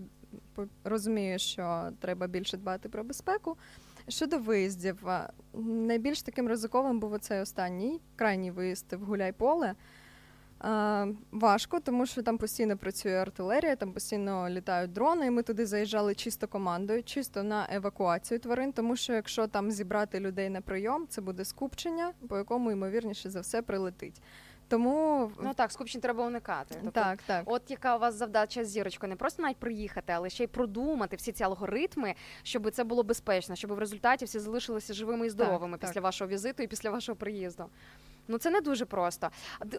розумію, 0.83 1.39
що 1.39 1.89
треба 1.99 2.27
більше 2.27 2.57
дбати 2.57 2.89
про 2.89 3.03
безпеку. 3.03 3.57
Щодо 4.07 4.39
виїздів, 4.39 5.07
найбільш 5.63 6.21
таким 6.21 6.47
ризиковим 6.47 6.99
був 6.99 7.13
оцей 7.13 7.41
останній 7.41 8.01
крайній 8.15 8.51
виїзд 8.51 8.93
в 8.93 9.03
Гуляйполе. 9.03 9.75
Важко, 11.31 11.79
тому 11.79 12.05
що 12.05 12.23
там 12.23 12.37
постійно 12.37 12.77
працює 12.77 13.13
артилерія, 13.13 13.75
там 13.75 13.93
постійно 13.93 14.49
літають 14.49 14.93
дрони. 14.93 15.25
І 15.25 15.29
ми 15.29 15.43
туди 15.43 15.65
заїжджали 15.65 16.15
чисто 16.15 16.47
командою, 16.47 17.03
чисто 17.03 17.43
на 17.43 17.67
евакуацію 17.71 18.39
тварин, 18.39 18.71
тому 18.71 18.95
що 18.95 19.13
якщо 19.13 19.47
там 19.47 19.71
зібрати 19.71 20.19
людей 20.19 20.49
на 20.49 20.61
прийом, 20.61 21.05
це 21.09 21.21
буде 21.21 21.45
скупчення, 21.45 22.11
по 22.27 22.37
якому 22.37 22.71
ймовірніше 22.71 23.29
за 23.29 23.39
все 23.39 23.61
прилетить. 23.61 24.21
Тому 24.67 25.31
Ну 25.41 25.53
так, 25.53 25.71
скупчень 25.71 26.01
треба 26.01 26.25
уникати. 26.25 26.75
Тобто, 26.75 26.91
так, 26.91 27.21
так. 27.21 27.43
От 27.45 27.71
яка 27.71 27.95
у 27.95 27.99
вас 27.99 28.15
завдача 28.15 28.65
з 28.65 28.69
зірочкою, 28.69 29.09
не 29.09 29.15
просто 29.15 29.43
навіть 29.43 29.57
приїхати, 29.57 30.13
але 30.13 30.29
ще 30.29 30.43
й 30.43 30.47
продумати 30.47 31.15
всі 31.15 31.31
ці 31.31 31.43
алгоритми, 31.43 32.15
щоб 32.43 32.71
це 32.71 32.83
було 32.83 33.03
безпечно, 33.03 33.55
щоб 33.55 33.71
в 33.71 33.79
результаті 33.79 34.25
всі 34.25 34.39
залишилися 34.39 34.93
живими 34.93 35.27
і 35.27 35.29
здоровими 35.29 35.77
так. 35.77 35.89
після 35.89 36.01
вашого 36.01 36.29
візиту 36.29 36.63
і 36.63 36.67
після 36.67 36.89
вашого 36.89 37.15
приїзду. 37.15 37.65
Ну 38.27 38.37
це 38.37 38.49
не 38.51 38.61
дуже 38.61 38.85
просто. 38.85 39.29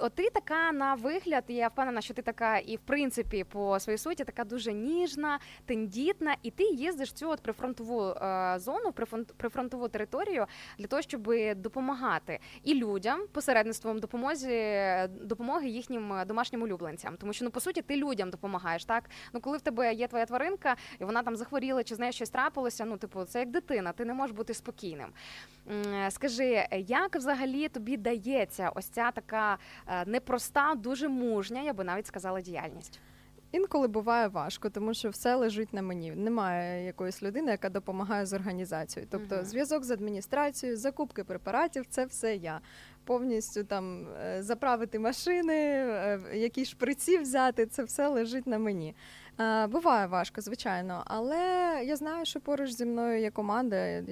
От 0.00 0.14
ти 0.14 0.30
така 0.30 0.72
на 0.72 0.94
вигляд, 0.94 1.44
я 1.48 1.68
впевнена, 1.68 2.00
що 2.00 2.14
ти 2.14 2.22
така, 2.22 2.58
і 2.58 2.76
в 2.76 2.80
принципі 2.80 3.44
по 3.44 3.80
своїй 3.80 3.98
суті 3.98 4.24
така 4.24 4.44
дуже 4.44 4.72
ніжна, 4.72 5.38
тендітна, 5.66 6.36
і 6.42 6.50
ти 6.50 6.64
їздиш 6.64 7.08
в 7.08 7.12
цю 7.12 7.30
от 7.30 7.40
прифронтову 7.40 8.02
е, 8.08 8.54
зону, 8.58 8.90
прифронт- 8.90 9.32
прифронтову 9.36 9.88
територію 9.88 10.46
для 10.78 10.86
того, 10.86 11.02
щоб 11.02 11.32
допомагати 11.56 12.38
і 12.62 12.74
людям 12.74 13.20
посередництвом 13.32 13.98
допомозі 13.98 14.74
допомоги 15.08 15.68
їхнім 15.68 16.14
домашнім 16.26 16.62
улюбленцям. 16.62 17.16
Тому 17.16 17.32
що 17.32 17.44
ну 17.44 17.50
по 17.50 17.60
суті 17.60 17.82
ти 17.82 17.96
людям 17.96 18.30
допомагаєш. 18.30 18.84
Так 18.84 19.04
ну 19.32 19.40
коли 19.40 19.58
в 19.58 19.60
тебе 19.60 19.94
є 19.94 20.08
твоя 20.08 20.26
тваринка, 20.26 20.76
і 21.00 21.04
вона 21.04 21.22
там 21.22 21.36
захворіла, 21.36 21.84
чи 21.84 21.94
з 21.94 21.98
нею 21.98 22.12
щось 22.12 22.30
трапилося. 22.30 22.84
Ну, 22.84 22.96
типу, 22.96 23.24
це 23.24 23.38
як 23.38 23.50
дитина, 23.50 23.92
ти 23.92 24.04
не 24.04 24.14
можеш 24.14 24.36
бути 24.36 24.54
спокійним. 24.54 25.08
Е, 25.94 26.10
Скажи, 26.10 26.66
як 26.72 27.16
взагалі 27.16 27.68
тобі 27.68 27.96
дається 28.36 28.70
ось 28.74 28.86
ця 28.86 29.10
така 29.10 29.58
е, 29.86 30.04
непроста, 30.06 30.74
дуже 30.74 31.08
мужня, 31.08 31.62
я 31.62 31.72
би 31.72 31.84
навіть 31.84 32.06
сказала, 32.06 32.40
діяльність? 32.40 33.00
Інколи 33.52 33.88
буває 33.88 34.28
важко, 34.28 34.70
тому 34.70 34.94
що 34.94 35.10
все 35.10 35.34
лежить 35.34 35.72
на 35.72 35.82
мені. 35.82 36.10
Немає 36.10 36.84
якоїсь 36.86 37.22
людини, 37.22 37.50
яка 37.50 37.68
допомагає 37.68 38.26
з 38.26 38.32
організацією. 38.32 39.08
Тобто 39.10 39.34
Мгм. 39.34 39.44
зв'язок 39.44 39.84
з 39.84 39.90
адміністрацією, 39.90 40.78
закупки 40.78 41.24
препаратів 41.24 41.86
це 41.88 42.04
все 42.04 42.36
я. 42.36 42.60
Повністю 43.04 43.64
там 43.64 44.08
е, 44.08 44.42
заправити 44.42 44.98
машини, 44.98 45.54
е, 45.54 46.20
якісь 46.34 46.68
шприці 46.68 47.18
взяти, 47.18 47.66
це 47.66 47.82
все 47.84 48.08
лежить 48.08 48.46
на 48.46 48.58
мені. 48.58 48.94
Е, 49.40 49.66
Буває 49.66 50.06
важко, 50.06 50.40
звичайно, 50.40 51.02
але 51.06 51.38
я 51.84 51.96
знаю, 51.96 52.24
що 52.24 52.40
поруч 52.40 52.70
зі 52.70 52.84
мною 52.84 53.20
є 53.20 53.30
команда, 53.30 54.02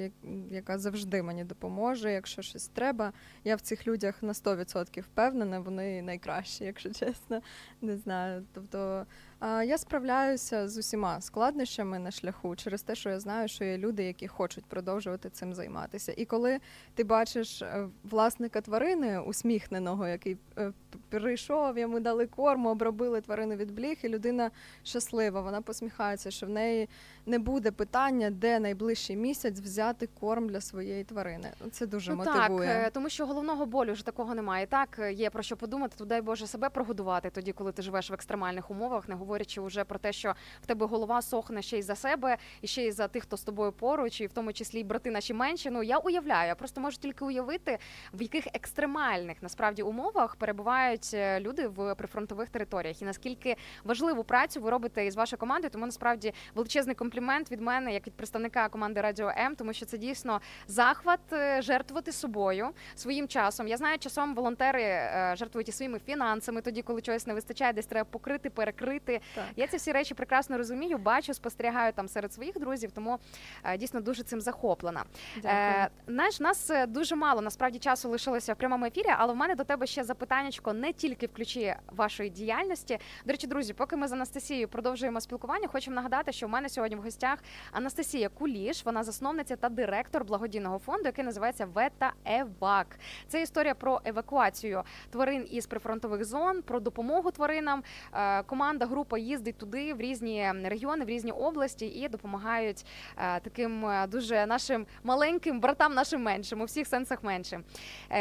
яка 0.51 0.79
завжди 0.79 1.23
мені 1.23 1.45
допоможе. 1.45 2.13
Якщо 2.13 2.43
щось 2.43 2.69
треба, 2.69 3.13
я 3.45 3.57
в 3.57 3.61
цих 3.61 3.87
людях 3.87 4.23
на 4.23 4.33
100% 4.33 5.01
впевнена, 5.01 5.61
вони 5.61 6.03
найкращі, 6.03 6.65
якщо 6.65 6.93
чесно. 6.93 7.43
Не 7.81 7.97
знаю. 7.97 8.45
Тобто 8.53 9.07
я 9.45 9.79
справляюся 9.79 10.69
з 10.69 10.79
усіма 10.79 11.21
складнощами 11.21 11.99
на 11.99 12.11
шляху 12.11 12.57
через 12.57 12.83
те, 12.83 12.95
що 12.95 13.11
я 13.11 13.21
знаю, 13.21 13.49
що 13.49 13.65
є 13.65 13.79
люди, 13.79 14.05
які 14.05 14.29
хочуть 14.29 14.65
продовжувати 14.65 15.31
цим 15.31 15.55
займатися. 15.55 16.15
І 16.17 16.25
коли 16.25 16.59
ти 16.95 17.05
бачиш 17.05 17.63
е, 17.63 17.89
власника 18.05 18.61
тварини, 18.61 19.21
усміхненого, 19.21 20.09
який 20.09 20.37
е, 20.59 20.73
прийшов, 21.09 21.79
йому 21.79 22.01
дали 22.01 22.27
корму, 22.27 22.71
обробили 22.71 23.21
тварину 23.21 23.57
від 23.57 23.75
бліг, 23.75 23.99
і 24.03 24.09
людина 24.09 24.51
щаслива, 24.83 25.41
вона 25.41 25.63
посміхається, 25.63 26.31
що 26.31 26.47
в 26.47 26.51
неї 26.51 26.89
не 27.27 27.39
буде 27.39 27.71
питання, 27.71 28.31
де 28.31 28.61
найближчий 28.61 29.17
місяць 29.17 29.61
взяти 29.61 30.09
корм 30.21 30.49
для 30.49 30.61
своєї 30.61 31.05
тварини. 31.05 31.51
Це 31.71 31.87
дуже 31.87 32.11
ну, 32.11 32.17
мотивує. 32.17 32.69
Так, 32.69 32.87
е, 32.87 32.91
тому 32.91 33.09
що 33.09 33.27
головного 33.27 33.67
болю 33.67 33.93
вже 33.93 34.05
такого 34.05 34.35
немає. 34.35 34.67
Так, 34.67 34.97
е, 34.99 35.13
є 35.13 35.31
про 35.31 35.43
що 35.43 35.57
подумати, 35.57 35.95
то 35.99 36.05
дай 36.05 36.23
Боже 36.23 36.47
себе 36.47 36.71
прогодувати 36.71 37.31
тоді, 37.31 37.53
коли 37.53 37.73
ти 37.73 37.83
живеш 37.83 38.11
в 38.11 38.15
екстремальних 38.15 38.71
умовах, 38.71 39.09
не 39.09 39.15
говорячи 39.15 39.61
вже 39.61 39.85
про 39.85 39.99
те, 39.99 40.13
що 40.13 40.35
в 40.63 40.67
тебе 40.67 40.87
голова 40.87 41.23
сохне 41.23 41.63
ще 41.63 41.79
й 41.79 41.83
за 41.83 41.95
себе, 41.95 42.37
і 42.63 42.67
ще 42.67 42.87
й 42.87 42.93
за 42.93 43.09
тих, 43.09 43.23
хто 43.23 43.37
з 43.37 43.43
тобою 43.43 43.73
поруч, 43.73 44.21
і 44.21 44.27
в 44.27 44.33
тому 44.33 44.53
числі 44.53 44.81
й 44.81 44.85
брати 44.85 45.11
наші 45.11 45.35
менші. 45.35 45.71
Ну 45.71 45.83
я 45.83 45.99
уявляю, 45.99 46.49
я 46.49 46.55
просто 46.55 46.81
можу 46.81 46.99
тільки 46.99 47.25
уявити, 47.25 47.79
в 48.13 48.23
яких 48.23 48.47
екстремальних 48.53 49.43
насправді 49.43 49.83
умовах 49.83 50.37
перебувають 50.37 51.11
е, 51.15 51.41
люди 51.41 51.67
в 51.69 51.95
прифронтових 51.95 52.49
територіях, 52.49 53.03
і 53.03 53.05
наскільки 53.05 53.57
важливу 53.85 54.25
працю 54.25 54.61
ви 54.61 54.71
робите 54.71 55.07
із 55.07 55.17
вашою 55.17 55.41
командою. 55.41 55.71
Тому 55.71 55.87
насправді 55.87 56.35
величезний 56.55 56.95
комплімент 57.15 57.53
від 57.53 57.61
мене, 57.61 57.93
як 57.93 58.07
від 58.07 58.15
представника 58.15 58.69
команди 58.69 59.01
Радіо 59.01 59.29
М, 59.29 59.57
тому 59.57 59.73
що 59.73 59.87
це 59.87 59.99
дійсно 59.99 60.41
захват 60.67 61.21
е, 61.33 61.63
жертвувати 61.63 62.13
собою 62.13 62.71
своїм 62.95 63.29
часом. 63.29 63.69
Я 63.69 63.77
знаю, 63.77 63.99
часом 63.99 64.35
волонтери 64.35 64.83
е, 64.83 65.35
жертвують 65.37 65.69
і 65.69 65.73
своїми 65.73 65.99
фінансами, 65.99 66.61
тоді 66.61 66.83
коли 66.83 67.01
чогось 67.01 67.27
не 67.27 67.35
вистачає, 67.35 67.73
десь 67.73 67.87
треба 67.87 68.05
покрити, 68.11 68.51
перекрити. 68.51 69.21
Так. 69.35 69.45
Я 69.57 69.67
ці 69.67 69.77
всі 69.77 69.93
речі 69.93 70.15
прекрасно 70.15 70.59
розумію, 70.59 70.99
бачу, 70.99 71.35
спостерігаю 71.35 71.93
там 71.93 72.09
серед 72.09 72.33
своїх 72.33 72.59
друзів, 72.59 72.93
тому 72.93 73.19
е, 73.65 73.79
дійсно 73.79 74.01
дуже 74.01 74.23
цим 74.23 74.41
захоплена. 74.41 75.05
Е, 75.45 75.89
знаєш, 76.07 76.41
нас 76.41 76.71
дуже 76.89 77.17
мало 77.17 77.41
насправді 77.41 77.79
часу 77.79 78.09
лишилося 78.09 78.53
в 78.53 78.57
прямому 78.57 78.87
ефірі, 78.87 79.15
але 79.19 79.33
в 79.33 79.37
мене 79.37 79.55
до 79.55 79.65
тебе 79.65 79.87
ще 79.87 80.05
запитаннячко 80.05 80.73
не 80.73 80.93
тільки 80.93 81.27
в 81.27 81.33
ключі 81.33 81.75
вашої 81.91 82.31
діяльності. 82.31 82.99
До 83.25 83.33
речі, 83.33 83.47
друзі, 83.47 83.73
поки 83.73 83.97
ми 83.97 84.09
з 84.09 84.13
Анастасією 84.13 84.69
продовжуємо 84.69 85.21
спілкування, 85.21 85.69
хочемо 85.69 85.97
нагадати, 85.97 86.33
що 86.33 86.47
в 86.47 86.51
мене 86.51 86.69
сьогодні 86.69 86.97
в 86.97 87.04
гостях 87.05 87.39
Анастасія 87.73 88.29
Куліш, 88.29 88.85
вона 88.85 89.05
засновниця 89.05 89.57
та 89.57 89.69
директор 89.69 90.25
благодійного 90.25 90.79
фонду, 90.79 91.05
який 91.05 91.25
називається 91.25 91.67
Вета 91.67 92.13
Евак. 92.25 92.99
Це 93.29 93.43
історія 93.43 93.75
про 93.75 94.01
евакуацію 94.05 94.83
тварин 95.11 95.49
із 95.51 95.67
прифронтових 95.67 96.25
зон, 96.25 96.63
про 96.63 96.81
допомогу 96.81 97.31
тваринам. 97.31 97.83
Е, 98.15 98.43
Команда 98.43 98.87
група 98.87 99.19
їздить 99.19 99.59
туди 99.59 99.95
в 99.95 100.01
різні 100.01 100.53
регіони, 100.65 101.05
в 101.05 101.09
різні 101.09 101.33
області 101.33 101.87
і 101.87 102.09
допомагають 102.09 102.87
е, 103.17 103.41
таким 103.41 103.87
е, 103.87 104.07
дуже 104.07 104.47
нашим 104.47 104.87
маленьким 105.03 105.61
братам, 105.61 105.95
нашим 105.95 106.23
меншим, 106.23 106.61
у 106.61 106.65
всіх 106.65 106.87
сенсах 106.87 107.23
меншим. 107.23 107.65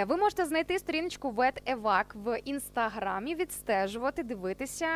Ви 0.08 0.18
можете 0.18 0.46
знайти 0.46 0.80
сторіночку 0.80 1.30
ВЕТ-ЕВАК 1.30 2.16
в 2.16 2.40
інстаграмі, 2.46 3.36
відстежувати, 3.36 4.24
дивитися, 4.24 4.88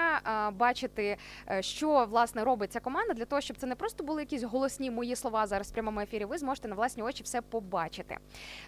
бачити, 0.53 1.17
що 1.59 2.05
власне 2.09 2.43
робить 2.43 2.71
ця 2.71 2.79
команда 2.79 3.13
для 3.13 3.25
того, 3.25 3.41
щоб 3.41 3.57
це 3.57 3.67
не 3.67 3.75
просто 3.77 4.03
були 4.03 4.21
якісь 4.21 4.43
голосні 4.43 4.91
мої 4.91 5.15
слова 5.15 5.47
зараз 5.47 5.67
в 5.67 5.73
прямому 5.73 5.99
ефірі. 5.99 6.25
Ви 6.25 6.37
зможете 6.37 6.67
на 6.67 6.75
власні 6.75 7.03
очі 7.03 7.23
все 7.23 7.41
побачити. 7.41 8.17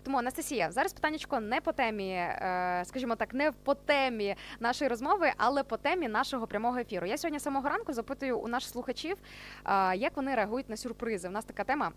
Тому 0.03 0.17
Анастасія, 0.17 0.71
зараз 0.71 0.93
питаннячко 0.93 1.39
не 1.39 1.61
по 1.61 1.71
темі, 1.71 2.09
е, 2.11 2.83
скажімо 2.85 3.15
так, 3.15 3.33
не 3.33 3.51
по 3.51 3.75
темі 3.75 4.35
нашої 4.59 4.89
розмови, 4.89 5.31
але 5.37 5.63
по 5.63 5.77
темі 5.77 6.07
нашого 6.07 6.47
прямого 6.47 6.77
ефіру. 6.77 7.07
Я 7.07 7.17
сьогодні 7.17 7.39
самого 7.39 7.69
ранку 7.69 7.93
запитую 7.93 8.39
у 8.39 8.47
наших 8.47 8.71
слухачів, 8.71 9.17
е, 9.65 9.95
як 9.95 10.15
вони 10.15 10.35
реагують 10.35 10.69
на 10.69 10.77
сюрпризи. 10.77 11.27
У 11.27 11.31
нас 11.31 11.45
така 11.45 11.63
тема. 11.63 11.91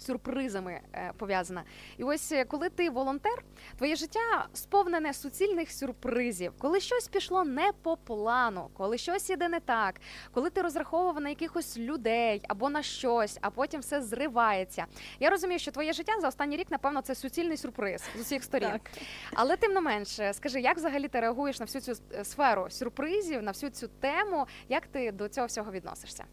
Сюрпризами 0.00 0.80
е, 0.92 1.12
пов'язана, 1.18 1.64
і 1.98 2.04
ось 2.04 2.32
е, 2.32 2.44
коли 2.44 2.68
ти 2.68 2.90
волонтер, 2.90 3.44
твоє 3.76 3.96
життя 3.96 4.46
сповнене 4.52 5.14
суцільних 5.14 5.72
сюрпризів, 5.72 6.52
коли 6.58 6.80
щось 6.80 7.08
пішло 7.08 7.44
не 7.44 7.72
по 7.82 7.96
плану, 7.96 8.70
коли 8.74 8.98
щось 8.98 9.30
іде 9.30 9.48
не 9.48 9.60
так, 9.60 10.00
коли 10.32 10.50
ти 10.50 10.62
розраховував 10.62 11.20
на 11.20 11.28
якихось 11.28 11.78
людей 11.78 12.42
або 12.48 12.70
на 12.70 12.82
щось, 12.82 13.38
а 13.40 13.50
потім 13.50 13.80
все 13.80 14.02
зривається. 14.02 14.86
Я 15.20 15.30
розумію, 15.30 15.58
що 15.58 15.70
твоє 15.70 15.92
життя 15.92 16.12
за 16.20 16.28
останній 16.28 16.56
рік, 16.56 16.70
напевно, 16.70 17.00
це 17.02 17.14
суцільний 17.14 17.56
сюрприз 17.56 18.02
з 18.16 18.20
усіх 18.20 18.44
сторін. 18.44 18.70
Так. 18.70 18.90
Але 19.34 19.56
тим 19.56 19.72
не 19.72 19.80
менше, 19.80 20.32
скажи, 20.34 20.60
як 20.60 20.76
взагалі 20.76 21.08
ти 21.08 21.20
реагуєш 21.20 21.60
на 21.60 21.66
всю 21.66 21.82
цю 21.82 22.02
е, 22.14 22.24
сферу 22.24 22.70
сюрпризів, 22.70 23.42
на 23.42 23.50
всю 23.50 23.70
цю 23.70 23.88
тему? 23.88 24.46
Як 24.68 24.86
ти 24.86 25.12
до 25.12 25.28
цього 25.28 25.46
всього 25.46 25.72
відносишся? 25.72 26.24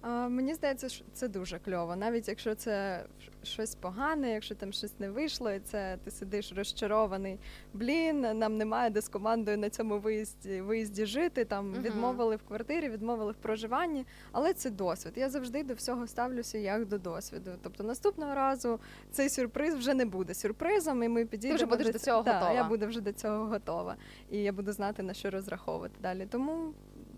А, 0.00 0.28
мені 0.28 0.54
здається, 0.54 0.88
що 0.88 1.04
це 1.12 1.28
дуже 1.28 1.58
кльово. 1.58 1.96
Навіть 1.96 2.28
якщо 2.28 2.54
це 2.54 3.04
щось 3.42 3.74
погане, 3.74 4.30
якщо 4.32 4.54
там 4.54 4.72
щось 4.72 5.00
не 5.00 5.10
вийшло, 5.10 5.50
і 5.50 5.60
це 5.60 5.98
ти 6.04 6.10
сидиш 6.10 6.52
розчарований. 6.52 7.38
Блін, 7.72 8.20
нам 8.20 8.56
немає 8.56 8.90
де 8.90 9.00
з 9.00 9.08
командою 9.08 9.58
на 9.58 9.70
цьому 9.70 9.98
виїзді 9.98 10.60
виїзді 10.60 11.06
жити. 11.06 11.44
Там 11.44 11.70
Мгм. 11.70 11.82
відмовили 11.82 12.36
в 12.36 12.42
квартирі, 12.42 12.88
відмовили 12.88 13.32
в 13.32 13.36
проживанні. 13.36 14.06
Але 14.32 14.52
це 14.52 14.70
досвід. 14.70 15.12
Я 15.16 15.30
завжди 15.30 15.62
до 15.62 15.74
всього 15.74 16.06
ставлюся 16.06 16.58
як 16.58 16.86
до 16.86 16.98
досвіду. 16.98 17.50
Тобто 17.62 17.84
наступного 17.84 18.34
разу 18.34 18.80
цей 19.10 19.28
сюрприз 19.28 19.74
вже 19.74 19.94
не 19.94 20.04
буде 20.04 20.34
сюрпризом, 20.34 21.02
і 21.02 21.08
ми 21.08 21.26
підійдемо. 21.26 21.56
вже 21.56 21.66
будеш 21.66 21.92
до 21.92 21.98
цього 21.98 22.22
Да, 22.22 22.32
готова. 22.34 22.52
Я 22.52 22.64
буду 22.64 22.86
вже 22.86 23.00
до 23.00 23.12
цього 23.12 23.44
готова, 23.46 23.96
і 24.30 24.38
я 24.38 24.52
буду 24.52 24.72
знати 24.72 25.02
на 25.02 25.14
що 25.14 25.30
розраховувати 25.30 25.94
далі. 26.02 26.26
Тому 26.30 26.72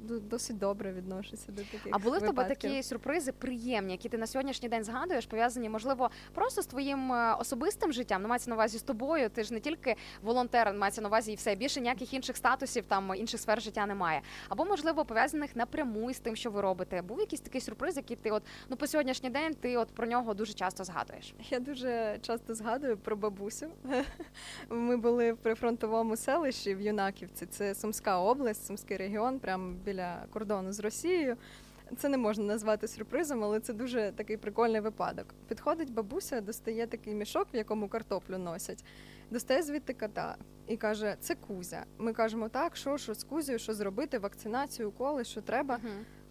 досить 0.09 0.59
добре 0.59 0.93
відношуся 0.93 1.53
до 1.53 1.63
таких 1.63 1.89
А 1.91 1.99
були 1.99 2.19
в 2.19 2.21
тебе 2.21 2.45
такі 2.45 2.83
сюрпризи 2.83 3.33
приємні, 3.33 3.93
які 3.93 4.09
ти 4.09 4.19
на 4.19 4.27
сьогоднішній 4.27 4.69
день 4.69 4.85
згадуєш, 4.85 5.27
пов'язані, 5.27 5.69
можливо, 5.69 6.11
просто 6.35 6.63
з 6.63 6.67
твоїм 6.67 7.13
е, 7.13 7.35
особистим 7.35 7.93
життям? 7.93 8.23
Ну, 8.23 8.29
мається 8.29 8.51
на 8.51 8.57
увазі 8.57 8.79
з 8.79 8.83
тобою. 8.83 9.31
Ти 9.31 9.45
ж 9.45 9.55
не 9.55 9.61
тільки 9.61 9.97
волонтер, 10.23 10.75
мається 10.75 11.01
на 11.01 11.09
увазі 11.09 11.33
і 11.33 11.35
все. 11.35 11.55
Більше 11.55 11.81
ніяких 11.81 12.15
інших 12.15 12.37
статусів, 12.37 12.85
там 12.87 13.13
інших 13.17 13.41
сфер 13.41 13.63
життя 13.63 13.87
немає. 13.87 14.23
Або, 14.49 14.65
можливо, 14.65 15.05
пов'язаних 15.05 15.57
напряму 15.57 16.13
з 16.13 16.19
тим, 16.19 16.37
що 16.37 16.51
ви 16.51 16.61
робите. 16.61 17.03
Був 17.03 17.21
якийсь 17.21 17.41
такий 17.41 17.61
сюрприз, 17.61 17.97
який 17.97 18.17
ти 18.17 18.31
от 18.31 18.43
ну 18.69 18.77
по 18.77 18.87
сьогоднішній 18.87 19.31
день 19.31 19.55
ти 19.55 19.77
от 19.77 19.89
про 19.89 20.07
нього 20.07 20.35
дуже 20.35 20.53
часто 20.53 20.85
згадуєш. 20.85 21.35
Я 21.51 21.61
дуже 21.61 22.19
часто 22.23 22.55
згадую 22.55 22.97
про 22.97 23.17
бабусю. 23.17 23.67
Ми 24.69 24.97
були 24.97 25.33
в 25.33 25.37
прифронтовому 25.37 26.17
селищі 26.17 26.75
в 26.75 26.81
Юнаківці. 26.81 27.47
Це 27.47 27.75
Сумська 27.75 28.19
область, 28.19 28.67
Сумський 28.67 28.97
регіон, 28.97 29.39
прямо 29.39 29.75
біля 29.91 30.27
кордону 30.33 30.73
з 30.73 30.81
Росією. 30.81 31.37
Це 31.97 32.09
не 32.09 32.17
можна 32.17 32.45
назвати 32.45 32.89
сюрпризом, 32.89 33.45
але 33.45 33.61
це 33.61 33.73
дуже 33.73 34.12
такий 34.17 34.37
прикольний 34.37 34.81
випадок. 34.81 35.27
Підходить 35.49 35.93
бабуся, 35.93 36.41
достає 36.41 36.87
такий 36.87 37.15
мішок, 37.15 37.49
в 37.55 37.57
якому 37.57 37.89
картоплю 37.89 38.39
носять, 38.39 38.85
достає 39.31 39.62
звідти 39.62 39.93
кота 39.95 40.37
і 40.67 40.77
каже: 40.77 41.17
це 41.21 41.35
Кузя. 41.35 41.85
Ми 41.99 42.12
кажемо, 42.12 42.49
так, 42.49 42.77
що, 42.77 42.99
що 42.99 43.15
з 43.15 43.25
Кузею, 43.25 43.59
що 43.59 43.75
зробити, 43.75 44.19
вакцинацію, 44.19 44.89
уколи, 44.89 45.25
що 45.25 45.41
треба. 45.41 45.79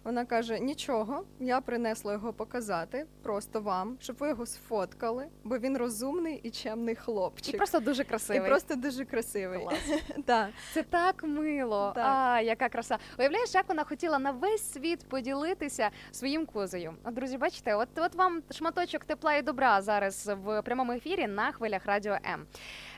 Вона 0.04 0.24
каже: 0.24 0.60
нічого, 0.60 1.24
я 1.40 1.60
принесла 1.60 2.12
його 2.12 2.32
показати 2.32 3.06
просто 3.22 3.60
вам, 3.60 3.96
щоб 4.00 4.16
ви 4.18 4.28
його 4.28 4.46
сфоткали, 4.46 5.26
бо 5.44 5.58
він 5.58 5.76
розумний 5.76 6.40
і 6.42 6.50
чемний 6.50 6.94
хлопчик. 6.94 7.54
І 7.54 7.56
просто 7.56 7.80
дуже 7.80 8.02
І 8.02 8.04
красивий. 8.04 8.48
просто 8.48 8.74
дуже 8.76 9.04
красивий. 9.04 9.58
Клас. 9.60 9.78
Так. 10.26 10.48
Це 10.74 10.82
так 10.82 11.24
мило. 11.24 11.92
Так. 11.94 12.04
А, 12.06 12.40
яка 12.40 12.68
краса. 12.68 12.98
Уявляєш, 13.18 13.54
як 13.54 13.68
вона 13.68 13.84
хотіла 13.84 14.18
на 14.18 14.30
весь 14.30 14.72
світ 14.72 15.08
поділитися 15.08 15.90
своїм 16.10 16.46
козою. 16.46 16.94
Друзі, 17.12 17.38
бачите, 17.38 17.74
от, 17.74 17.88
от 17.96 18.14
вам 18.14 18.42
шматочок 18.50 19.04
тепла 19.04 19.34
і 19.34 19.42
добра 19.42 19.82
зараз 19.82 20.30
в 20.44 20.62
прямому 20.62 20.92
ефірі 20.92 21.26
на 21.26 21.52
хвилях 21.52 21.86
Радіо 21.86 22.12
М. 22.12 22.46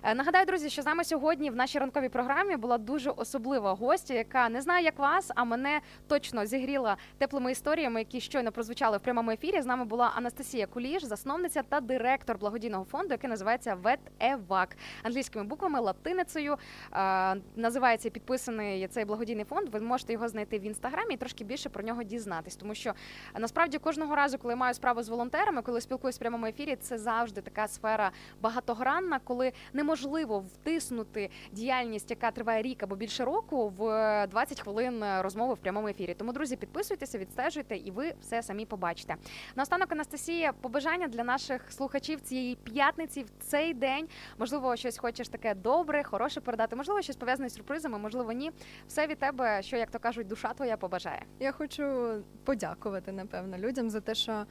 Е, 0.03 0.15
Нагадаю, 0.15 0.47
друзі, 0.47 0.71
що 0.71 0.83
з 0.83 0.87
нами 0.87 1.05
сьогодні 1.05 1.51
в 1.51 1.57
нашій 1.57 1.79
ранковій 1.79 2.09
програмі 2.09 2.57
була 2.57 2.79
дуже 2.79 3.11
особлива 3.11 3.73
гостя, 3.73 4.15
яка 4.15 4.49
не 4.49 4.61
знаю, 4.63 4.85
як 4.85 4.99
вас, 4.99 5.31
а 5.35 5.45
мене 5.45 5.81
точно 6.09 6.47
зігріла 6.47 6.92
теплими 7.19 7.53
історіями, 7.53 8.01
які 8.01 8.21
щойно 8.21 8.53
прозвучали 8.53 8.97
в 8.97 9.01
прямому 9.01 9.31
ефірі. 9.31 9.63
З 9.63 9.67
нами 9.67 9.85
була 9.85 10.13
Анастасія 10.17 10.67
Куліш, 10.67 11.05
засновниця 11.05 11.63
та 11.63 11.81
директор 11.81 12.39
благодійного 12.39 12.85
фонду, 12.85 13.09
який 13.11 13.31
називається 13.31 13.75
ВЕТ-ЕВАК 13.75 14.69
англійськими 15.03 15.45
буквами, 15.45 15.81
латиницею. 15.81 16.57
Е, 16.93 17.37
Називається 17.57 18.11
підписаний 18.11 18.89
цей 18.89 19.05
благодійний 19.05 19.45
фонд. 19.45 19.69
Ви 19.69 19.81
можете 19.81 20.13
його 20.13 20.29
знайти 20.29 20.59
в 20.59 20.63
інстаграмі 20.63 21.15
і 21.15 21.17
трошки 21.17 21.45
більше 21.45 21.69
про 21.69 21.83
нього 21.83 22.03
дізнатись, 22.03 22.57
тому 22.57 22.75
що 22.75 22.91
е, 23.35 23.41
насправді 23.41 23.79
кожного 23.79 24.17
разу, 24.17 24.39
коли 24.39 24.57
маю 24.57 24.75
справу 24.75 25.03
з 25.03 25.09
волонтерами, 25.09 25.63
коли 25.63 25.81
спілкуюсь 25.81 26.17
в 26.17 26.19
прямому 26.19 26.47
ефірі, 26.47 26.77
це 26.77 26.99
завжди 26.99 27.41
така 27.41 27.69
сфера 27.69 28.11
багатогранна, 28.41 29.19
коли 29.25 29.53
неможливо 29.73 30.39
втиснути 30.41 31.31
діяльність, 31.53 32.11
яка 32.11 32.31
триває 32.31 32.63
рік 32.63 32.83
або 32.83 32.97
більше 32.97 33.25
року, 33.25 33.73
в 33.77 33.89
е, 33.89 34.27
20 34.27 34.61
хвилин 34.61 35.03
е, 35.03 35.23
розмови 35.23 35.55
в 35.55 35.59
прямому 35.59 35.89
ефірі. 35.89 36.15
Тому, 36.15 36.33
друзі, 36.33 36.57
підписуйтеся, 36.83 37.19
відстежуйте, 37.19 37.77
і 37.77 37.91
ви 37.91 38.15
все 38.21 38.43
самі 38.43 38.67
побачите. 38.67 39.17
Наостанок, 39.57 39.93
Анастасія, 39.93 40.53
побажання 40.53 41.09
для 41.09 41.25
наших 41.25 41.73
слухачів 41.73 42.21
цієї 42.21 42.57
п'ятниці 42.57 43.23
в 43.23 43.31
цей 43.41 43.75
день. 43.75 44.09
Можливо, 44.39 44.77
щось 44.77 44.99
хочеш 44.99 45.29
таке 45.29 45.55
добре, 45.55 46.03
хороше 46.05 46.41
передати. 46.41 46.77
Можливо, 46.77 47.03
щось 47.03 47.17
пов'язане 47.17 47.49
з 47.49 47.55
сюрпризами, 47.55 47.99
можливо, 47.99 48.33
ні. 48.33 48.53
Все 48.89 49.07
від 49.07 49.19
тебе, 49.19 49.63
що 49.63 49.77
як 49.77 49.91
то 49.91 49.99
кажуть, 49.99 50.27
душа 50.27 50.53
твоя 50.55 50.77
побажає. 50.77 51.23
Я 51.41 51.53
хочу 51.53 52.15
подякувати, 52.45 53.13
напевно, 53.13 53.59
людям 53.59 53.91
за 53.91 54.01
те, 54.01 54.15
що 54.15 54.47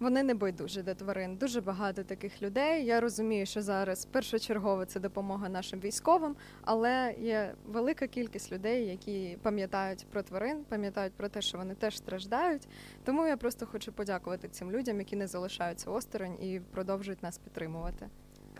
вони 0.00 0.22
не 0.22 0.34
байдужі 0.34 0.82
до 0.82 0.94
тварин. 0.94 1.36
Дуже 1.36 1.60
багато 1.60 2.04
таких 2.04 2.42
людей. 2.42 2.84
Я 2.84 3.00
розумію, 3.00 3.46
що 3.46 3.62
зараз 3.62 4.04
першочергово 4.04 4.84
це 4.84 5.00
допомога 5.00 5.48
нашим 5.48 5.80
військовим, 5.80 6.36
але 6.62 7.14
є 7.18 7.54
велика 7.66 8.06
кількість 8.06 8.52
людей, 8.52 8.86
які 8.86 9.38
пам'ятають 9.42 10.06
про 10.10 10.22
тварин, 10.22 10.64
пам'ятають 10.68 11.12
про 11.12 11.28
те, 11.28 11.42
що 11.42 11.58
вони 11.58 11.74
теж 11.74 11.96
страждають. 11.96 12.68
Тому 13.04 13.26
я 13.26 13.36
просто 13.36 13.66
хочу 13.66 13.92
подякувати 13.92 14.48
цим 14.48 14.72
людям, 14.72 14.98
які 14.98 15.16
не 15.16 15.26
залишаються 15.26 15.90
осторонь 15.90 16.34
і 16.42 16.60
продовжують 16.72 17.22
нас 17.22 17.38
підтримувати. 17.38 18.08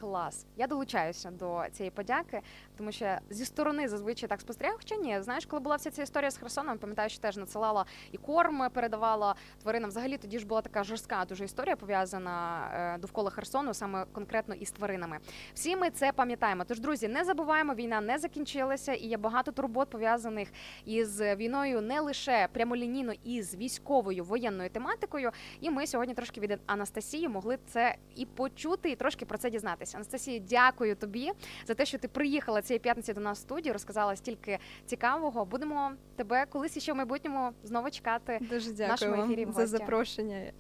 Клас. 0.01 0.47
Я 0.57 0.67
долучаюся 0.67 1.31
до 1.31 1.63
цієї 1.73 1.91
подяки, 1.91 2.41
тому 2.77 2.93
що 2.93 3.19
зі 3.31 3.45
сторони 3.45 3.89
зазвичай 3.89 4.29
так 4.29 4.41
спостерігаю, 4.41 4.79
хоча 4.79 4.97
ні. 4.97 5.23
Знаєш, 5.23 5.47
коли 5.47 5.61
була 5.61 5.77
вся 5.77 5.91
ця 5.91 6.03
історія 6.03 6.31
з 6.31 6.37
Херсоном, 6.37 6.79
пам'ятаю, 6.79 7.11
що 7.11 7.21
теж 7.21 7.37
надсилала 7.37 7.85
і 8.13 8.17
корм 8.17 8.71
передавала 8.73 9.35
тваринам. 9.63 9.91
Взагалі 9.91 10.19
тоді 10.19 10.39
ж 10.39 10.47
була 10.47 10.61
така 10.61 10.85
жорстка 10.85 11.25
дуже 11.29 11.45
історія 11.45 11.77
пов'язана 11.77 12.69
е, 12.75 12.99
довкола 12.99 13.31
Херсону, 13.31 13.75
саме 13.75 14.05
конкретно 14.13 14.55
із 14.55 14.71
тваринами. 14.71 15.19
Всі 15.55 15.77
ми 15.77 15.91
це 15.91 16.13
пам'ятаємо. 16.13 16.65
Тож, 16.65 16.81
друзі, 16.81 17.09
не 17.09 17.25
забуваємо, 17.25 17.75
війна 17.75 18.01
не 18.01 18.19
закінчилася, 18.19 18.93
і 18.93 19.07
є 19.07 19.17
багато 19.17 19.53
турбот 19.53 19.91
пов'язаних 19.91 20.49
із 20.85 21.21
війною 21.21 21.81
не 21.81 22.01
лише 22.01 22.49
прямолінійно 22.53 23.13
із 23.25 23.55
військовою 23.55 24.25
воєнною 24.25 24.71
тематикою. 24.71 25.31
І 25.61 25.71
ми 25.71 25.87
сьогодні 25.87 26.15
трошки 26.15 26.41
від 26.41 26.61
Анастасії 26.67 27.29
могли 27.29 27.59
це 27.67 27.95
і 28.17 28.27
почути, 28.27 28.91
і 28.91 28.97
трошки 28.97 29.25
про 29.25 29.39
це 29.39 29.51
дізнатися. 29.51 29.86
Анастасія, 29.95 30.39
дякую 30.39 30.97
тобі 30.97 31.33
за 31.67 31.75
те, 31.75 31.87
що 31.87 31.99
ти 31.99 32.09
приїхала 32.09 32.63
цієї 32.63 32.79
п'ятниці 32.79 33.13
до 33.13 33.21
нас 33.21 33.39
в 33.39 33.41
студію, 33.41 33.73
розказала 33.73 34.17
стільки 34.17 34.59
цікавого. 34.87 35.45
Будемо 35.45 35.93
тебе 36.17 36.47
колись 36.47 36.79
ще 36.79 36.93
в 36.93 36.97
майбутньому 36.97 37.53
знову 37.63 37.91
чекати. 37.91 38.39
Дуже 38.51 38.73
в 38.73 38.79
нашому 38.79 39.23
ефірі 39.25 39.45
вам 39.45 39.55
за 39.55 39.67
запрошення. 39.67 40.53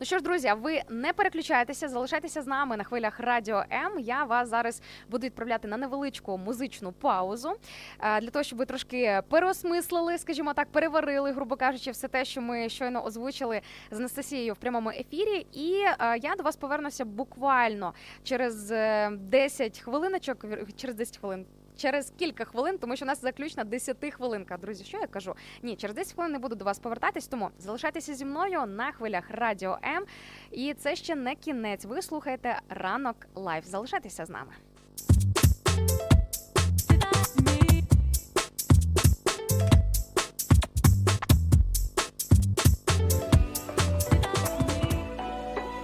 Ну 0.00 0.06
що 0.06 0.18
ж, 0.18 0.24
друзі, 0.24 0.52
ви 0.62 0.82
не 0.88 1.12
переключайтеся, 1.12 1.88
залишайтеся 1.88 2.42
з 2.42 2.46
нами 2.46 2.76
на 2.76 2.84
хвилях 2.84 3.20
Радіо 3.20 3.64
М. 3.72 3.98
Я 3.98 4.24
вас 4.24 4.48
зараз 4.48 4.82
буду 5.10 5.26
відправляти 5.26 5.68
на 5.68 5.76
невеличку 5.76 6.38
музичну 6.38 6.92
паузу 6.92 7.52
е, 8.00 8.20
для 8.20 8.30
того, 8.30 8.42
щоб 8.42 8.58
ви 8.58 8.64
трошки 8.64 9.22
переосмислили, 9.28 10.18
скажімо 10.18 10.54
так, 10.54 10.68
переварили, 10.68 11.32
грубо 11.32 11.56
кажучи, 11.56 11.90
все 11.90 12.08
те, 12.08 12.24
що 12.24 12.40
ми 12.40 12.68
щойно 12.68 13.04
озвучили 13.04 13.60
з 13.90 13.98
Анастасією 13.98 14.54
в 14.54 14.56
прямому 14.56 14.90
ефірі. 14.90 15.46
І 15.52 15.72
е, 15.72 16.18
я 16.22 16.34
до 16.36 16.42
вас 16.42 16.56
повернуся 16.56 17.04
буквально 17.04 17.94
через 18.24 18.70
е, 18.72 19.10
10 19.10 19.80
хвилиночок, 19.80 20.44
через 20.76 20.96
10 20.96 21.18
хвилин. 21.18 21.46
Через 21.76 22.12
кілька 22.18 22.44
хвилин, 22.44 22.78
тому 22.78 22.96
що 22.96 23.04
у 23.04 23.08
нас 23.08 23.20
заключна 23.20 23.64
10 23.64 23.96
хвилинка. 24.14 24.56
Друзі, 24.56 24.84
що 24.84 24.98
я 24.98 25.06
кажу? 25.06 25.34
Ні, 25.62 25.76
через 25.76 25.96
10 25.96 26.14
хвилин 26.14 26.32
не 26.32 26.38
буду 26.38 26.54
до 26.54 26.64
вас 26.64 26.78
повертатись, 26.78 27.26
тому 27.26 27.50
залишайтеся 27.58 28.14
зі 28.14 28.24
мною 28.24 28.66
на 28.66 28.92
хвилях 28.92 29.24
Радіо 29.30 29.78
М. 29.84 30.04
І 30.50 30.74
це 30.74 30.96
ще 30.96 31.14
не 31.14 31.34
кінець. 31.34 31.84
Ви 31.84 32.02
слухаєте 32.02 32.60
Ранок 32.68 33.16
live. 33.34 33.66
Залишайтеся 33.66 34.24
з 34.24 34.30
нами. 34.30 34.52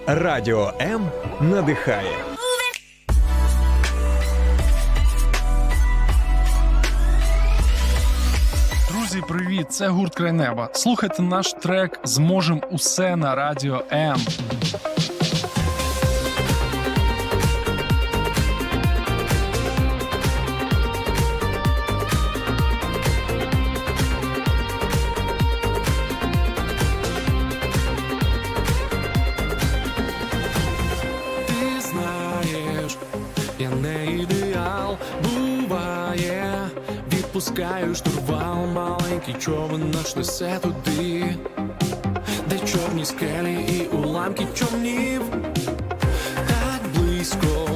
Радіо 0.07 0.73
М 0.81 1.09
надихає. 1.41 2.32
Друзі, 9.13 9.25
привіт! 9.27 9.71
Це 9.71 9.87
гурт 9.87 10.15
Край 10.15 10.31
неба. 10.31 10.69
Слухайте 10.73 11.21
наш 11.21 11.53
трек 11.53 11.99
Зможем 12.03 12.61
усе 12.71 13.15
на 13.15 13.35
радіо 13.35 13.83
М. 13.91 14.17
маленький 39.23 39.41
човен 39.41 39.91
наш 39.91 40.15
несе 40.15 40.59
туди, 40.61 41.35
де 42.49 42.59
чорні 42.59 43.05
скелі 43.05 43.53
і 43.53 43.87
уламки 43.95 44.47
човнів, 44.53 45.21
так 46.47 46.81
близько, 46.95 47.69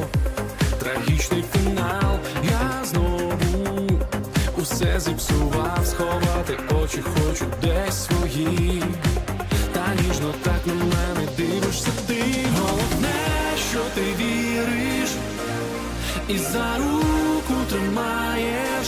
трагічний 0.80 1.44
фінал, 1.54 2.20
я 2.44 2.86
знову 2.86 4.02
усе 4.58 5.00
зіпсував, 5.00 5.86
сховати 5.86 6.58
очі 6.84 7.02
хочу 7.02 7.46
десь 7.62 8.06
свої. 8.06 8.84
Та 9.74 9.86
ніжно 10.08 10.34
так 10.44 10.68
на 10.68 10.74
мене 10.74 11.28
дивишся 11.38 11.90
ти 12.08 12.24
Головне, 12.60 13.16
що 13.72 13.80
ти 13.96 14.02
віриш 14.02 15.10
І 16.30 16.38
за 16.38 16.78
руку 16.78 17.54
тримаєш 17.70 18.88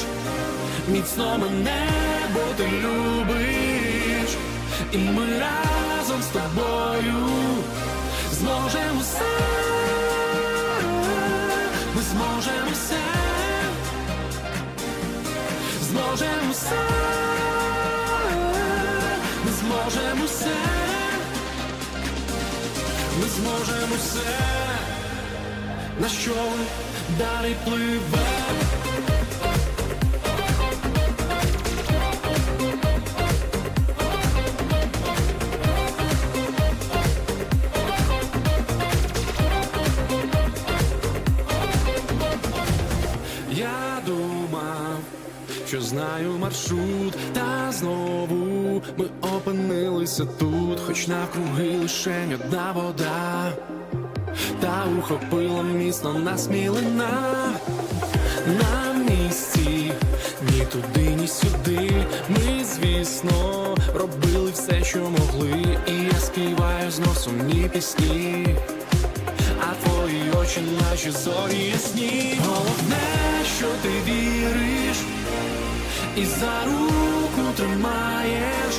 Міцно 0.91 1.37
мене, 1.37 1.87
бо 2.33 2.39
ти 2.57 2.63
любиш. 2.63 4.29
І 4.91 4.97
ми 4.97 5.25
разом 5.39 6.21
з 6.21 6.25
тобою 6.25 7.29
Зможемо 8.31 9.01
все 9.01 9.31
Ми 11.95 12.01
зможемо 12.01 12.71
все 12.73 13.01
Зможемо 15.81 16.51
все 16.51 16.81
Ми 19.45 19.51
зможемо 19.51 20.25
все 20.25 20.55
Ми 23.21 23.27
зможемо 23.27 23.95
все 23.99 24.37
На 25.99 26.09
що 26.09 26.33
далі 27.17 27.55
пливе 27.65 28.38
знаю 45.89 46.37
маршрут, 46.39 47.17
та 47.33 47.71
знову 47.71 48.81
ми 48.97 49.05
опинилися 49.21 50.25
тут, 50.25 50.79
хоч 50.87 51.07
навкруги 51.07 51.77
лише 51.81 52.27
одна 52.33 52.71
вода, 52.71 53.51
та 54.59 54.85
ухопила 54.99 55.63
міцно 55.63 56.13
нас 56.13 56.49
мілина 56.49 57.09
на 58.47 58.93
місці, 58.93 59.91
ні 60.51 60.65
туди, 60.71 61.09
ні 61.21 61.27
сюди. 61.27 61.91
Ми, 62.29 62.65
звісно, 62.65 63.75
робили 63.95 64.51
все, 64.51 64.83
що 64.83 64.99
могли, 64.99 65.77
і 65.87 65.93
я 66.13 66.19
співаю 66.19 66.91
знов 66.91 67.17
сумні 67.17 67.69
пісні. 67.73 68.47
А 69.61 69.85
твої 69.85 70.31
очі 70.41 70.61
наші 70.81 71.11
зорі 71.11 71.63
ясні. 71.71 72.39
Головне, 72.45 72.99
що 73.57 73.67
ти 73.83 73.89
віриш 74.11 74.97
І 76.21 76.25
за 76.25 76.65
руку 76.65 77.51
тримаєш 77.57 78.75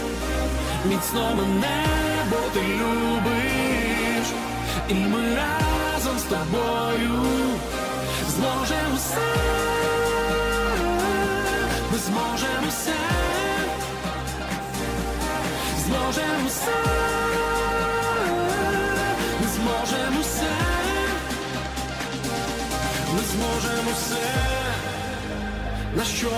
Міцно 0.84 1.34
мене, 1.36 1.84
бо 2.30 2.36
ти 2.36 2.60
любиш. 2.60 4.26
І 4.88 4.94
ми 4.94 5.22
разом 5.34 6.18
з 6.18 6.22
тобою 6.22 7.22
Зможемо 8.28 8.96
все. 8.96 9.16
Ми 11.92 11.98
зможемо 11.98 12.68
все. 12.68 12.96
Зможемо 15.78 16.48
все. 16.48 16.76
Ми 19.40 19.46
зможемо 19.46 20.20
все. 20.20 20.50
На 25.96 26.04
що 26.04 26.28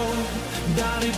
далі. 0.77 1.13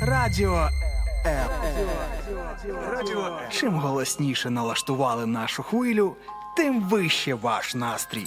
Радіо 0.00 0.68
Чим 3.50 3.74
голосніше 3.74 4.50
налаштували 4.50 5.26
нашу 5.26 5.62
хвилю, 5.62 6.16
тим 6.56 6.82
вище 6.82 7.34
ваш 7.34 7.74
настрій. 7.74 8.26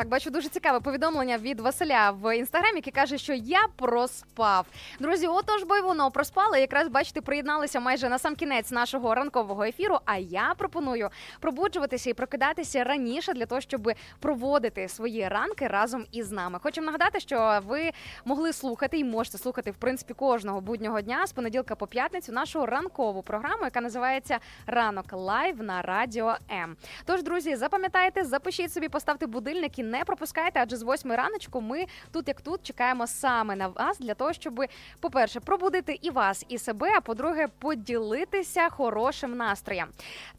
Так, 0.00 0.08
бачу 0.08 0.30
дуже 0.30 0.48
цікаве 0.48 0.80
повідомлення 0.80 1.38
від 1.38 1.60
Василя 1.60 2.10
в 2.10 2.36
інстаграмі, 2.36 2.76
який 2.76 2.92
каже, 2.92 3.18
що 3.18 3.32
я 3.34 3.66
проспав. 3.76 4.66
Друзі, 5.00 5.26
отож 5.26 5.62
бо 5.62 5.76
й 5.76 5.80
воно 5.80 6.10
проспали. 6.10 6.60
Якраз 6.60 6.88
бачите, 6.88 7.20
приєдналися 7.20 7.80
майже 7.80 8.08
на 8.08 8.18
сам 8.18 8.36
кінець 8.36 8.70
нашого 8.70 9.14
ранкового 9.14 9.64
ефіру. 9.64 9.98
А 10.04 10.16
я 10.16 10.54
пропоную 10.58 11.10
пробуджуватися 11.40 12.10
і 12.10 12.14
прокидатися 12.14 12.84
раніше 12.84 13.32
для 13.32 13.46
того, 13.46 13.60
щоб 13.60 13.92
проводити 14.20 14.88
свої 14.88 15.28
ранки 15.28 15.66
разом 15.66 16.06
із 16.12 16.30
нами. 16.30 16.58
Хочемо 16.62 16.86
нагадати, 16.86 17.20
що 17.20 17.60
ви 17.66 17.90
могли 18.24 18.52
слухати 18.52 18.98
і 18.98 19.04
можете 19.04 19.38
слухати 19.38 19.70
в 19.70 19.76
принципі 19.76 20.14
кожного 20.14 20.60
буднього 20.60 21.00
дня 21.00 21.26
з 21.26 21.32
понеділка 21.32 21.74
по 21.74 21.86
п'ятницю 21.86 22.32
нашу 22.32 22.66
ранкову 22.66 23.22
програму, 23.22 23.64
яка 23.64 23.80
називається 23.80 24.38
Ранок 24.66 25.12
Live 25.12 25.62
на 25.62 25.82
радіо 25.82 26.36
М. 26.50 26.76
Тож, 27.04 27.22
друзі, 27.22 27.56
запам'ятайте, 27.56 28.24
запишіть 28.24 28.72
собі, 28.72 28.88
поставте 28.88 29.26
будильники 29.26 29.89
не 29.90 30.04
пропускайте, 30.04 30.60
адже 30.62 30.76
з 30.76 30.82
8 30.82 31.12
раночку 31.12 31.60
ми 31.60 31.86
тут 32.12 32.28
як 32.28 32.40
тут 32.40 32.62
чекаємо 32.62 33.06
саме 33.06 33.56
на 33.56 33.68
вас 33.68 33.98
для 33.98 34.14
того, 34.14 34.32
щоб, 34.32 34.64
по-перше, 35.00 35.40
пробудити 35.40 35.98
і 36.02 36.10
вас, 36.10 36.44
і 36.48 36.58
себе. 36.58 36.92
А 36.96 37.00
по-друге, 37.00 37.48
поділитися 37.58 38.68
хорошим 38.68 39.36
настроєм. 39.36 39.88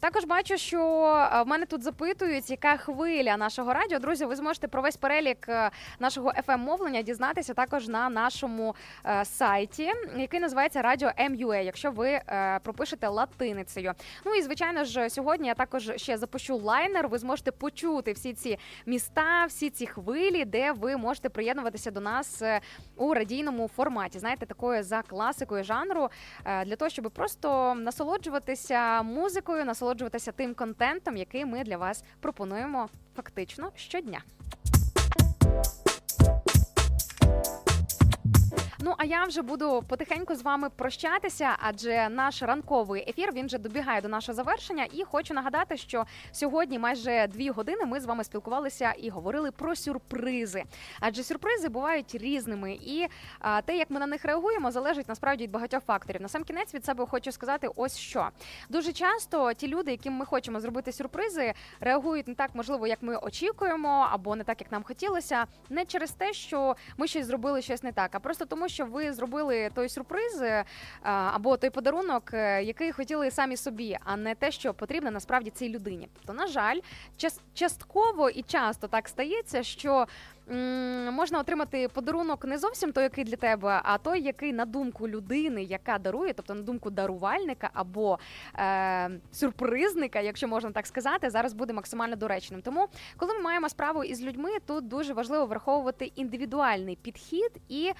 Також 0.00 0.24
бачу, 0.24 0.58
що 0.58 0.78
е, 1.32 1.42
в 1.42 1.46
мене 1.46 1.66
тут 1.66 1.82
запитують, 1.82 2.50
яка 2.50 2.76
хвиля 2.76 3.36
нашого 3.36 3.74
радіо. 3.74 3.98
Друзі, 3.98 4.24
ви 4.24 4.36
зможете 4.36 4.68
про 4.68 4.82
весь 4.82 4.96
перелік 4.96 5.48
е, 5.48 5.70
нашого 5.98 6.32
fm 6.46 6.56
мовлення 6.56 7.02
дізнатися 7.02 7.54
також 7.54 7.88
на 7.88 8.08
нашому 8.08 8.74
е, 9.06 9.24
сайті, 9.24 9.92
який 10.16 10.40
називається 10.40 10.82
Радіо 10.82 11.10
МЮА, 11.30 11.56
якщо 11.56 11.90
ви 11.90 12.20
пропишете 12.62 13.08
латиницею. 13.08 13.92
Ну 14.24 14.34
і 14.34 14.42
звичайно 14.42 14.84
ж, 14.84 15.10
сьогодні 15.10 15.48
я 15.48 15.54
також 15.54 15.92
ще 15.96 16.18
запущу 16.18 16.56
лайнер. 16.56 17.08
Ви 17.08 17.18
зможете 17.18 17.52
почути 17.52 18.12
всі 18.12 18.34
ці 18.34 18.58
міста, 18.86 19.41
всі 19.46 19.70
ці 19.70 19.86
хвилі, 19.86 20.44
де 20.44 20.72
ви 20.72 20.96
можете 20.96 21.28
приєднуватися 21.28 21.90
до 21.90 22.00
нас 22.00 22.42
е, 22.42 22.60
у 22.96 23.14
радійному 23.14 23.68
форматі. 23.68 24.18
Знаєте, 24.18 24.46
такою 24.46 24.82
за 24.82 25.02
класикою 25.02 25.64
жанру, 25.64 26.08
е, 26.44 26.64
для 26.64 26.76
того, 26.76 26.88
щоб 26.88 27.10
просто 27.10 27.74
насолоджуватися 27.74 29.02
музикою, 29.02 29.64
насолоджуватися 29.64 30.32
тим 30.32 30.54
контентом, 30.54 31.16
який 31.16 31.44
ми 31.44 31.64
для 31.64 31.76
вас 31.76 32.04
пропонуємо 32.20 32.88
фактично 33.16 33.72
щодня. 33.76 34.22
Ну 38.84 38.94
а 38.98 39.04
я 39.04 39.24
вже 39.24 39.42
буду 39.42 39.84
потихеньку 39.88 40.34
з 40.34 40.42
вами 40.42 40.70
прощатися, 40.70 41.56
адже 41.58 42.08
наш 42.08 42.42
ранковий 42.42 43.10
ефір 43.10 43.32
він 43.32 43.46
вже 43.46 43.58
добігає 43.58 44.00
до 44.00 44.08
нашого 44.08 44.36
завершення. 44.36 44.86
І 44.92 45.04
хочу 45.04 45.34
нагадати, 45.34 45.76
що 45.76 46.04
сьогодні 46.32 46.78
майже 46.78 47.26
дві 47.26 47.50
години 47.50 47.86
ми 47.86 48.00
з 48.00 48.04
вами 48.04 48.24
спілкувалися 48.24 48.92
і 48.92 49.10
говорили 49.10 49.50
про 49.50 49.76
сюрпризи. 49.76 50.64
Адже 51.00 51.22
сюрпризи 51.22 51.68
бувають 51.68 52.14
різними, 52.14 52.72
і 52.72 53.06
а, 53.38 53.62
те, 53.62 53.76
як 53.76 53.90
ми 53.90 54.00
на 54.00 54.06
них 54.06 54.24
реагуємо, 54.24 54.70
залежить 54.70 55.08
насправді 55.08 55.44
від 55.44 55.50
багатьох 55.50 55.82
факторів. 55.84 56.22
На 56.22 56.28
сам 56.28 56.44
кінець 56.44 56.74
від 56.74 56.84
себе 56.84 57.06
хочу 57.06 57.32
сказати, 57.32 57.68
ось 57.76 57.96
що 57.96 58.28
дуже 58.68 58.92
часто 58.92 59.52
ті 59.52 59.68
люди, 59.68 59.90
яким 59.90 60.12
ми 60.12 60.26
хочемо 60.26 60.60
зробити 60.60 60.92
сюрпризи, 60.92 61.54
реагують 61.80 62.28
не 62.28 62.34
так, 62.34 62.50
можливо, 62.54 62.86
як 62.86 63.02
ми 63.02 63.16
очікуємо, 63.16 64.08
або 64.10 64.36
не 64.36 64.44
так, 64.44 64.60
як 64.60 64.72
нам 64.72 64.82
хотілося, 64.82 65.44
не 65.70 65.84
через 65.84 66.10
те, 66.10 66.32
що 66.32 66.76
ми 66.96 67.06
щось 67.06 67.26
зробили 67.26 67.62
щось 67.62 67.82
не 67.82 67.92
так, 67.92 68.14
а 68.14 68.20
просто 68.20 68.44
тому, 68.44 68.68
що 68.72 68.86
ви 68.86 69.12
зробили 69.12 69.70
той 69.74 69.88
сюрприз 69.88 70.42
е, 70.42 70.64
або 71.02 71.56
той 71.56 71.70
подарунок, 71.70 72.30
е, 72.34 72.62
який 72.62 72.92
хотіли 72.92 73.30
самі 73.30 73.56
собі, 73.56 73.98
а 74.04 74.16
не 74.16 74.34
те, 74.34 74.50
що 74.50 74.74
потрібно 74.74 75.10
насправді 75.10 75.50
цій 75.50 75.68
людині. 75.68 76.08
То 76.26 76.32
на 76.32 76.46
жаль, 76.46 76.78
час- 77.16 77.40
частково 77.54 78.30
і 78.30 78.42
часто 78.42 78.88
так 78.88 79.08
стається, 79.08 79.62
що. 79.62 80.06
Можна 81.12 81.40
отримати 81.40 81.88
подарунок 81.88 82.44
не 82.44 82.58
зовсім 82.58 82.92
той, 82.92 83.02
який 83.04 83.24
для 83.24 83.36
тебе, 83.36 83.80
а 83.84 83.98
той, 83.98 84.22
який 84.22 84.52
на 84.52 84.64
думку 84.64 85.08
людини, 85.08 85.62
яка 85.62 85.98
дарує, 85.98 86.32
тобто 86.32 86.54
на 86.54 86.62
думку 86.62 86.90
дарувальника 86.90 87.70
або 87.72 88.18
е, 88.58 89.10
сюрпризника, 89.32 90.20
якщо 90.20 90.48
можна 90.48 90.70
так 90.70 90.86
сказати, 90.86 91.30
зараз 91.30 91.52
буде 91.52 91.72
максимально 91.72 92.16
доречним. 92.16 92.62
Тому, 92.62 92.88
коли 93.16 93.34
ми 93.34 93.40
маємо 93.40 93.68
справу 93.68 94.04
із 94.04 94.22
людьми, 94.22 94.50
тут 94.66 94.88
дуже 94.88 95.12
важливо 95.12 95.46
враховувати 95.46 96.04
індивідуальний 96.04 96.96
підхід 96.96 97.50
і 97.68 97.86
е, 97.86 97.94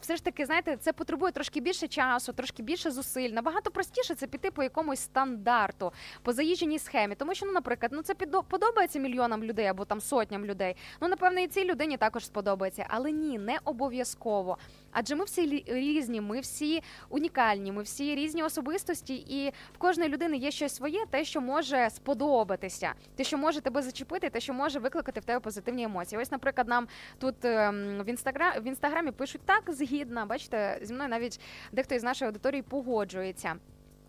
все 0.00 0.16
ж 0.16 0.24
таки, 0.24 0.46
знаєте, 0.46 0.76
це 0.76 0.92
потребує 0.92 1.32
трошки 1.32 1.60
більше 1.60 1.88
часу, 1.88 2.32
трошки 2.32 2.62
більше 2.62 2.90
зусиль. 2.90 3.30
Набагато 3.30 3.70
простіше 3.70 4.14
це 4.14 4.26
піти 4.26 4.50
по 4.50 4.62
якомусь 4.62 5.00
стандарту, 5.00 5.92
по 6.22 6.32
заїждженій 6.32 6.78
схемі. 6.78 7.14
Тому 7.14 7.34
що, 7.34 7.46
ну, 7.46 7.52
наприклад, 7.52 7.92
ну 7.94 8.02
це 8.02 8.14
підо- 8.14 8.42
подобається 8.42 8.98
мільйонам 8.98 9.44
людей 9.44 9.66
або 9.66 9.84
там 9.84 10.00
сотням 10.00 10.44
людей. 10.44 10.76
Ну, 11.00 11.08
напевне, 11.14 11.42
і 11.42 11.48
цій 11.48 11.64
людині 11.64 11.96
також 11.96 12.26
сподобається, 12.26 12.86
але 12.88 13.12
ні, 13.12 13.38
не 13.38 13.58
обов'язково. 13.64 14.58
Адже 14.92 15.14
ми 15.16 15.24
всі 15.24 15.64
різні, 15.66 16.20
ми 16.20 16.40
всі 16.40 16.82
унікальні, 17.08 17.72
ми 17.72 17.82
всі 17.82 18.14
різні 18.14 18.42
особистості, 18.42 19.14
і 19.14 19.52
в 19.74 19.78
кожної 19.78 20.10
людини 20.10 20.36
є 20.36 20.50
щось 20.50 20.74
своє, 20.74 21.06
те, 21.10 21.24
що 21.24 21.40
може 21.40 21.90
сподобатися, 21.90 22.92
те, 23.16 23.24
що 23.24 23.38
може 23.38 23.60
тебе 23.60 23.82
зачепити, 23.82 24.30
те, 24.30 24.40
що 24.40 24.54
може 24.54 24.78
викликати 24.78 25.20
в 25.20 25.24
тебе 25.24 25.40
позитивні 25.40 25.82
емоції. 25.82 26.22
Ось, 26.22 26.30
наприклад, 26.30 26.68
нам 26.68 26.88
тут 27.18 27.44
ем, 27.44 28.02
в 28.06 28.08
інстаграм 28.08 28.62
в 28.62 28.66
інстаграмі 28.66 29.10
пишуть 29.10 29.40
так 29.44 29.62
згідно. 29.68 30.26
Бачите, 30.26 30.78
зі 30.82 30.94
мною 30.94 31.10
навіть 31.10 31.40
дехто 31.72 31.94
із 31.94 32.02
нашої 32.02 32.26
аудиторії 32.28 32.62
погоджується. 32.62 33.56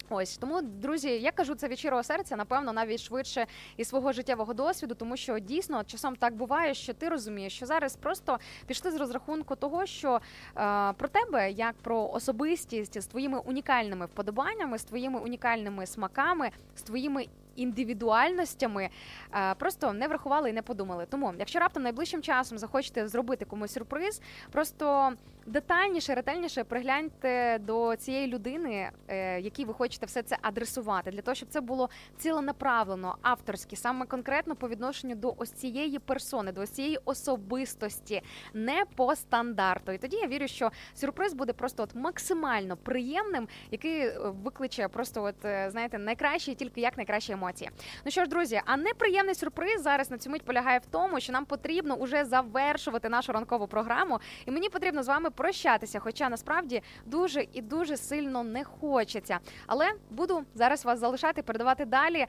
Ось 0.10 0.38
тому, 0.38 0.62
друзі, 0.62 1.10
я 1.10 1.32
кажу 1.32 1.56
це 1.56 1.68
від 1.68 1.80
щирого 1.80 2.04
серця, 2.04 2.36
напевно, 2.36 2.74
навіть 2.74 3.00
швидше 3.00 3.46
із 3.78 3.88
свого 3.88 4.12
життєвого 4.12 4.54
досвіду, 4.54 4.96
тому 4.96 5.18
що 5.18 5.40
дійсно 5.40 5.84
часом 5.84 6.16
так 6.16 6.36
буває, 6.36 6.74
що 6.74 6.94
ти 6.94 7.10
розумієш, 7.10 7.56
що 7.56 7.66
зараз 7.66 7.96
просто 7.96 8.40
пішли 8.68 8.92
з 8.92 8.96
розрахунку 8.96 9.56
того, 9.56 9.86
що 9.86 10.16
е, 10.16 10.94
про 10.94 11.08
тебе, 11.08 11.52
як 11.52 11.76
про 11.76 12.10
особистість 12.10 13.02
з 13.02 13.08
твоїми 13.08 13.40
унікальними 13.40 14.06
вподобаннями, 14.06 14.78
з 14.78 14.84
твоїми 14.84 15.20
унікальними 15.20 15.86
смаками, 15.86 16.52
з 16.76 16.82
твоїми. 16.82 17.26
Індивідуальностями 17.56 18.90
е, 19.34 19.56
просто 19.56 19.94
не 19.94 20.08
врахували 20.08 20.50
і 20.50 20.54
не 20.54 20.62
подумали. 20.62 21.06
Тому, 21.10 21.34
якщо 21.40 21.60
раптом 21.60 21.84
найближчим 21.84 22.22
часом 22.22 22.58
захочете 22.58 23.08
зробити 23.08 23.46
комусь 23.46 23.74
сюрприз, 23.74 24.22
просто 24.52 25.14
детальніше, 25.46 26.16
ретельніше 26.16 26.64
пригляньте 26.64 27.60
до 27.60 27.96
цієї 27.96 28.28
людини, 28.28 28.92
е, 29.08 29.42
якій 29.42 29.66
ви 29.66 29.74
хочете 29.74 30.06
все 30.06 30.24
це 30.24 30.38
адресувати, 30.42 31.12
для 31.12 31.22
того, 31.22 31.36
щоб 31.36 31.50
це 31.50 31.62
було 31.62 31.90
ціленаправлено, 32.18 33.18
авторськи, 33.22 33.76
саме 33.76 34.06
конкретно 34.06 34.56
по 34.56 34.70
відношенню 34.70 35.16
до 35.16 35.34
ось 35.38 35.52
цієї 35.52 36.00
персони, 36.00 36.52
до 36.52 36.62
ось 36.62 36.70
цієї 36.70 37.00
особистості, 37.06 38.22
не 38.54 38.84
по 38.96 39.16
стандарту. 39.16 39.92
І 39.92 39.98
тоді 39.98 40.18
я 40.18 40.28
вірю, 40.28 40.48
що 40.48 40.72
сюрприз 40.96 41.34
буде 41.34 41.54
просто 41.54 41.84
от 41.84 41.96
максимально 41.96 42.78
приємним, 42.78 43.48
який 43.72 44.00
е, 44.00 44.18
викличе 44.44 44.88
просто, 44.88 45.24
от 45.24 45.46
е, 45.46 45.68
знаєте, 45.72 45.98
найкращі 45.98 46.56
тільки 46.56 46.82
як 46.82 46.98
найкращі 46.98 47.32
емоції. 47.32 47.70
Ну 48.06 48.12
що 48.12 48.24
ж, 48.24 48.30
друзі, 48.30 48.62
а 48.66 48.78
неприємний 48.78 49.36
сюрприз 49.36 49.82
зараз 49.82 50.12
на 50.12 50.18
цю 50.18 50.30
мить 50.30 50.46
полягає 50.46 50.80
в 50.80 50.86
тому, 50.86 51.20
що 51.20 51.34
нам 51.34 51.46
потрібно 51.46 51.96
уже 51.96 52.26
завершувати 52.26 53.10
нашу 53.10 53.32
ранкову 53.32 53.68
програму, 53.68 54.20
і 54.46 54.52
мені 54.52 54.70
потрібно 54.70 55.04
з 55.04 55.08
вами 55.08 55.30
прощатися. 55.36 56.00
Хоча 56.00 56.30
насправді 56.30 56.82
дуже 57.06 57.46
і 57.54 57.62
дуже 57.62 57.98
сильно 57.98 58.44
не 58.44 58.64
хочеться. 58.64 59.40
Але 59.68 59.92
буду 60.10 60.44
зараз 60.56 60.86
вас 60.86 61.00
залишати, 61.00 61.42
передавати 61.42 61.86
далі 61.86 62.20
е, 62.20 62.28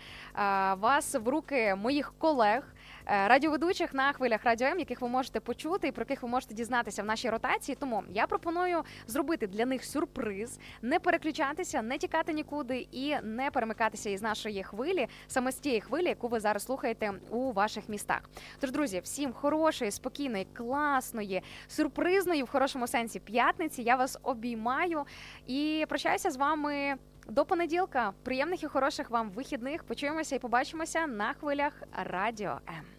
вас 0.74 1.14
в 1.14 1.28
руки 1.28 1.74
моїх 1.74 2.14
колег. 2.18 2.62
Е, 3.06 3.28
Радіоведучих 3.28 3.94
на 3.94 4.12
хвилях 4.12 4.44
радіо 4.44 4.66
М, 4.68 4.78
яких 4.78 5.00
ви 5.00 5.08
можете 5.08 5.40
почути 5.40 5.88
і 5.88 5.92
про 5.92 6.02
яких 6.02 6.22
ви 6.22 6.28
можете 6.28 6.54
дізнатися 6.54 7.02
в 7.02 7.06
нашій 7.06 7.30
ротації. 7.30 7.76
Тому 7.80 8.02
я 8.10 8.26
пропоную 8.26 8.82
зробити 9.06 9.46
для 9.46 9.66
них 9.66 9.84
сюрприз, 9.84 10.58
не 10.82 10.98
переключатися, 10.98 11.82
не 11.82 11.98
тікати 11.98 12.32
нікуди 12.32 12.88
і 12.92 13.16
не 13.22 13.50
перемикатися 13.50 14.10
із 14.10 14.22
нашої 14.22 14.62
хвилі, 14.62 15.06
саме 15.26 15.52
з 15.52 15.56
тієї 15.56 15.80
хвилі, 15.80 16.06
яку 16.06 16.28
ви 16.28 16.40
зараз 16.40 16.64
слухаєте 16.64 17.12
у 17.30 17.52
ваших 17.52 17.88
містах. 17.88 18.30
Тож, 18.60 18.70
друзі, 18.70 19.00
всім 19.00 19.32
хорошої, 19.32 19.90
спокійної, 19.90 20.46
класної, 20.54 21.42
сюрпризної 21.68 22.42
в 22.42 22.48
хорошому 22.48 22.86
сенсі 22.86 23.20
п'ятниці. 23.20 23.82
Я 23.82 23.96
вас 23.96 24.18
обіймаю 24.22 25.04
і 25.46 25.84
прощаюся 25.88 26.30
з 26.30 26.36
вами. 26.36 26.94
До 27.28 27.44
понеділка. 27.44 28.12
Приємних 28.22 28.62
і 28.62 28.66
хороших 28.66 29.10
вам 29.10 29.30
вихідних. 29.30 29.84
Почуємося 29.84 30.36
і 30.36 30.38
побачимося 30.38 31.06
на 31.06 31.32
хвилях 31.32 31.72
Радіо 32.04 32.60
М. 32.68 32.95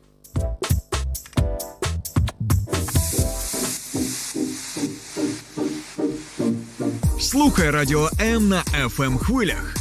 Слухай 7.19 7.69
радіо 7.69 8.09
М 8.19 8.49
на 8.49 8.63
fm 8.63 9.17
хвилях. 9.17 9.75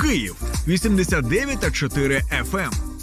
Київ 0.00 0.36
89,4 0.68 2.22
FM. 2.52 2.95